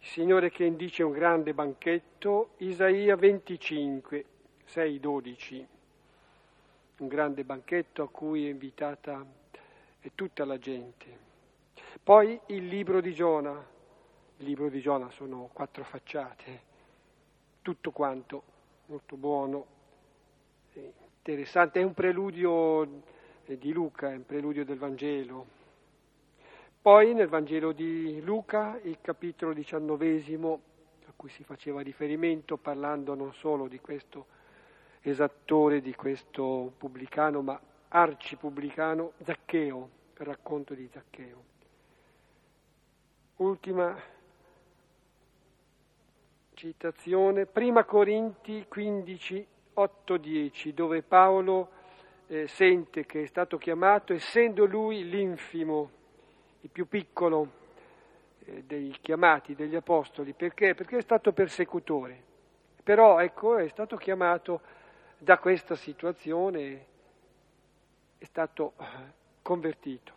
Signore 0.00 0.50
che 0.50 0.64
indice 0.64 1.04
un 1.04 1.12
grande 1.12 1.54
banchetto, 1.54 2.54
Isaia 2.56 3.14
25, 3.14 4.24
6, 4.64 4.98
12. 4.98 5.68
Un 6.96 7.06
grande 7.06 7.44
banchetto 7.44 8.02
a 8.02 8.08
cui 8.08 8.46
è 8.46 8.50
invitata 8.50 9.24
tutta 10.16 10.44
la 10.44 10.58
gente. 10.58 11.06
Poi 12.02 12.40
il 12.46 12.66
libro 12.66 13.00
di 13.00 13.14
Giona, 13.14 13.52
il 14.38 14.44
libro 14.44 14.68
di 14.68 14.80
Giona 14.80 15.10
sono 15.10 15.50
quattro 15.52 15.84
facciate, 15.84 16.62
tutto 17.62 17.92
quanto 17.92 18.42
molto 18.86 19.16
buono, 19.16 19.66
interessante, 20.72 21.78
è 21.80 21.84
un 21.84 21.94
preludio 21.94 22.82
eh, 23.44 23.58
di 23.58 23.72
Luca, 23.72 24.10
è 24.10 24.16
un 24.16 24.26
preludio 24.26 24.64
del 24.64 24.78
Vangelo. 24.78 25.57
Poi 26.88 27.12
nel 27.12 27.28
Vangelo 27.28 27.72
di 27.72 28.18
Luca, 28.22 28.80
il 28.82 28.96
capitolo 29.02 29.52
diciannovesimo, 29.52 30.60
a 31.06 31.12
cui 31.14 31.28
si 31.28 31.44
faceva 31.44 31.82
riferimento 31.82 32.56
parlando 32.56 33.14
non 33.14 33.34
solo 33.34 33.68
di 33.68 33.78
questo 33.78 34.24
esattore, 35.02 35.82
di 35.82 35.94
questo 35.94 36.72
pubblicano, 36.78 37.42
ma 37.42 37.60
arcipubblicano, 37.88 39.12
Zaccheo, 39.22 39.90
il 40.16 40.24
racconto 40.24 40.72
di 40.72 40.88
Zaccheo. 40.90 41.44
Ultima 43.36 43.94
citazione, 46.54 47.44
Prima 47.44 47.84
Corinti 47.84 48.64
15, 48.66 49.46
8-10, 49.76 50.72
dove 50.72 51.02
Paolo 51.02 51.68
eh, 52.28 52.46
sente 52.46 53.04
che 53.04 53.24
è 53.24 53.26
stato 53.26 53.58
chiamato, 53.58 54.14
essendo 54.14 54.64
lui 54.64 55.06
l'infimo, 55.06 55.96
il 56.60 56.70
più 56.70 56.88
piccolo 56.88 57.50
eh, 58.44 58.64
dei 58.64 58.96
chiamati, 59.00 59.54
degli 59.54 59.76
apostoli, 59.76 60.32
perché? 60.32 60.74
Perché 60.74 60.98
è 60.98 61.02
stato 61.02 61.32
persecutore. 61.32 62.22
Però 62.82 63.20
ecco, 63.20 63.58
è 63.58 63.68
stato 63.68 63.96
chiamato 63.96 64.60
da 65.18 65.38
questa 65.38 65.74
situazione, 65.74 66.86
è 68.18 68.24
stato 68.24 68.72
eh, 68.78 68.84
convertito. 69.42 70.12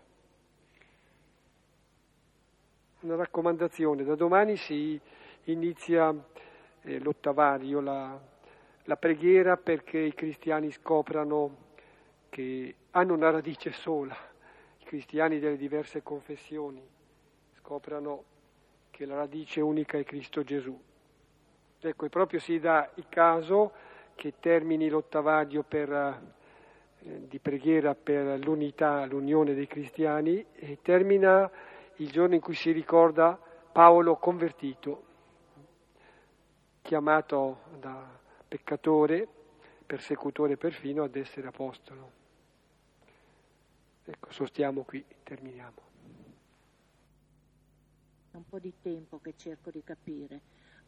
Una 3.01 3.15
raccomandazione, 3.15 4.03
da 4.03 4.15
domani 4.15 4.57
si 4.57 4.99
inizia 5.45 6.13
eh, 6.83 6.99
l'ottavario, 6.99 7.81
la, 7.81 8.19
la 8.83 8.95
preghiera 8.95 9.57
perché 9.57 9.97
i 9.97 10.13
cristiani 10.13 10.71
scoprano 10.71 11.69
che 12.29 12.75
hanno 12.91 13.13
una 13.13 13.29
radice 13.29 13.71
sola, 13.71 14.15
cristiani 14.91 15.39
delle 15.39 15.55
diverse 15.55 16.03
confessioni 16.03 16.85
scoprano 17.53 18.25
che 18.89 19.05
la 19.05 19.15
radice 19.15 19.61
unica 19.61 19.97
è 19.97 20.03
Cristo 20.03 20.43
Gesù. 20.43 20.77
Ecco, 21.79 22.05
e 22.05 22.09
proprio 22.09 22.41
si 22.41 22.59
dà 22.59 22.91
il 22.95 23.05
caso 23.07 23.71
che 24.15 24.33
termini 24.41 24.89
l'ottavario 24.89 25.63
per, 25.63 25.93
eh, 25.93 27.25
di 27.25 27.39
preghiera 27.39 27.95
per 27.95 28.37
l'unità, 28.39 29.05
l'unione 29.05 29.53
dei 29.53 29.65
cristiani 29.65 30.45
e 30.55 30.79
termina 30.81 31.49
il 31.95 32.11
giorno 32.11 32.35
in 32.35 32.41
cui 32.41 32.55
si 32.55 32.73
ricorda 32.73 33.39
Paolo 33.71 34.17
convertito 34.17 35.05
chiamato 36.81 37.59
da 37.79 38.05
peccatore, 38.45 39.25
persecutore 39.85 40.57
perfino, 40.57 41.03
ad 41.03 41.15
essere 41.15 41.47
apostolo. 41.47 42.19
Ecco, 44.11 44.29
sostiamo 44.31 44.83
qui, 44.83 45.05
terminiamo. 45.23 45.89
È 48.29 48.35
un 48.35 48.45
po' 48.45 48.59
di 48.59 48.73
tempo 48.81 49.19
che 49.19 49.35
cerco 49.37 49.71
di 49.71 49.81
capire. 49.85 50.41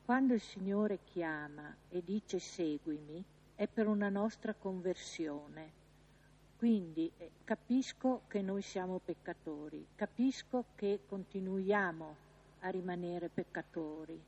Quando 0.04 0.34
il 0.34 0.42
Signore 0.42 1.00
chiama 1.06 1.74
e 1.88 2.04
dice 2.04 2.40
seguimi, 2.40 3.24
è 3.56 3.66
per 3.68 3.88
una 3.88 4.10
nostra 4.10 4.54
conversione. 4.54 5.72
Quindi 6.58 7.10
eh, 7.18 7.32
capisco 7.46 8.24
che 8.28 8.42
noi 8.42 8.62
siamo 8.62 9.00
peccatori, 9.00 9.88
capisco 9.96 10.66
che 10.76 11.00
continuiamo 11.06 12.16
a 12.60 12.70
rimanere 12.70 13.30
peccatori, 13.30 14.22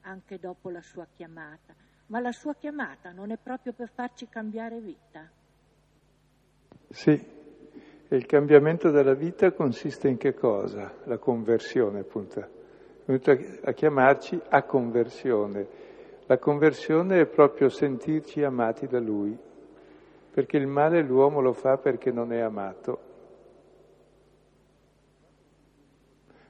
anche 0.00 0.40
dopo 0.40 0.68
la 0.68 0.82
sua 0.82 1.06
chiamata, 1.14 1.76
ma 2.06 2.18
la 2.18 2.32
sua 2.32 2.56
chiamata 2.56 3.12
non 3.12 3.30
è 3.30 3.36
proprio 3.36 3.72
per 3.72 3.88
farci 3.88 4.28
cambiare 4.28 4.80
vita. 4.80 5.30
Sì, 6.90 7.40
E 8.12 8.16
il 8.16 8.26
cambiamento 8.26 8.90
della 8.90 9.14
vita 9.14 9.52
consiste 9.52 10.06
in 10.06 10.18
che 10.18 10.34
cosa? 10.34 10.92
La 11.04 11.16
conversione, 11.16 12.00
appunto. 12.00 12.40
È 12.40 12.46
venuto 13.06 13.30
a 13.64 13.72
chiamarci 13.72 14.38
a 14.50 14.64
conversione. 14.64 15.66
La 16.26 16.36
conversione 16.36 17.20
è 17.20 17.24
proprio 17.24 17.70
sentirci 17.70 18.42
amati 18.42 18.86
da 18.86 19.00
Lui, 19.00 19.34
perché 20.30 20.58
il 20.58 20.66
male 20.66 21.00
l'uomo 21.00 21.40
lo 21.40 21.54
fa 21.54 21.78
perché 21.78 22.10
non 22.10 22.34
è 22.34 22.40
amato. 22.40 22.98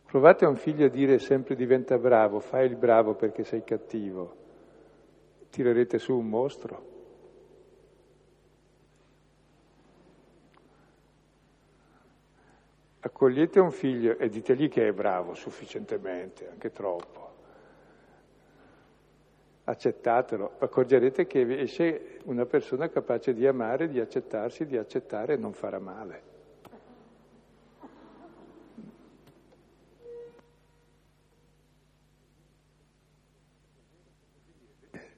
Provate 0.05 0.45
a 0.45 0.49
un 0.49 0.57
figlio 0.57 0.87
a 0.87 0.91
dire 0.91 1.21
sempre 1.21 1.55
diventa 1.55 1.97
bravo, 1.97 2.41
fai 2.41 2.67
il 2.67 2.75
bravo 2.75 3.15
perché 3.15 3.45
sei 3.45 3.63
cattivo. 3.63 4.35
Tirerete 5.49 6.01
su 6.01 6.19
un 6.19 6.27
mostro. 6.27 6.92
Accogliete 13.05 13.59
un 13.59 13.73
figlio 13.73 14.17
e 14.17 14.29
ditegli 14.29 14.69
che 14.69 14.87
è 14.87 14.93
bravo 14.93 15.35
sufficientemente, 15.35 16.49
anche 16.49 16.71
troppo. 16.71 17.31
Accettatelo, 19.65 20.53
accorgerete 20.59 21.27
che 21.27 21.61
esce 21.61 22.19
una 22.25 22.47
persona 22.47 22.89
capace 22.89 23.35
di 23.35 23.47
amare, 23.47 23.89
di 23.89 23.99
accettarsi, 23.99 24.67
di 24.67 24.77
accettare 24.77 25.35
e 25.35 25.37
non 25.37 25.53
farà 25.53 25.79
male. 25.79 26.31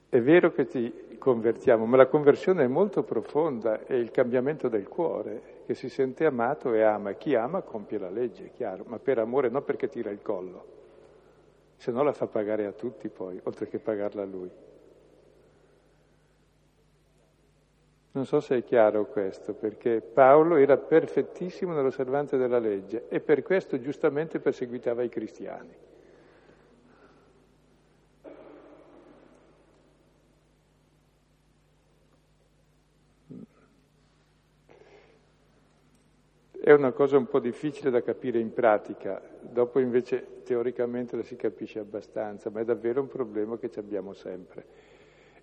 È 0.08 0.20
vero 0.20 0.52
che 0.52 0.66
ti 0.66 1.03
convertiamo, 1.24 1.86
ma 1.86 1.96
la 1.96 2.06
conversione 2.06 2.64
è 2.64 2.66
molto 2.66 3.02
profonda, 3.02 3.86
è 3.86 3.94
il 3.94 4.10
cambiamento 4.10 4.68
del 4.68 4.86
cuore, 4.86 5.62
che 5.64 5.72
si 5.72 5.88
sente 5.88 6.26
amato 6.26 6.74
e 6.74 6.82
ama. 6.82 7.12
Chi 7.14 7.34
ama 7.34 7.62
compie 7.62 7.96
la 7.96 8.10
legge, 8.10 8.44
è 8.44 8.50
chiaro, 8.50 8.84
ma 8.86 8.98
per 8.98 9.18
amore, 9.18 9.48
non 9.48 9.64
perché 9.64 9.88
tira 9.88 10.10
il 10.10 10.20
collo, 10.20 10.66
se 11.76 11.90
no 11.92 12.02
la 12.02 12.12
fa 12.12 12.26
pagare 12.26 12.66
a 12.66 12.72
tutti 12.72 13.08
poi, 13.08 13.40
oltre 13.44 13.68
che 13.68 13.78
pagarla 13.78 14.20
a 14.20 14.26
lui. 14.26 14.50
Non 18.12 18.26
so 18.26 18.40
se 18.40 18.58
è 18.58 18.62
chiaro 18.62 19.06
questo, 19.06 19.54
perché 19.54 20.02
Paolo 20.02 20.56
era 20.56 20.76
perfettissimo 20.76 21.72
nell'osservanza 21.72 22.36
della 22.36 22.58
legge 22.58 23.06
e 23.08 23.20
per 23.20 23.42
questo 23.42 23.80
giustamente 23.80 24.40
perseguitava 24.40 25.02
i 25.02 25.08
cristiani. 25.08 25.74
È 36.64 36.72
una 36.72 36.92
cosa 36.92 37.18
un 37.18 37.26
po' 37.26 37.40
difficile 37.40 37.90
da 37.90 38.00
capire 38.00 38.38
in 38.38 38.54
pratica, 38.54 39.20
dopo 39.38 39.80
invece 39.80 40.40
teoricamente 40.44 41.14
la 41.14 41.22
si 41.22 41.36
capisce 41.36 41.78
abbastanza, 41.78 42.48
ma 42.48 42.60
è 42.60 42.64
davvero 42.64 43.02
un 43.02 43.06
problema 43.06 43.58
che 43.58 43.70
abbiamo 43.76 44.14
sempre. 44.14 44.64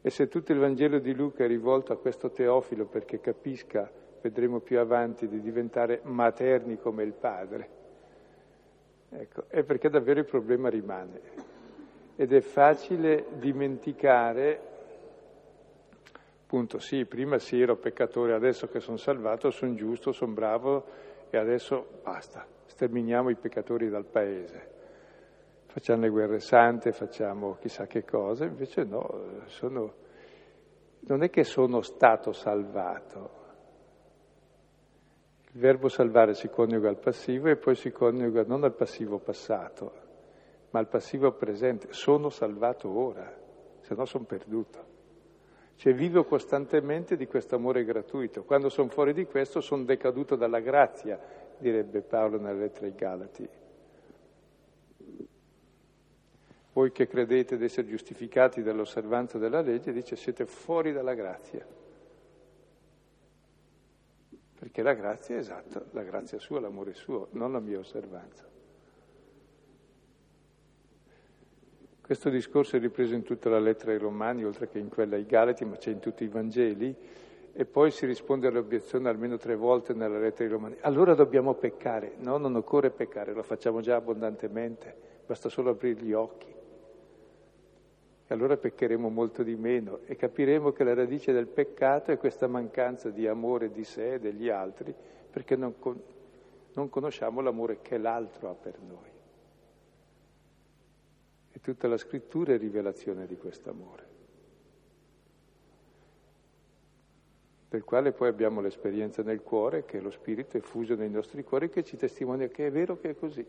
E 0.01 0.09
se 0.09 0.27
tutto 0.27 0.51
il 0.51 0.57
Vangelo 0.57 0.97
di 0.97 1.13
Luca 1.13 1.43
è 1.43 1.47
rivolto 1.47 1.93
a 1.93 1.97
questo 1.97 2.31
Teofilo 2.31 2.85
perché 2.85 3.19
capisca, 3.19 3.87
vedremo 4.19 4.61
più 4.61 4.79
avanti, 4.79 5.27
di 5.27 5.39
diventare 5.41 5.99
materni 6.05 6.79
come 6.79 7.03
il 7.03 7.13
padre, 7.13 7.69
ecco, 9.09 9.43
è 9.47 9.61
perché 9.61 9.89
davvero 9.89 10.21
il 10.21 10.25
problema 10.25 10.69
rimane. 10.69 11.21
Ed 12.15 12.33
è 12.33 12.41
facile 12.41 13.25
dimenticare 13.37 14.69
appunto 16.51 16.79
sì, 16.79 17.05
prima 17.05 17.37
sì 17.37 17.61
ero 17.61 17.77
peccatore, 17.77 18.33
adesso 18.33 18.67
che 18.67 18.81
sono 18.81 18.97
salvato 18.97 19.51
sono 19.51 19.73
giusto, 19.73 20.11
sono 20.11 20.33
bravo, 20.33 21.09
e 21.33 21.37
adesso 21.37 22.01
basta, 22.03 22.45
sterminiamo 22.65 23.29
i 23.29 23.35
peccatori 23.35 23.89
dal 23.89 24.05
paese. 24.05 24.69
Facciamo 25.67 26.01
le 26.01 26.09
guerre 26.09 26.39
sante, 26.41 26.91
facciamo 26.91 27.55
chissà 27.55 27.87
che 27.87 28.03
cosa, 28.03 28.43
invece 28.43 28.83
no, 28.83 29.39
sono, 29.45 29.93
non 30.99 31.23
è 31.23 31.29
che 31.29 31.45
sono 31.45 31.81
stato 31.81 32.33
salvato. 32.33 33.39
Il 35.53 35.59
verbo 35.61 35.87
salvare 35.87 36.33
si 36.33 36.49
coniuga 36.49 36.89
al 36.89 36.99
passivo 36.99 37.47
e 37.47 37.55
poi 37.55 37.75
si 37.75 37.91
coniuga 37.91 38.43
non 38.43 38.65
al 38.65 38.73
passivo 38.73 39.17
passato, 39.19 39.93
ma 40.71 40.79
al 40.79 40.89
passivo 40.89 41.31
presente. 41.31 41.93
Sono 41.93 42.27
salvato 42.27 42.89
ora, 42.89 43.33
se 43.79 43.95
no 43.95 44.03
sono 44.03 44.25
perduto. 44.25 44.90
Cioè 45.75 45.93
vivo 45.93 46.25
costantemente 46.25 47.15
di 47.15 47.25
questo 47.25 47.55
amore 47.55 47.83
gratuito. 47.83 48.43
Quando 48.43 48.69
sono 48.69 48.89
fuori 48.89 49.13
di 49.13 49.25
questo 49.25 49.61
sono 49.61 49.83
decaduto 49.83 50.35
dalla 50.35 50.59
grazia, 50.59 51.19
direbbe 51.57 52.01
Paolo 52.01 52.39
nella 52.39 52.59
lettera 52.59 52.85
ai 52.85 52.95
Galati. 52.95 53.49
Voi 56.73 56.91
che 56.91 57.07
credete 57.07 57.57
di 57.57 57.65
essere 57.65 57.87
giustificati 57.87 58.63
dall'osservanza 58.63 59.37
della 59.37 59.61
legge, 59.61 59.91
dice 59.91 60.15
siete 60.15 60.45
fuori 60.45 60.93
dalla 60.93 61.13
grazia. 61.13 61.65
Perché 64.57 64.81
la 64.83 64.93
grazia 64.93 65.35
è 65.35 65.39
esatta, 65.39 65.83
la 65.91 66.03
grazia 66.03 66.37
sua, 66.39 66.59
l'amore 66.59 66.93
suo, 66.93 67.27
non 67.31 67.51
la 67.51 67.59
mia 67.59 67.79
osservanza. 67.79 68.50
Questo 72.11 72.29
discorso 72.29 72.75
è 72.75 72.79
ripreso 72.81 73.13
in 73.15 73.23
tutta 73.23 73.47
la 73.47 73.57
lettera 73.57 73.93
ai 73.93 73.97
Romani, 73.97 74.43
oltre 74.43 74.67
che 74.67 74.77
in 74.77 74.89
quella 74.89 75.15
ai 75.15 75.25
Galati, 75.25 75.63
ma 75.63 75.77
c'è 75.77 75.91
in 75.91 75.99
tutti 75.99 76.25
i 76.25 76.27
Vangeli, 76.27 76.93
e 77.53 77.63
poi 77.63 77.89
si 77.89 78.05
risponde 78.05 78.47
all'obiezione 78.47 79.07
almeno 79.07 79.37
tre 79.37 79.55
volte 79.55 79.93
nella 79.93 80.19
lettera 80.19 80.43
ai 80.43 80.49
Romani. 80.49 80.75
Allora 80.81 81.13
dobbiamo 81.13 81.53
peccare. 81.53 82.15
No, 82.17 82.35
non 82.35 82.53
occorre 82.57 82.89
peccare, 82.89 83.31
lo 83.31 83.43
facciamo 83.43 83.79
già 83.79 83.95
abbondantemente, 83.95 84.93
basta 85.25 85.47
solo 85.47 85.69
aprire 85.69 86.01
gli 86.01 86.11
occhi. 86.11 86.53
E 88.27 88.33
allora 88.33 88.57
peccheremo 88.57 89.07
molto 89.07 89.41
di 89.41 89.55
meno 89.55 89.99
e 90.05 90.17
capiremo 90.17 90.73
che 90.73 90.83
la 90.83 90.93
radice 90.93 91.31
del 91.31 91.47
peccato 91.47 92.11
è 92.11 92.17
questa 92.17 92.47
mancanza 92.47 93.09
di 93.09 93.25
amore 93.25 93.71
di 93.71 93.85
sé 93.85 94.15
e 94.15 94.19
degli 94.19 94.49
altri, 94.49 94.93
perché 95.31 95.55
non, 95.55 95.79
con- 95.79 96.01
non 96.73 96.89
conosciamo 96.89 97.39
l'amore 97.39 97.77
che 97.81 97.97
l'altro 97.97 98.49
ha 98.49 98.53
per 98.53 98.75
noi. 98.85 99.10
Tutta 101.61 101.87
la 101.87 101.97
scrittura 101.97 102.53
è 102.53 102.57
rivelazione 102.57 103.27
di 103.27 103.37
questo 103.37 103.69
amore, 103.69 104.05
del 107.69 107.83
quale 107.83 108.11
poi 108.11 108.29
abbiamo 108.29 108.61
l'esperienza 108.61 109.21
nel 109.21 109.41
cuore, 109.41 109.85
che 109.85 109.99
lo 109.99 110.09
Spirito 110.09 110.57
è 110.57 110.61
fuso 110.61 110.95
nei 110.95 111.09
nostri 111.09 111.43
cuori, 111.43 111.69
che 111.69 111.83
ci 111.83 111.97
testimonia 111.97 112.47
che 112.47 112.67
è 112.67 112.71
vero 112.71 112.97
che 112.97 113.11
è 113.11 113.15
così. 113.15 113.45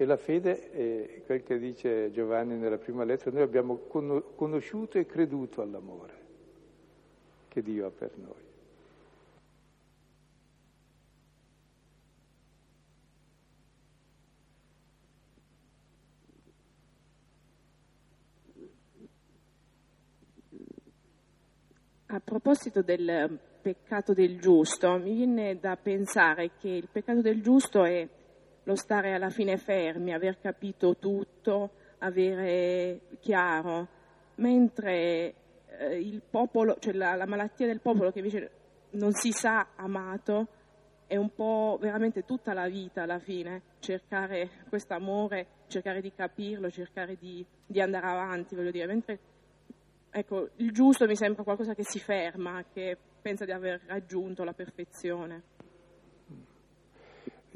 E 0.00 0.04
la 0.04 0.16
fede 0.16 0.70
è 0.70 1.22
quel 1.24 1.42
che 1.42 1.58
dice 1.58 2.10
Giovanni 2.10 2.56
nella 2.56 2.78
prima 2.78 3.04
lettera, 3.04 3.30
noi 3.30 3.42
abbiamo 3.42 3.78
conosciuto 3.78 4.98
e 4.98 5.06
creduto 5.06 5.62
all'amore 5.62 6.14
che 7.48 7.62
Dio 7.62 7.86
ha 7.86 7.90
per 7.90 8.16
noi. 8.16 8.47
A 22.10 22.20
proposito 22.20 22.80
del 22.80 23.38
peccato 23.60 24.14
del 24.14 24.40
giusto, 24.40 24.96
mi 24.98 25.12
viene 25.12 25.58
da 25.58 25.76
pensare 25.76 26.52
che 26.58 26.70
il 26.70 26.88
peccato 26.90 27.20
del 27.20 27.42
giusto 27.42 27.84
è 27.84 28.08
lo 28.62 28.74
stare 28.76 29.12
alla 29.12 29.28
fine 29.28 29.58
fermi, 29.58 30.14
aver 30.14 30.38
capito 30.40 30.96
tutto, 30.96 31.70
avere 31.98 33.00
chiaro, 33.20 33.88
mentre 34.36 35.34
eh, 35.66 35.98
il 35.98 36.22
popolo, 36.22 36.78
cioè 36.78 36.94
la, 36.94 37.14
la 37.14 37.26
malattia 37.26 37.66
del 37.66 37.80
popolo 37.80 38.10
che 38.10 38.20
invece 38.20 38.50
non 38.92 39.12
si 39.12 39.30
sa 39.30 39.68
amato, 39.76 40.46
è 41.06 41.16
un 41.16 41.34
po' 41.34 41.76
veramente 41.78 42.24
tutta 42.24 42.54
la 42.54 42.68
vita 42.68 43.02
alla 43.02 43.18
fine, 43.18 43.60
cercare 43.80 44.48
questo 44.70 44.94
amore, 44.94 45.46
cercare 45.66 46.00
di 46.00 46.12
capirlo, 46.14 46.70
cercare 46.70 47.16
di, 47.18 47.44
di 47.66 47.82
andare 47.82 48.06
avanti, 48.06 48.54
voglio 48.54 48.70
dire, 48.70 48.86
mentre 48.86 49.18
Ecco, 50.10 50.48
il 50.56 50.72
giusto 50.72 51.06
mi 51.06 51.16
sembra 51.16 51.42
qualcosa 51.42 51.74
che 51.74 51.84
si 51.84 51.98
ferma, 51.98 52.64
che 52.72 52.96
pensa 53.20 53.44
di 53.44 53.52
aver 53.52 53.82
raggiunto 53.86 54.42
la 54.42 54.52
perfezione. 54.52 55.42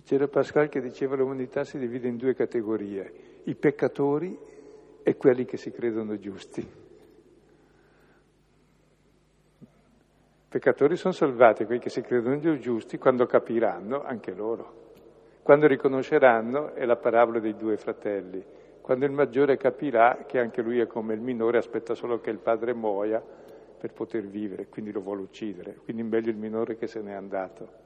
C'era 0.04 0.26
Pascal 0.26 0.68
che 0.68 0.80
diceva 0.80 1.14
che 1.14 1.22
l'umanità 1.22 1.64
si 1.64 1.78
divide 1.78 2.08
in 2.08 2.16
due 2.16 2.34
categorie, 2.34 3.40
i 3.44 3.54
peccatori 3.54 4.36
e 5.02 5.16
quelli 5.16 5.44
che 5.44 5.56
si 5.56 5.70
credono 5.70 6.18
giusti. 6.18 6.60
I 9.60 9.66
peccatori 10.48 10.96
sono 10.96 11.14
salvati, 11.14 11.64
quelli 11.64 11.80
che 11.80 11.88
si 11.88 12.02
credono 12.02 12.58
giusti, 12.58 12.98
quando 12.98 13.26
capiranno, 13.26 14.02
anche 14.02 14.34
loro. 14.34 14.80
Quando 15.42 15.66
riconosceranno, 15.66 16.74
è 16.74 16.84
la 16.84 16.96
parabola 16.96 17.38
dei 17.38 17.56
due 17.56 17.76
fratelli, 17.76 18.44
quando 18.82 19.04
il 19.04 19.12
maggiore 19.12 19.56
capirà 19.56 20.24
che 20.26 20.40
anche 20.40 20.60
lui 20.60 20.80
è 20.80 20.88
come 20.88 21.14
il 21.14 21.20
minore, 21.20 21.56
aspetta 21.56 21.94
solo 21.94 22.20
che 22.20 22.30
il 22.30 22.38
padre 22.38 22.74
muoia 22.74 23.20
per 23.20 23.92
poter 23.92 24.26
vivere, 24.26 24.66
quindi 24.68 24.90
lo 24.90 25.00
vuole 25.00 25.22
uccidere, 25.22 25.76
quindi 25.76 26.02
meglio 26.02 26.30
il 26.30 26.36
minore 26.36 26.76
che 26.76 26.88
se 26.88 27.00
n'è 27.00 27.12
andato. 27.12 27.80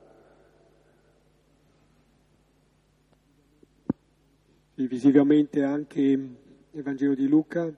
E 4.74 4.86
visivamente 4.86 5.62
anche 5.62 6.02
nel 6.70 6.82
Vangelo 6.82 7.14
di 7.14 7.28
Luca 7.28 7.70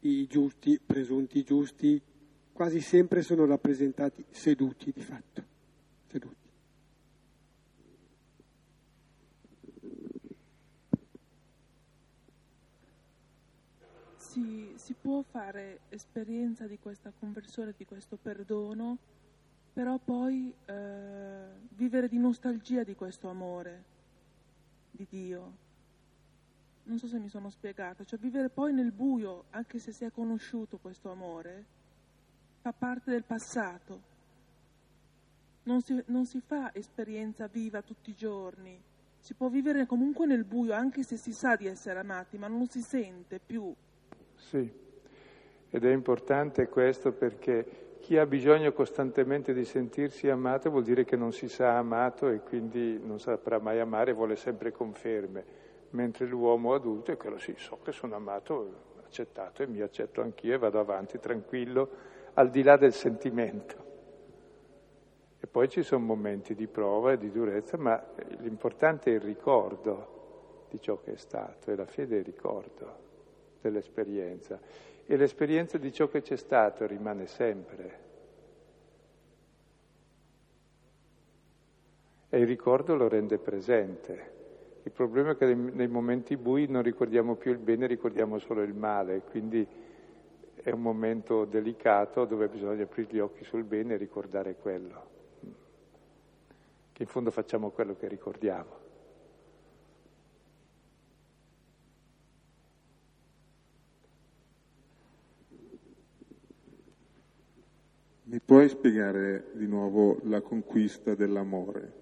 i 0.00 0.26
giusti, 0.26 0.78
presunti 0.84 1.42
giusti, 1.44 2.00
quasi 2.52 2.80
sempre 2.80 3.22
sono 3.22 3.46
rappresentati 3.46 4.22
seduti 4.28 4.92
di 4.92 5.00
fatto, 5.00 5.42
seduti. 6.06 6.48
Si, 14.38 14.72
si 14.76 14.94
può 14.94 15.22
fare 15.22 15.80
esperienza 15.88 16.68
di 16.68 16.78
questa 16.78 17.12
conversione, 17.18 17.74
di 17.76 17.84
questo 17.84 18.16
perdono, 18.16 18.96
però 19.72 19.98
poi 19.98 20.54
eh, 20.64 21.46
vivere 21.70 22.08
di 22.08 22.18
nostalgia 22.18 22.84
di 22.84 22.94
questo 22.94 23.28
amore 23.28 23.84
di 24.92 25.06
Dio 25.10 25.66
non 26.84 26.98
so 26.98 27.06
se 27.06 27.18
mi 27.18 27.28
sono 27.28 27.50
spiegata, 27.50 28.04
cioè 28.04 28.18
vivere 28.18 28.48
poi 28.48 28.72
nel 28.72 28.92
buio, 28.92 29.44
anche 29.50 29.78
se 29.78 29.92
si 29.92 30.04
è 30.04 30.10
conosciuto 30.10 30.78
questo 30.78 31.10
amore, 31.10 31.64
fa 32.62 32.72
parte 32.72 33.10
del 33.10 33.24
passato. 33.24 34.16
Non 35.64 35.82
si, 35.82 36.02
non 36.06 36.24
si 36.24 36.40
fa 36.40 36.74
esperienza 36.74 37.46
viva 37.46 37.82
tutti 37.82 38.08
i 38.08 38.14
giorni, 38.14 38.80
si 39.18 39.34
può 39.34 39.50
vivere 39.50 39.84
comunque 39.84 40.24
nel 40.24 40.44
buio, 40.44 40.72
anche 40.72 41.02
se 41.02 41.18
si 41.18 41.32
sa 41.32 41.56
di 41.56 41.66
essere 41.66 41.98
amati, 41.98 42.38
ma 42.38 42.48
non 42.48 42.66
si 42.68 42.80
sente 42.80 43.38
più. 43.38 43.74
Sì, 44.38 44.70
ed 45.68 45.84
è 45.84 45.90
importante 45.90 46.68
questo 46.68 47.12
perché 47.12 47.96
chi 48.00 48.16
ha 48.16 48.24
bisogno 48.24 48.72
costantemente 48.72 49.52
di 49.52 49.64
sentirsi 49.64 50.28
amato 50.30 50.70
vuol 50.70 50.84
dire 50.84 51.04
che 51.04 51.16
non 51.16 51.32
si 51.32 51.48
sa 51.48 51.76
amato 51.76 52.28
e 52.28 52.40
quindi 52.40 52.98
non 53.04 53.18
saprà 53.18 53.58
mai 53.58 53.80
amare, 53.80 54.12
vuole 54.12 54.36
sempre 54.36 54.72
conferme. 54.72 55.66
Mentre 55.90 56.26
l'uomo 56.26 56.72
adulto 56.72 57.12
è 57.12 57.16
quello 57.16 57.38
sì, 57.38 57.54
so 57.56 57.78
che 57.82 57.92
sono 57.92 58.14
amato, 58.14 58.86
accettato 59.04 59.62
e 59.62 59.66
mi 59.66 59.80
accetto 59.80 60.22
anch'io 60.22 60.54
e 60.54 60.58
vado 60.58 60.78
avanti 60.78 61.18
tranquillo, 61.18 61.88
al 62.34 62.48
di 62.48 62.62
là 62.62 62.76
del 62.76 62.92
sentimento. 62.92 63.86
E 65.40 65.46
poi 65.46 65.68
ci 65.68 65.82
sono 65.82 66.04
momenti 66.04 66.54
di 66.54 66.66
prova 66.66 67.12
e 67.12 67.18
di 67.18 67.30
durezza, 67.30 67.76
ma 67.76 68.02
l'importante 68.38 69.10
è 69.10 69.14
il 69.14 69.20
ricordo 69.20 70.66
di 70.70 70.80
ciò 70.80 70.98
che 71.00 71.12
è 71.12 71.16
stato, 71.16 71.70
e 71.70 71.76
la 71.76 71.86
fede 71.86 72.16
è 72.16 72.18
il 72.20 72.24
ricordo 72.24 73.07
dell'esperienza. 73.60 74.60
E 75.06 75.16
l'esperienza 75.16 75.78
di 75.78 75.92
ciò 75.92 76.08
che 76.08 76.22
c'è 76.22 76.36
stato 76.36 76.86
rimane 76.86 77.26
sempre. 77.26 78.06
E 82.28 82.38
il 82.38 82.46
ricordo 82.46 82.94
lo 82.94 83.08
rende 83.08 83.38
presente. 83.38 84.36
Il 84.82 84.92
problema 84.92 85.30
è 85.30 85.36
che 85.36 85.54
nei 85.54 85.88
momenti 85.88 86.36
bui 86.36 86.66
non 86.66 86.82
ricordiamo 86.82 87.34
più 87.34 87.52
il 87.52 87.58
bene, 87.58 87.86
ricordiamo 87.86 88.38
solo 88.38 88.62
il 88.62 88.74
male, 88.74 89.22
quindi 89.22 89.66
è 90.54 90.70
un 90.70 90.80
momento 90.80 91.44
delicato 91.44 92.24
dove 92.24 92.48
bisogna 92.48 92.82
aprire 92.82 93.12
gli 93.12 93.18
occhi 93.18 93.44
sul 93.44 93.64
bene 93.64 93.94
e 93.94 93.96
ricordare 93.96 94.56
quello, 94.56 95.06
che 96.92 97.02
in 97.02 97.08
fondo 97.08 97.30
facciamo 97.30 97.70
quello 97.70 97.96
che 97.96 98.08
ricordiamo. 98.08 98.77
Mi 108.30 108.40
puoi 108.40 108.68
spiegare 108.68 109.46
di 109.52 109.66
nuovo 109.66 110.18
la 110.24 110.42
conquista 110.42 111.14
dell'amore? 111.14 111.92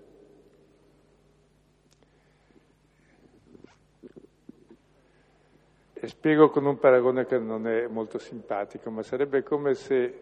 E 5.93 6.09
spiego 6.09 6.51
con 6.51 6.65
un 6.67 6.81
paragone 6.81 7.27
che 7.27 7.39
non 7.39 7.69
è 7.69 7.87
molto 7.87 8.19
simpatico, 8.19 8.91
ma 8.91 9.05
sarebbe 9.05 9.45
come 9.45 9.75
se 9.75 10.21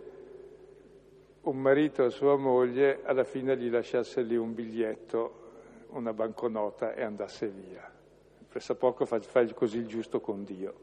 un 1.40 1.58
marito 1.58 2.04
a 2.04 2.10
sua 2.10 2.36
moglie 2.36 3.00
alla 3.04 3.24
fine 3.24 3.56
gli 3.56 3.70
lasciasse 3.70 4.20
lì 4.20 4.36
un 4.36 4.52
biglietto, 4.52 5.86
una 5.92 6.12
banconota 6.12 6.92
e 6.92 7.02
andasse 7.02 7.48
via. 7.48 7.90
Pressa 8.46 8.74
poco 8.74 9.06
fa, 9.06 9.18
fa 9.20 9.42
così 9.54 9.78
il 9.78 9.86
giusto 9.86 10.20
con 10.20 10.44
Dio. 10.44 10.74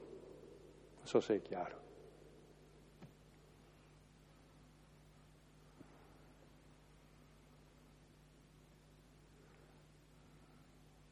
Non 0.98 1.06
so 1.06 1.20
se 1.20 1.36
è 1.36 1.42
chiaro. 1.44 1.81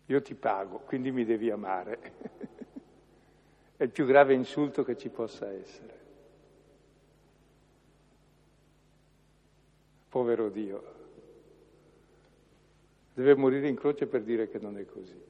Io 0.10 0.24
ti 0.24 0.34
pago, 0.34 0.80
quindi 0.80 1.12
mi 1.12 1.24
devi 1.24 1.52
amare. 1.52 2.00
È 3.78 3.84
il 3.84 3.92
più 3.92 4.08
grave 4.08 4.34
insulto 4.34 4.84
che 4.84 4.98
ci 4.98 5.10
possa 5.10 5.52
essere. 5.52 5.98
Povero 10.10 10.50
Dio. 10.50 10.84
Deve 13.14 13.36
morire 13.36 13.68
in 13.68 13.76
croce 13.76 14.08
per 14.08 14.24
dire 14.24 14.50
che 14.50 14.58
non 14.58 14.80
è 14.80 14.86
così. 14.86 15.29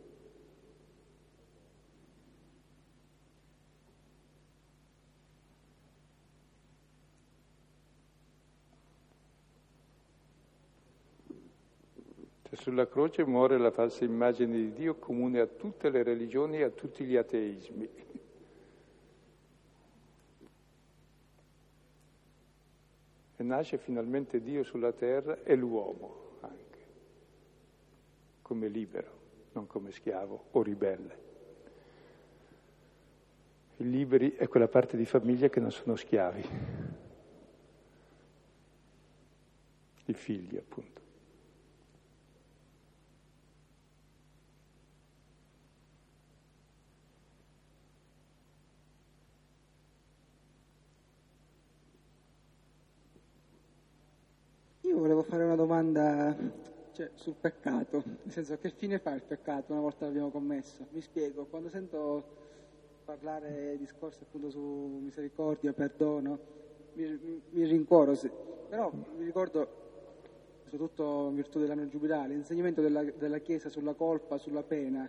Cioè, 12.49 12.57
sulla 12.57 12.87
croce 12.87 13.23
muore 13.25 13.57
la 13.57 13.71
falsa 13.71 14.03
immagine 14.03 14.55
di 14.55 14.73
Dio 14.73 14.95
comune 14.95 15.39
a 15.39 15.47
tutte 15.47 15.89
le 15.89 16.03
religioni 16.03 16.57
e 16.57 16.63
a 16.63 16.69
tutti 16.69 17.05
gli 17.05 17.15
ateismi. 17.15 18.07
e 23.39 23.43
nasce 23.43 23.77
finalmente 23.77 24.41
Dio 24.41 24.63
sulla 24.63 24.91
terra 24.91 25.43
e 25.43 25.55
l'uomo 25.55 26.39
anche, 26.41 26.79
come 28.41 28.67
libero, 28.67 29.11
non 29.53 29.65
come 29.65 29.91
schiavo 29.91 30.47
o 30.51 30.61
ribelle. 30.61 31.27
I 33.77 33.89
liberi 33.89 34.35
è 34.35 34.49
quella 34.49 34.67
parte 34.67 34.97
di 34.97 35.05
famiglia 35.05 35.47
che 35.47 35.61
non 35.61 35.71
sono 35.71 35.95
schiavi, 35.95 36.49
i 40.07 40.13
figli 40.13 40.57
appunto. 40.57 40.99
volevo 54.99 55.18
fare 55.29 55.43
una 55.43 55.55
domanda 55.55 56.35
cioè, 56.91 57.11
sul 57.13 57.35
peccato, 57.39 58.03
nel 58.23 58.33
senso 58.33 58.57
che 58.57 58.71
fine 58.71 58.97
fa 58.97 59.13
il 59.13 59.21
peccato 59.21 59.71
una 59.71 59.81
volta 59.81 60.05
l'abbiamo 60.05 60.31
commesso? 60.31 60.87
Mi 60.89 61.01
spiego, 61.01 61.45
quando 61.45 61.69
sento 61.69 62.37
parlare 63.05 63.77
discorsi 63.77 64.23
appunto 64.23 64.49
su 64.49 64.59
misericordia, 64.59 65.71
perdono, 65.71 66.39
mi, 66.93 67.43
mi, 67.51 67.63
rincuoro, 67.65 68.17
però 68.67 68.91
mi 68.91 69.23
ricordo, 69.23 69.67
soprattutto 70.63 71.27
in 71.29 71.35
virtù 71.35 71.59
dell'anno 71.59 71.87
giubilare, 71.87 72.29
l'insegnamento 72.29 72.81
della, 72.81 73.03
della 73.03 73.37
Chiesa 73.37 73.69
sulla 73.69 73.93
colpa, 73.93 74.39
sulla 74.39 74.63
pena, 74.63 75.07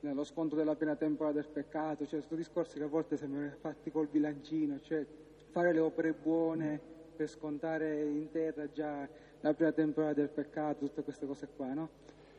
nello 0.00 0.24
sconto 0.24 0.56
della 0.56 0.74
pena 0.74 0.96
temporale 0.96 1.34
del 1.34 1.48
peccato, 1.52 2.06
cioè 2.06 2.22
sono 2.22 2.36
discorsi 2.36 2.78
che 2.78 2.84
a 2.84 2.88
volte 2.88 3.18
sembrano 3.18 3.52
fatti 3.60 3.90
col 3.90 4.06
bilancino, 4.06 4.80
cioè 4.80 5.06
fare 5.50 5.74
le 5.74 5.80
opere 5.80 6.14
buone 6.14 6.80
per 7.14 7.28
scontare 7.28 8.02
in 8.04 8.30
terra 8.30 8.70
già 8.72 9.06
la 9.40 9.54
prima 9.54 9.72
temporada 9.72 10.14
del 10.14 10.28
peccato, 10.28 10.86
tutte 10.86 11.02
queste 11.02 11.26
cose 11.26 11.48
qua, 11.56 11.72
no? 11.72 11.88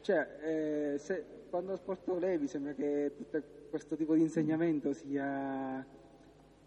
Cioè, 0.02 0.28
eh, 0.42 0.98
se, 0.98 1.24
quando 1.50 1.80
lei 2.20 2.38
mi 2.38 2.48
sembra 2.48 2.74
che 2.74 3.12
tutto 3.16 3.42
questo 3.70 3.96
tipo 3.96 4.16
di 4.16 4.22
insegnamento 4.22 4.94
sia 4.94 5.86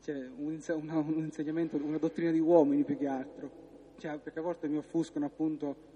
cioè, 0.01 0.15
un, 0.37 0.61
una, 0.83 0.99
un, 0.99 1.25
insegnamento, 1.25 1.77
una 1.77 1.99
dottrina 1.99 2.31
di 2.31 2.39
uomini 2.39 2.85
più 2.85 2.97
che 2.97 3.07
altro, 3.07 3.51
cioè, 3.97 4.19
perché 4.19 4.39
a 4.39 4.43
volte 4.43 4.69
mi 4.69 4.77
offuscano 4.77 5.27
appunto 5.27 5.93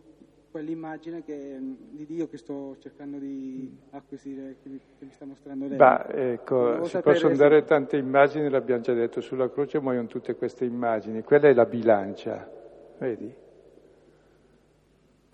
quell'immagine 0.51 1.23
che, 1.23 1.59
di 1.91 2.07
Dio 2.07 2.29
che 2.29 2.39
sto 2.39 2.77
cercando 2.81 3.19
di 3.19 3.77
acquisire, 3.91 4.57
che 4.63 4.69
mi, 4.69 4.81
che 4.99 5.05
mi 5.05 5.11
sta 5.13 5.25
mostrando 5.25 5.69
lei. 5.69 5.77
Bah, 5.77 6.07
ecco, 6.11 6.85
si 6.85 6.99
possono 7.01 7.35
se... 7.35 7.39
dare 7.39 7.65
tante 7.65 7.97
immagini, 7.97 8.49
l'abbiamo 8.49 8.81
già 8.81 8.95
detto, 8.95 9.21
sulla 9.21 9.51
croce 9.51 9.79
muoiono 9.79 10.07
tutte 10.07 10.35
queste 10.35 10.65
immagini, 10.65 11.23
quella 11.23 11.49
è 11.49 11.55
la 11.55 11.67
bilancia, 11.67 12.51
vedi? 12.99 13.47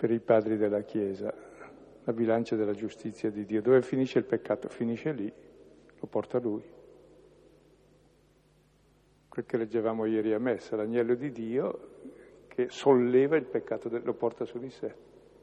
Per 0.04 0.12
i 0.12 0.20
padri 0.20 0.58
della 0.58 0.82
Chiesa, 0.82 1.32
la 2.04 2.12
bilancia 2.12 2.56
della 2.56 2.74
giustizia 2.74 3.30
di 3.30 3.46
Dio. 3.46 3.62
Dove 3.62 3.80
finisce 3.80 4.18
il 4.18 4.26
peccato? 4.26 4.68
Finisce 4.68 5.12
lì, 5.12 5.32
lo 5.98 6.06
porta 6.06 6.38
lui. 6.38 6.62
quel 9.30 9.46
che 9.46 9.56
leggevamo 9.56 10.04
ieri 10.04 10.34
a 10.34 10.38
messa, 10.38 10.76
l'agnello 10.76 11.14
di 11.14 11.32
Dio 11.32 11.88
che 12.48 12.66
solleva 12.68 13.36
il 13.36 13.44
peccato, 13.44 13.88
lo 14.02 14.12
porta 14.12 14.44
su 14.44 14.58
di 14.58 14.68
sé, 14.68 14.94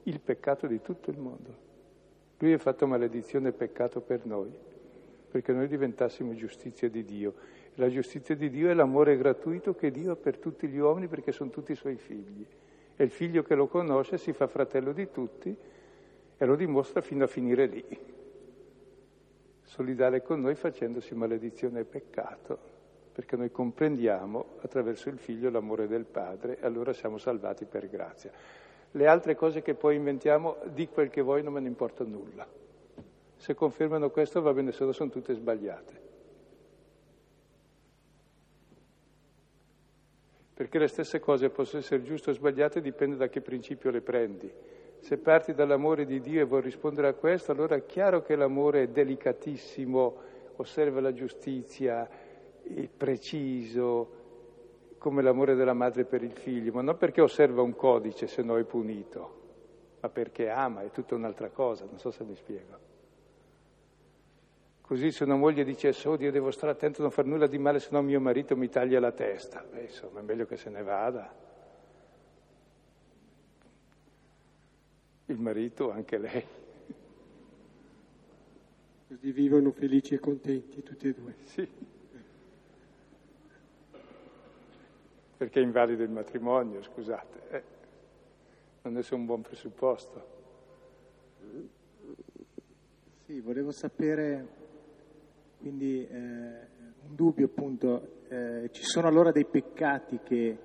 il 0.04 0.20
peccato 0.20 0.68
di 0.68 0.80
tutto 0.80 1.10
il 1.10 1.18
mondo. 1.18 1.56
Lui 2.38 2.52
è 2.52 2.60
fatto 2.60 2.86
maledizione 2.86 3.50
e 3.50 3.54
peccato 3.54 4.00
per 4.02 4.28
noi, 4.28 4.56
perché 5.32 5.54
noi 5.54 5.68
diventassimo 5.68 6.36
giustizia 6.36 6.88
di 6.88 7.04
Dio. 7.04 7.34
La 7.78 7.90
giustizia 7.90 8.36
di 8.36 8.52
Dio 8.52 8.70
è 8.70 8.76
l'amore 8.76 9.18
gratuito 9.18 9.74
che 9.74 9.90
Dio 9.90 10.12
ha 10.12 10.16
per 10.16 10.38
tutti 10.38 10.68
gli 10.68 10.78
uomini 10.78 11.08
perché 11.08 11.32
sono 11.32 11.50
tutti 11.50 11.72
i 11.72 11.76
suoi 11.76 11.96
figli. 11.96 12.46
E 12.96 13.04
il 13.04 13.12
figlio 13.12 13.44
che 13.44 13.56
lo 13.56 13.68
conosce 13.68 14.18
si 14.18 14.34
fa 14.34 14.48
fratello 14.48 14.92
di 14.92 15.10
tutti 15.12 15.56
e 16.38 16.46
lo 16.46 16.56
dimostra 16.56 17.02
fino 17.02 17.24
a 17.24 17.28
finire 17.28 17.66
lì, 17.66 17.86
solidale 19.64 20.22
con 20.22 20.42
noi 20.42 20.56
facendosi 20.56 21.14
maledizione 21.16 21.82
e 21.82 21.86
peccato 21.86 22.72
perché 23.12 23.36
noi 23.36 23.52
comprendiamo 23.52 24.58
attraverso 24.62 25.10
il 25.10 25.18
figlio 25.18 25.50
l'amore 25.50 25.88
del 25.88 26.06
padre 26.06 26.60
e 26.60 26.66
allora 26.66 26.94
siamo 26.94 27.18
salvati 27.18 27.66
per 27.66 27.90
grazia. 27.90 28.32
Le 28.92 29.08
altre 29.08 29.36
cose 29.36 29.62
che 29.62 29.74
poi 29.74 29.96
inventiamo, 29.96 30.58
di 30.66 30.88
quel 30.88 31.10
che 31.10 31.22
vuoi, 31.22 31.44
non 31.44 31.54
me 31.54 31.60
ne 31.60 31.68
importa 31.68 32.04
nulla. 32.04 32.48
Se 33.36 33.54
confermano 33.54 34.10
questo 34.10 34.42
va 34.42 34.54
bene, 34.54 34.72
se 34.72 34.86
no 34.86 34.92
sono 34.92 35.10
tutte 35.10 35.34
sbagliate. 35.34 36.10
Perché 40.62 40.78
le 40.78 40.90
stesse 40.90 41.20
cose 41.20 41.50
possono 41.50 41.82
essere 41.82 42.04
giuste 42.04 42.30
o 42.30 42.34
sbagliate, 42.34 42.82
dipende 42.82 43.16
da 43.16 43.30
che 43.30 43.42
principio 43.42 43.90
le 43.90 44.02
prendi. 44.02 44.54
Se 45.00 45.18
parti 45.18 45.56
dall'amore 45.56 46.06
di 46.06 46.22
Dio 46.22 46.40
e 46.40 46.44
vuoi 46.44 46.62
rispondere 46.62 47.08
a 47.08 47.14
questo, 47.16 47.52
allora 47.52 47.76
è 47.76 47.84
chiaro 47.88 48.22
che 48.22 48.36
l'amore 48.36 48.84
è 48.84 48.88
delicatissimo, 48.88 50.16
osserva 50.58 51.02
la 51.02 51.14
giustizia, 51.14 52.08
preciso, 52.96 54.12
come 55.00 55.24
l'amore 55.24 55.56
della 55.56 55.74
madre 55.74 56.06
per 56.06 56.22
il 56.22 56.34
figlio, 56.34 56.74
ma 56.74 56.84
non 56.84 56.96
perché 56.96 57.22
osserva 57.22 57.64
un 57.64 57.76
codice 57.76 58.28
se 58.28 58.44
no 58.44 58.56
è 58.56 58.64
punito, 58.64 59.40
ma 60.00 60.10
perché 60.10 60.48
ama, 60.48 60.84
è 60.84 60.92
tutta 60.92 61.16
un'altra 61.16 61.50
cosa, 61.50 61.86
non 61.86 61.98
so 61.98 62.12
se 62.12 62.24
mi 62.24 62.36
spiego. 62.36 62.91
Così 64.92 65.10
se 65.14 65.24
una 65.24 65.38
moglie 65.38 65.64
dice, 65.64 65.96
oh 66.06 66.18
Dio 66.18 66.32
devo 66.32 66.52
stare 66.52 66.74
attento 66.74 67.00
a 67.00 67.04
non 67.04 67.12
fare 67.12 67.26
nulla 67.26 67.48
di 67.48 67.58
male, 67.58 67.80
se 67.80 67.88
no 67.92 68.02
mio 68.02 68.20
marito 68.20 68.58
mi 68.58 68.68
taglia 68.68 69.00
la 69.00 69.14
testa, 69.14 69.64
beh 69.64 69.84
insomma 69.84 70.20
è 70.20 70.22
meglio 70.22 70.46
che 70.46 70.58
se 70.58 70.70
ne 70.70 70.84
vada. 70.84 71.34
Il 75.28 75.38
marito, 75.38 75.92
anche 75.92 76.18
lei. 76.18 76.46
Così 79.08 79.32
vivono 79.32 79.72
felici 79.72 80.16
e 80.16 80.20
contenti 80.20 80.84
tutti 80.84 81.08
e 81.08 81.14
due. 81.14 81.36
Sì. 81.46 81.70
perché 85.38 85.62
è 85.62 85.64
invalido 85.64 86.04
il 86.04 86.10
matrimonio, 86.10 86.84
scusate. 86.84 87.50
Eh, 87.50 87.64
non 88.82 88.98
è 88.98 89.14
un 89.14 89.26
buon 89.26 89.42
presupposto. 89.42 90.40
Sì, 93.24 93.40
volevo 93.40 93.72
sapere, 93.72 94.60
quindi 95.62 96.06
eh, 96.06 96.68
un 97.08 97.16
dubbio 97.16 97.46
appunto, 97.46 98.24
eh, 98.28 98.70
ci 98.72 98.84
sono 98.84 99.08
allora 99.08 99.32
dei 99.32 99.46
peccati 99.46 100.20
che 100.24 100.58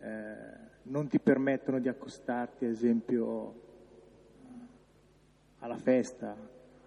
eh, 0.00 0.34
non 0.84 1.08
ti 1.08 1.20
permettono 1.20 1.78
di 1.78 1.88
accostarti, 1.88 2.64
ad 2.64 2.70
esempio, 2.70 3.54
alla 5.58 5.76
festa, 5.76 6.34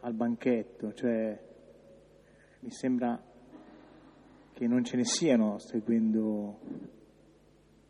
al 0.01 0.13
banchetto, 0.13 0.93
cioè 0.93 1.39
mi 2.61 2.71
sembra 2.71 3.21
che 4.53 4.67
non 4.67 4.83
ce 4.83 4.97
ne 4.97 5.05
siano 5.05 5.59
seguendo 5.59 6.59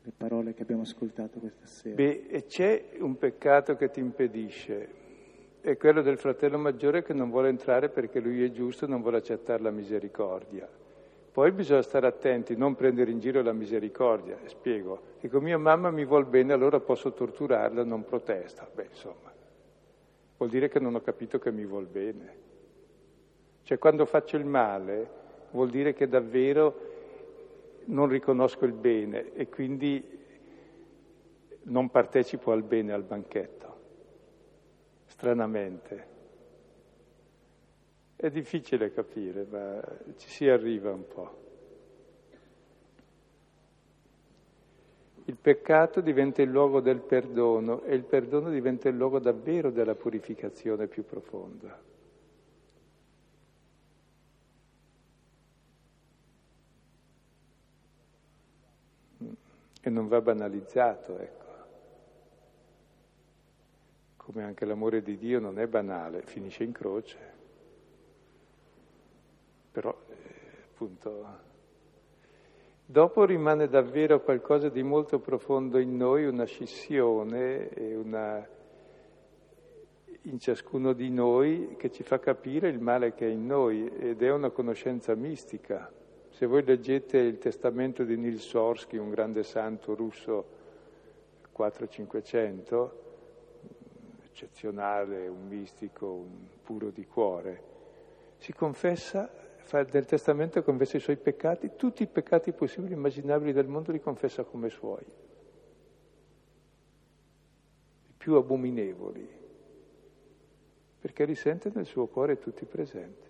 le 0.02 0.12
parole 0.16 0.54
che 0.54 0.64
abbiamo 0.64 0.82
ascoltato 0.82 1.40
questa 1.40 1.66
sera. 1.66 1.96
Beh, 1.96 2.44
c'è 2.48 2.98
un 3.00 3.18
peccato 3.18 3.76
che 3.76 3.90
ti 3.90 4.00
impedisce, 4.00 4.90
è 5.62 5.78
quello 5.78 6.02
del 6.02 6.18
fratello 6.18 6.58
maggiore 6.58 7.04
che 7.04 7.14
non 7.14 7.30
vuole 7.30 7.50
entrare 7.50 7.90
perché 7.90 8.20
lui 8.20 8.44
è 8.44 8.52
giusto 8.52 8.86
e 8.86 8.88
non 8.88 9.02
vuole 9.02 9.18
accettare 9.18 9.62
la 9.62 9.72
misericordia. 9.72 10.68
Poi 11.32 11.52
bisogna 11.52 11.82
stare 11.82 12.08
attenti, 12.08 12.56
non 12.56 12.76
prendere 12.76 13.12
in 13.12 13.20
giro 13.20 13.42
la 13.42 13.54
misericordia. 13.54 14.38
Spiego, 14.46 15.02
dico 15.22 15.40
mia 15.40 15.58
mamma 15.58 15.92
mi 15.92 16.06
vuol 16.06 16.26
bene, 16.26 16.54
allora 16.54 16.80
posso 16.80 17.14
torturarla, 17.14 17.84
non 17.84 18.04
protesta. 18.04 18.68
Beh, 18.74 18.88
insomma, 18.90 19.32
vuol 20.38 20.50
dire 20.50 20.70
che 20.70 20.80
non 20.80 20.96
ho 20.96 21.02
capito 21.02 21.40
che 21.40 21.52
mi 21.52 21.66
vuol 21.66 21.86
bene. 21.86 22.48
Cioè 23.64 23.78
quando 23.78 24.06
faccio 24.06 24.36
il 24.36 24.46
male 24.46 25.08
vuol 25.52 25.70
dire 25.70 25.94
che 25.94 26.08
davvero 26.08 26.88
non 27.86 28.08
riconosco 28.08 28.66
il 28.66 28.74
bene 28.74 29.34
e 29.34 29.48
quindi 29.48 30.18
non 31.64 31.90
partecipo 31.90 32.52
al 32.52 32.64
bene 32.64 32.94
al 32.94 33.04
banchetto, 33.04 33.59
stranamente. 35.20 36.08
È 38.16 38.30
difficile 38.30 38.94
capire, 38.94 39.46
ma 39.50 39.82
ci 40.16 40.30
si 40.30 40.48
arriva 40.48 40.94
un 40.94 41.08
po'. 41.08 41.48
Il 45.26 45.36
peccato 45.36 46.00
diventa 46.00 46.42
il 46.42 46.50
luogo 46.50 46.80
del 46.80 47.02
perdono 47.02 47.84
e 47.84 47.96
il 47.96 48.04
perdono 48.04 48.50
diventa 48.50 48.88
il 48.88 48.96
luogo 48.96 49.20
davvero 49.20 49.70
della 49.72 49.94
purificazione 49.94 50.88
più 50.88 51.06
profonda. 51.06 51.88
e 59.82 59.90
non 59.90 60.10
va 60.10 60.20
banalizzato, 60.20 61.18
ecco. 61.18 61.39
Come 64.32 64.44
anche 64.44 64.64
l'amore 64.64 65.02
di 65.02 65.18
Dio 65.18 65.40
non 65.40 65.58
è 65.58 65.66
banale, 65.66 66.22
finisce 66.22 66.64
in 66.64 66.72
croce. 66.72 67.18
Però, 69.72 69.90
eh, 70.08 70.14
appunto, 70.72 71.26
dopo 72.86 73.26
rimane 73.26 73.68
davvero 73.68 74.22
qualcosa 74.22 74.70
di 74.70 74.84
molto 74.84 75.18
profondo 75.18 75.80
in 75.80 75.98
noi, 75.98 76.28
una 76.28 76.44
scissione 76.44 77.72
una 77.96 78.48
in 80.22 80.38
ciascuno 80.38 80.94
di 80.94 81.10
noi 81.10 81.74
che 81.76 81.90
ci 81.90 82.04
fa 82.04 82.20
capire 82.20 82.70
il 82.70 82.80
male 82.80 83.16
che 83.16 83.26
è 83.26 83.32
in 83.32 83.48
noi 83.48 83.88
ed 83.88 84.22
è 84.22 84.32
una 84.32 84.52
conoscenza 84.52 85.16
mistica. 85.16 85.92
Se 86.30 86.46
voi 86.46 86.64
leggete 86.64 87.18
il 87.18 87.40
testamento 87.40 88.04
di 88.04 88.16
Nils 88.16 88.46
Sorsky, 88.46 88.98
un 88.98 89.10
grande 89.10 89.42
santo 89.42 89.96
russo 89.96 90.46
4-500, 91.58 93.08
eccezionale, 94.40 95.28
un 95.28 95.48
mistico, 95.48 96.06
un 96.08 96.48
puro 96.64 96.92
di 96.92 97.06
cuore, 97.06 97.64
si 98.38 98.54
confessa, 98.54 99.30
fa 99.58 99.84
del 99.84 100.06
testamento 100.06 100.64
confessa 100.64 100.96
i 100.96 101.02
suoi 101.02 101.18
peccati, 101.18 101.72
tutti 101.76 102.04
i 102.04 102.08
peccati 102.08 102.54
possibili 102.54 102.94
e 102.94 102.96
immaginabili 102.96 103.52
del 103.52 103.68
mondo 103.68 103.92
li 103.92 104.00
confessa 104.00 104.44
come 104.44 104.70
suoi, 104.70 105.06
i 108.08 108.14
più 108.16 108.36
abominevoli, 108.36 109.28
perché 111.02 111.26
risente 111.26 111.70
nel 111.74 111.86
suo 111.86 112.08
cuore 112.08 112.40
tutti 112.40 112.64
presenti. 112.66 113.28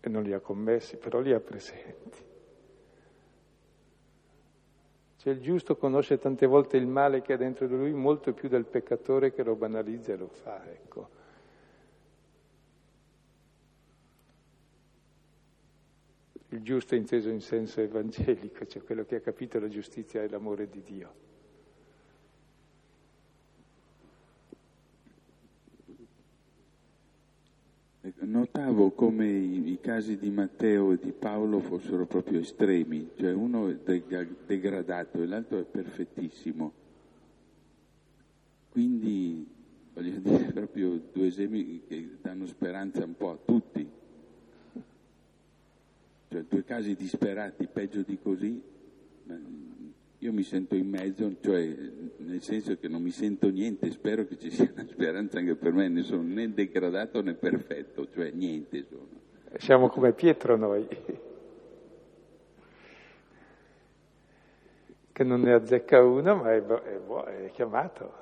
E 0.00 0.08
non 0.08 0.22
li 0.22 0.32
ha 0.32 0.40
commessi, 0.40 0.96
però 0.96 1.20
li 1.20 1.32
ha 1.32 1.40
presenti. 1.40 2.34
Cioè 5.26 5.34
il 5.34 5.40
giusto 5.40 5.76
conosce 5.76 6.20
tante 6.20 6.46
volte 6.46 6.76
il 6.76 6.86
male 6.86 7.20
che 7.20 7.32
ha 7.32 7.36
dentro 7.36 7.66
di 7.66 7.74
lui 7.74 7.92
molto 7.92 8.32
più 8.32 8.48
del 8.48 8.64
peccatore 8.64 9.32
che 9.32 9.42
lo 9.42 9.56
banalizza 9.56 10.12
e 10.12 10.16
lo 10.16 10.28
fa, 10.28 10.64
ecco. 10.70 11.08
Il 16.50 16.62
giusto 16.62 16.94
è 16.94 16.98
inteso 16.98 17.28
in 17.28 17.40
senso 17.40 17.80
evangelico, 17.80 18.66
cioè 18.66 18.84
quello 18.84 19.04
che 19.04 19.16
ha 19.16 19.20
capito 19.20 19.58
la 19.58 19.66
giustizia 19.66 20.22
e 20.22 20.28
l'amore 20.28 20.68
di 20.68 20.80
Dio. 20.84 21.12
Notavo 28.18 28.92
come 28.92 29.28
i, 29.28 29.72
i, 29.72 29.78
casi 29.80 30.16
di 30.16 30.30
Matteo 30.30 30.92
e 30.92 30.98
di 30.98 31.12
Paolo 31.12 31.60
fossero 31.60 32.06
proprio 32.06 32.40
estremi, 32.40 33.10
cioè 33.16 33.32
uno 33.32 33.68
è 33.68 33.76
degradato 34.46 35.22
e 35.22 35.26
l'altro 35.26 35.58
è 35.58 35.64
perfettissimo. 35.64 36.72
Quindi, 38.70 39.46
voglio 39.92 40.18
dire, 40.18 40.52
proprio 40.52 41.00
due 41.12 41.26
esempi 41.26 41.82
che 41.86 42.16
danno 42.22 42.46
speranza 42.46 43.04
un 43.04 43.16
po' 43.16 43.30
a 43.30 43.38
tutti. 43.44 43.88
Cioè, 46.28 46.44
due 46.48 46.64
casi 46.64 46.94
disperati, 46.96 47.66
peggio 47.66 48.02
di 48.02 48.18
così, 48.20 48.62
io 50.26 50.32
mi 50.32 50.42
sento 50.42 50.74
in 50.74 50.88
mezzo, 50.88 51.36
cioè 51.40 51.72
nel 52.16 52.42
senso 52.42 52.76
che 52.78 52.88
non 52.88 53.00
mi 53.00 53.12
sento 53.12 53.48
niente, 53.48 53.92
spero 53.92 54.26
che 54.26 54.36
ci 54.36 54.50
sia 54.50 54.68
una 54.74 54.84
speranza 54.84 55.38
anche 55.38 55.54
per 55.54 55.72
me, 55.72 55.86
ne 55.86 56.02
sono 56.02 56.22
né 56.22 56.52
degradato 56.52 57.22
né 57.22 57.34
perfetto, 57.34 58.08
cioè 58.10 58.32
niente 58.32 58.86
sono. 58.88 59.06
Siamo 59.56 59.88
come 59.88 60.12
Pietro 60.14 60.56
noi, 60.56 60.84
che 65.12 65.22
non 65.22 65.42
ne 65.42 65.52
azzecca 65.52 66.02
una, 66.02 66.34
ma 66.34 66.54
è, 66.54 66.60
è, 66.60 67.44
è 67.44 67.50
chiamato. 67.52 68.12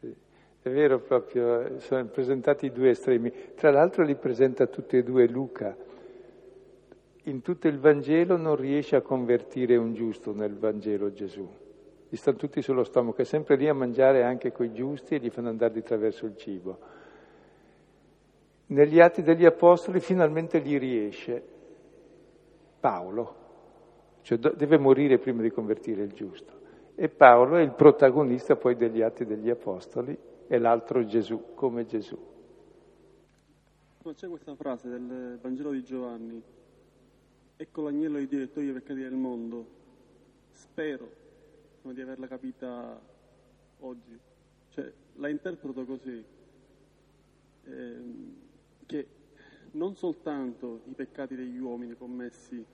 È 0.00 0.70
vero 0.70 0.98
proprio, 1.00 1.78
sono 1.80 2.06
presentati 2.06 2.64
i 2.64 2.72
due 2.72 2.88
estremi. 2.88 3.30
Tra 3.54 3.70
l'altro 3.70 4.02
li 4.02 4.14
presenta 4.14 4.66
tutti 4.66 4.96
e 4.96 5.02
due 5.02 5.28
Luca. 5.28 5.76
In 7.28 7.42
tutto 7.42 7.68
il 7.68 7.78
Vangelo 7.78 8.38
non 8.38 8.56
riesce 8.56 8.96
a 8.96 9.02
convertire 9.02 9.76
un 9.76 9.92
giusto 9.92 10.32
nel 10.32 10.56
Vangelo 10.56 11.12
Gesù. 11.12 11.46
Gli 12.08 12.16
stanno 12.16 12.38
tutti 12.38 12.62
sullo 12.62 12.84
stomaco, 12.84 13.20
è 13.20 13.24
sempre 13.24 13.56
lì 13.56 13.68
a 13.68 13.74
mangiare 13.74 14.24
anche 14.24 14.50
coi 14.50 14.72
giusti 14.72 15.14
e 15.14 15.18
gli 15.18 15.28
fanno 15.28 15.50
andare 15.50 15.74
di 15.74 15.82
traverso 15.82 16.24
il 16.24 16.38
cibo. 16.38 16.78
Negli 18.68 18.98
atti 18.98 19.20
degli 19.20 19.44
Apostoli 19.44 20.00
finalmente 20.00 20.62
gli 20.62 20.78
riesce 20.78 21.42
Paolo, 22.80 23.34
cioè 24.22 24.38
deve 24.38 24.78
morire 24.78 25.18
prima 25.18 25.42
di 25.42 25.50
convertire 25.50 26.02
il 26.04 26.12
giusto. 26.14 26.52
E 26.94 27.10
Paolo 27.10 27.56
è 27.56 27.60
il 27.60 27.72
protagonista 27.72 28.56
poi 28.56 28.74
degli 28.74 29.02
atti 29.02 29.26
degli 29.26 29.50
Apostoli 29.50 30.16
e 30.46 30.58
l'altro 30.58 31.04
Gesù, 31.04 31.52
come 31.54 31.84
Gesù. 31.84 32.18
C'è 34.14 34.28
questa 34.28 34.54
frase 34.54 34.88
del 34.88 35.38
Vangelo 35.42 35.70
di 35.70 35.82
Giovanni, 35.82 36.42
ecco 37.60 37.82
l'agnello 37.82 38.18
di 38.18 38.28
Dio 38.28 38.38
che 38.38 38.52
toglie 38.52 38.70
i 38.70 38.72
peccati 38.72 39.00
del 39.00 39.14
mondo, 39.14 39.66
spero 40.52 41.10
di 41.82 42.00
averla 42.00 42.28
capita 42.28 43.00
oggi, 43.80 44.16
cioè 44.68 44.92
la 45.14 45.28
interpreto 45.28 45.84
così, 45.84 46.24
ehm, 47.64 48.36
che 48.86 49.06
non 49.72 49.96
soltanto 49.96 50.82
i 50.84 50.92
peccati 50.92 51.34
degli 51.34 51.58
uomini 51.58 51.96
commessi 51.96 52.64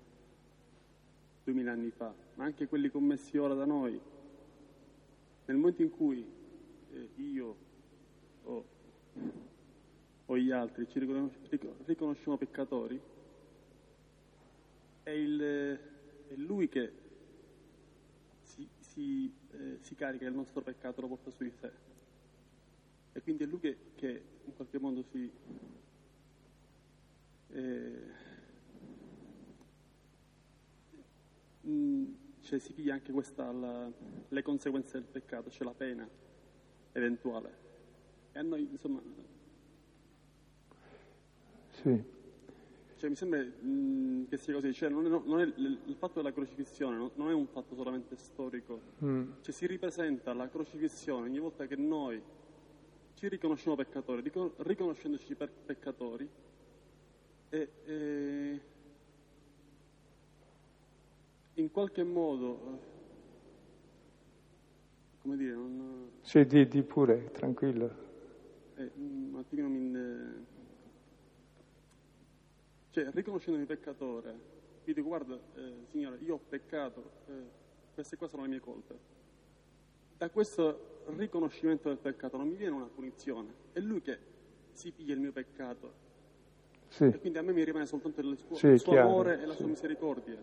duemila 1.45 1.72
anni 1.72 1.91
fa, 1.91 2.12
ma 2.35 2.45
anche 2.45 2.66
quelli 2.66 2.91
commessi 2.91 3.39
ora 3.39 3.55
da 3.55 3.64
noi. 3.64 3.99
Nel 5.47 5.57
momento 5.57 5.80
in 5.80 5.91
cui 5.91 6.26
eh, 6.93 7.09
io 7.16 7.57
o, 8.45 8.64
o, 10.26 10.39
gli 10.39 10.51
altri 10.51 10.87
ci 10.89 10.99
riconosciamo 10.99 12.37
peccatori, 12.37 13.01
è, 15.05 15.11
il, 15.11 15.40
è 16.28 16.34
Lui 16.34 16.68
che 16.68 16.92
si, 18.42 18.68
si, 18.80 19.32
eh, 19.52 19.78
si, 19.80 19.94
carica 19.94 20.26
il 20.26 20.34
nostro 20.34 20.61
peccato, 20.61 21.00
lo 21.00 21.07
porta 21.07 21.30
su 21.30 21.44
di 21.44 21.52
sé. 21.61 21.70
E 23.12 23.20
quindi 23.22 23.44
è 23.44 23.46
Lui 23.46 23.61
che, 23.61 23.76
che 23.94 24.22
in 24.44 24.55
qualche 24.55 24.78
modo 24.78 25.02
si... 25.02 25.30
Eh, 27.52 28.32
Mm, 31.66 32.12
cioè, 32.42 32.59
si 32.59 32.72
piglia 32.74 32.94
anche 32.94 33.12
questa, 33.12 33.50
la, 33.50 33.90
le 34.28 34.42
conseguenze 34.42 34.92
del 34.92 35.05
peccato, 35.05 35.50
cioè 35.50 35.66
la 35.66 35.72
pena 35.72 36.09
eventuale. 36.92 37.62
E 38.32 38.38
a 38.38 38.42
noi, 38.42 38.68
insomma... 38.70 39.02
Sì. 41.70 42.05
Cioè, 43.05 43.12
mi 43.12 43.18
sembra 43.18 43.42
mh, 43.42 44.28
che 44.30 44.38
sia 44.38 44.55
così, 44.55 44.72
cioè, 44.72 44.88
non 44.88 45.05
è, 45.05 45.09
non 45.09 45.40
è, 45.40 45.42
il 45.44 45.94
fatto 45.98 46.14
della 46.22 46.32
crocifissione 46.32 47.11
non 47.16 47.28
è 47.28 47.34
un 47.34 47.46
fatto 47.48 47.74
solamente 47.74 48.16
storico, 48.16 48.80
mm. 49.05 49.32
cioè, 49.42 49.52
si 49.52 49.66
ripresenta 49.66 50.32
la 50.32 50.48
crocifissione 50.48 51.26
ogni 51.26 51.38
volta 51.38 51.66
che 51.66 51.76
noi 51.76 52.18
ci 53.12 53.28
riconosciamo 53.28 53.76
peccatori, 53.76 54.22
riconoscendoci 54.57 55.34
per 55.34 55.50
peccatori, 55.50 56.26
e, 57.50 57.68
e 57.84 58.61
in 61.52 61.70
qualche 61.70 62.05
modo, 62.05 62.59
eh, 62.62 62.78
come 65.20 65.36
dire, 65.36 65.52
non... 65.52 66.11
Sì, 66.22 66.46
di, 66.46 66.66
di 66.68 66.82
pure, 66.82 67.30
tranquillo. 67.32 68.02
Eh, 68.76 68.90
un 68.96 69.36
attimino 69.36 69.68
mi... 69.68 70.52
Cioè, 72.95 73.09
riconoscendomi 73.11 73.64
peccatore, 73.64 74.32
vi 74.84 74.95
dico, 74.95 75.09
guarda, 75.09 75.34
eh, 75.57 75.84
Signore, 75.90 76.16
io 76.20 76.34
ho 76.34 76.40
peccato, 76.49 77.11
eh, 77.26 77.32
queste 77.92 78.16
qua 78.16 78.28
sono 78.28 78.42
le 78.42 78.49
mie 78.49 78.61
colpe. 78.61 78.95
Da 80.16 80.30
questo 80.30 81.01
riconoscimento 81.07 81.88
del 81.88 81.99
peccato 81.99 82.36
non 82.36 82.47
mi 82.47 82.55
viene 82.55 82.76
una 82.76 82.86
punizione, 82.86 83.53
è 83.72 83.80
Lui 83.80 84.01
che 84.01 84.16
si 84.70 84.92
piglia 84.92 85.12
il 85.12 85.18
mio 85.18 85.32
peccato. 85.32 85.92
Sì. 86.86 87.07
E 87.07 87.18
quindi 87.18 87.38
a 87.38 87.42
me 87.42 87.51
mi 87.53 87.64
rimane 87.64 87.84
soltanto 87.86 88.20
il 88.20 88.38
suo, 88.38 88.55
sì, 88.55 88.68
il 88.68 88.78
suo 88.78 88.92
chiaro, 88.92 89.09
amore 89.09 89.40
e 89.42 89.47
la 89.47 89.55
sì. 89.55 89.59
sua 89.59 89.66
misericordia. 89.66 90.38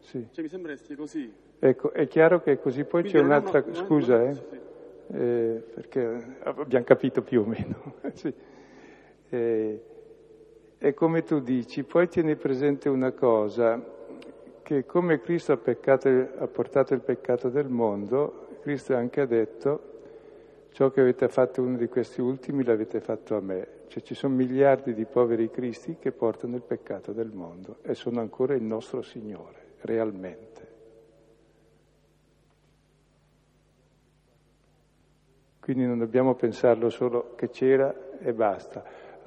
Sì. 0.00 0.26
Cioè 0.32 0.44
mi 0.44 0.50
sembra 0.50 0.72
che 0.74 0.84
sia 0.84 0.96
così. 0.96 1.32
Ecco, 1.60 1.92
è 1.94 2.06
chiaro 2.08 2.42
che 2.42 2.58
così 2.58 2.84
poi 2.84 3.00
Quindi 3.00 3.20
c'è 3.20 3.24
un'altra... 3.24 3.64
una- 3.64 3.74
Scusa, 3.74 4.22
è- 4.22 4.36
eh, 5.14 5.16
eh, 5.16 5.62
perché 5.72 6.36
abbiamo 6.42 6.84
capito 6.84 7.22
più 7.22 7.40
o 7.40 7.46
meno. 7.46 7.94
Sì. 8.12 8.30
Eh, 9.30 9.82
è 10.78 10.92
come 10.94 11.22
tu 11.22 11.40
dici, 11.40 11.84
poi 11.84 12.08
tieni 12.08 12.36
presente 12.36 12.88
una 12.88 13.12
cosa, 13.12 13.82
che 14.62 14.84
come 14.84 15.20
Cristo 15.20 15.52
ha, 15.52 15.56
peccato- 15.56 16.28
ha 16.38 16.46
portato 16.48 16.92
il 16.92 17.00
peccato 17.00 17.48
del 17.48 17.68
mondo, 17.68 18.48
Cristo 18.60 18.94
anche 18.94 19.20
ha 19.20 19.26
detto, 19.26 19.94
ciò 20.70 20.90
che 20.90 21.00
avete 21.00 21.28
fatto 21.28 21.60
a 21.60 21.64
uno 21.64 21.76
di 21.76 21.88
questi 21.88 22.20
ultimi 22.20 22.64
l'avete 22.64 23.00
fatto 23.00 23.36
a 23.36 23.40
me. 23.40 23.68
Cioè 23.86 24.02
ci 24.02 24.14
sono 24.14 24.34
miliardi 24.34 24.92
di 24.92 25.06
poveri 25.06 25.48
cristi 25.50 25.96
che 25.98 26.12
portano 26.12 26.56
il 26.56 26.62
peccato 26.62 27.12
del 27.12 27.30
mondo 27.32 27.78
e 27.82 27.94
sono 27.94 28.20
ancora 28.20 28.54
il 28.54 28.62
nostro 28.62 29.00
Signore, 29.02 29.74
realmente. 29.82 30.74
Quindi 35.60 35.86
non 35.86 35.98
dobbiamo 35.98 36.34
pensarlo 36.34 36.90
solo 36.90 37.34
che 37.34 37.48
c'era 37.48 38.18
e 38.18 38.32
basta. 38.32 38.84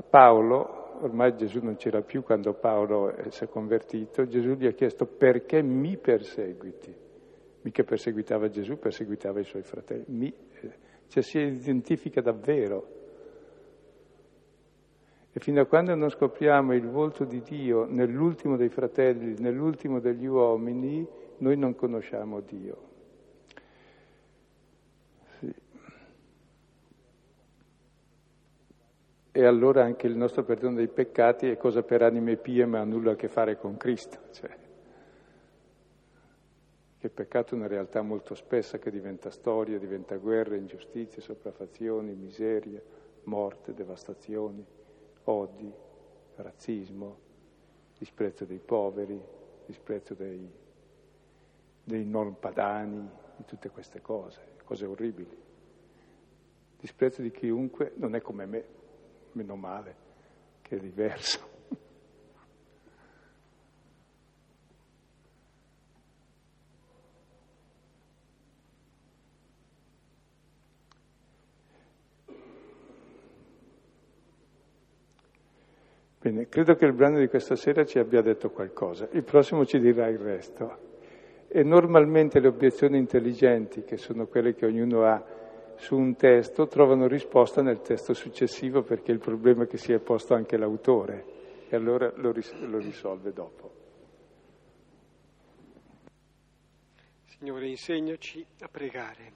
Paolo, 0.10 0.78
ormai 1.01 1.35
Gesù 1.35 1.59
non 1.61 1.75
c'era 1.75 2.01
più 2.01 2.23
quando 2.23 2.53
Paolo 2.53 3.13
eh, 3.15 3.31
si 3.31 3.43
è 3.43 3.47
convertito, 3.47 4.27
Gesù 4.27 4.53
gli 4.53 4.65
ha 4.65 4.71
chiesto 4.71 5.05
perché 5.05 5.61
mi 5.61 5.97
perseguiti. 5.97 6.95
Mica 7.61 7.83
perseguitava 7.83 8.49
Gesù, 8.49 8.77
perseguitava 8.77 9.39
i 9.39 9.43
suoi 9.43 9.63
fratelli. 9.63 10.05
Mi, 10.07 10.33
eh, 10.61 10.71
cioè 11.07 11.23
si 11.23 11.39
identifica 11.39 12.21
davvero. 12.21 12.97
E 15.31 15.39
fino 15.39 15.61
a 15.61 15.65
quando 15.65 15.93
non 15.93 16.09
scopriamo 16.09 16.73
il 16.73 16.87
volto 16.87 17.23
di 17.25 17.41
Dio 17.41 17.85
nell'ultimo 17.85 18.57
dei 18.57 18.69
fratelli, 18.69 19.35
nell'ultimo 19.39 19.99
degli 19.99 20.25
uomini, 20.25 21.07
noi 21.37 21.57
non 21.57 21.75
conosciamo 21.75 22.39
Dio. 22.39 22.88
E 29.39 29.45
allora 29.45 29.85
anche 29.85 30.05
il 30.05 30.17
nostro 30.17 30.43
perdono 30.43 30.75
dei 30.75 30.89
peccati 30.89 31.47
è 31.47 31.55
cosa 31.55 31.81
per 31.81 32.01
anime 32.01 32.35
pie 32.35 32.65
ma 32.65 32.81
ha 32.81 32.83
nulla 32.83 33.13
a 33.13 33.15
che 33.15 33.29
fare 33.29 33.57
con 33.57 33.77
Cristo. 33.77 34.17
Cioè, 34.33 34.53
il 36.99 37.09
peccato 37.09 37.53
è 37.53 37.57
una 37.57 37.67
realtà 37.67 38.01
molto 38.01 38.35
spessa 38.35 38.79
che 38.79 38.91
diventa 38.91 39.29
storia, 39.29 39.79
diventa 39.79 40.17
guerra, 40.17 40.57
ingiustizie, 40.57 41.21
sopraffazioni, 41.21 42.13
miseria, 42.15 42.81
morte, 43.23 43.73
devastazioni, 43.73 44.61
odi, 45.23 45.71
razzismo, 46.35 47.17
disprezzo 47.97 48.43
dei 48.43 48.59
poveri, 48.59 49.23
disprezzo 49.65 50.15
dei, 50.15 50.51
dei 51.81 52.03
non 52.03 52.37
padani, 52.39 53.09
di 53.37 53.45
tutte 53.45 53.69
queste 53.69 54.01
cose, 54.01 54.41
cose 54.65 54.85
orribili. 54.85 55.37
Disprezzo 56.77 57.21
di 57.21 57.31
chiunque 57.31 57.93
non 57.95 58.15
è 58.15 58.21
come 58.21 58.45
me, 58.45 58.77
meno 59.34 59.55
male, 59.55 59.95
che 60.61 60.75
è 60.75 60.80
diverso. 60.80 61.47
Bene, 76.21 76.49
credo 76.49 76.75
che 76.75 76.86
il 76.86 76.91
brano 76.91 77.17
di 77.17 77.27
questa 77.27 77.55
sera 77.55 77.86
ci 77.86 77.97
abbia 77.97 78.21
detto 78.21 78.51
qualcosa, 78.51 79.07
il 79.13 79.23
prossimo 79.23 79.65
ci 79.65 79.80
dirà 79.80 80.07
il 80.07 80.19
resto. 80.19 80.88
E 81.47 81.63
normalmente 81.63 82.39
le 82.39 82.49
obiezioni 82.49 82.97
intelligenti, 82.97 83.84
che 83.84 83.97
sono 83.97 84.27
quelle 84.27 84.53
che 84.53 84.65
ognuno 84.65 85.05
ha 85.05 85.23
su 85.80 85.95
un 85.95 86.15
testo, 86.17 86.67
trovano 86.67 87.07
risposta 87.07 87.61
nel 87.61 87.80
testo 87.82 88.13
successivo 88.13 88.84
perché 88.84 89.13
il 89.13 89.19
problema 89.19 89.63
è 89.63 89.67
che 89.67 89.77
si 89.77 89.93
è 89.93 89.99
posto 89.99 90.34
anche 90.34 90.57
l'autore 90.57 91.38
e 91.69 91.75
allora 91.75 92.11
lo, 92.15 92.32
ris- 92.34 92.53
lo 92.59 92.80
risolve 92.80 93.32
dopo. 93.32 93.71
Signore, 97.23 97.67
insegnaci 97.67 98.45
a 98.59 98.67
pregare. 98.67 99.32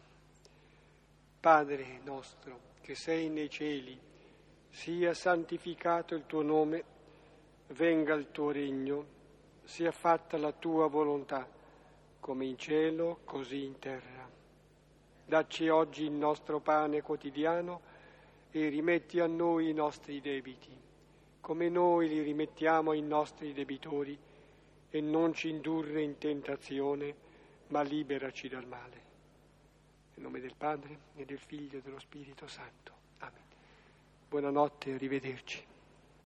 Padre 1.40 2.02
nostro, 2.04 2.60
che 2.82 2.94
sei 2.94 3.30
nei 3.30 3.50
cieli, 3.50 3.98
sia 4.68 5.14
santificato 5.14 6.14
il 6.14 6.26
tuo 6.26 6.42
nome, 6.42 6.84
venga 7.68 8.14
il 8.16 8.32
tuo 8.32 8.52
regno, 8.52 9.06
sia 9.64 9.92
fatta 9.92 10.38
la 10.38 10.52
tua 10.52 10.88
volontà, 10.88 11.48
come 12.20 12.46
in 12.46 12.58
cielo, 12.58 13.20
così 13.24 13.64
in 13.64 13.80
terra. 13.80 14.13
Dacci 15.26 15.70
oggi 15.70 16.04
il 16.04 16.12
nostro 16.12 16.60
pane 16.60 17.02
quotidiano 17.02 17.82
e 18.52 18.70
rimetti 18.70 19.20
a 19.20 19.28
noi 19.28 19.70
i 19.70 19.74
nostri 19.74 20.22
debiti, 20.22 20.76
come 21.40 21.70
noi 21.70 22.08
li 22.08 22.22
rimettiamo 22.22 22.92
ai 22.92 23.02
nostri 23.02 23.54
debitori, 23.54 24.18
e 24.96 25.02
non 25.02 25.34
ci 25.34 25.50
indurre 25.50 26.04
in 26.04 26.20
tentazione, 26.20 27.16
ma 27.70 27.82
liberaci 27.82 28.48
dal 28.48 28.68
male. 28.68 29.02
Nel 30.14 30.26
nome 30.26 30.40
del 30.40 30.54
Padre 30.56 31.00
e 31.16 31.26
del 31.26 31.40
Figlio 31.40 31.80
e 31.80 31.82
dello 31.82 32.00
Spirito 32.00 32.46
Santo. 32.46 32.94
Amen. 33.20 33.42
Buonanotte 34.30 34.92
e 34.92 34.94
arrivederci. 34.94 35.66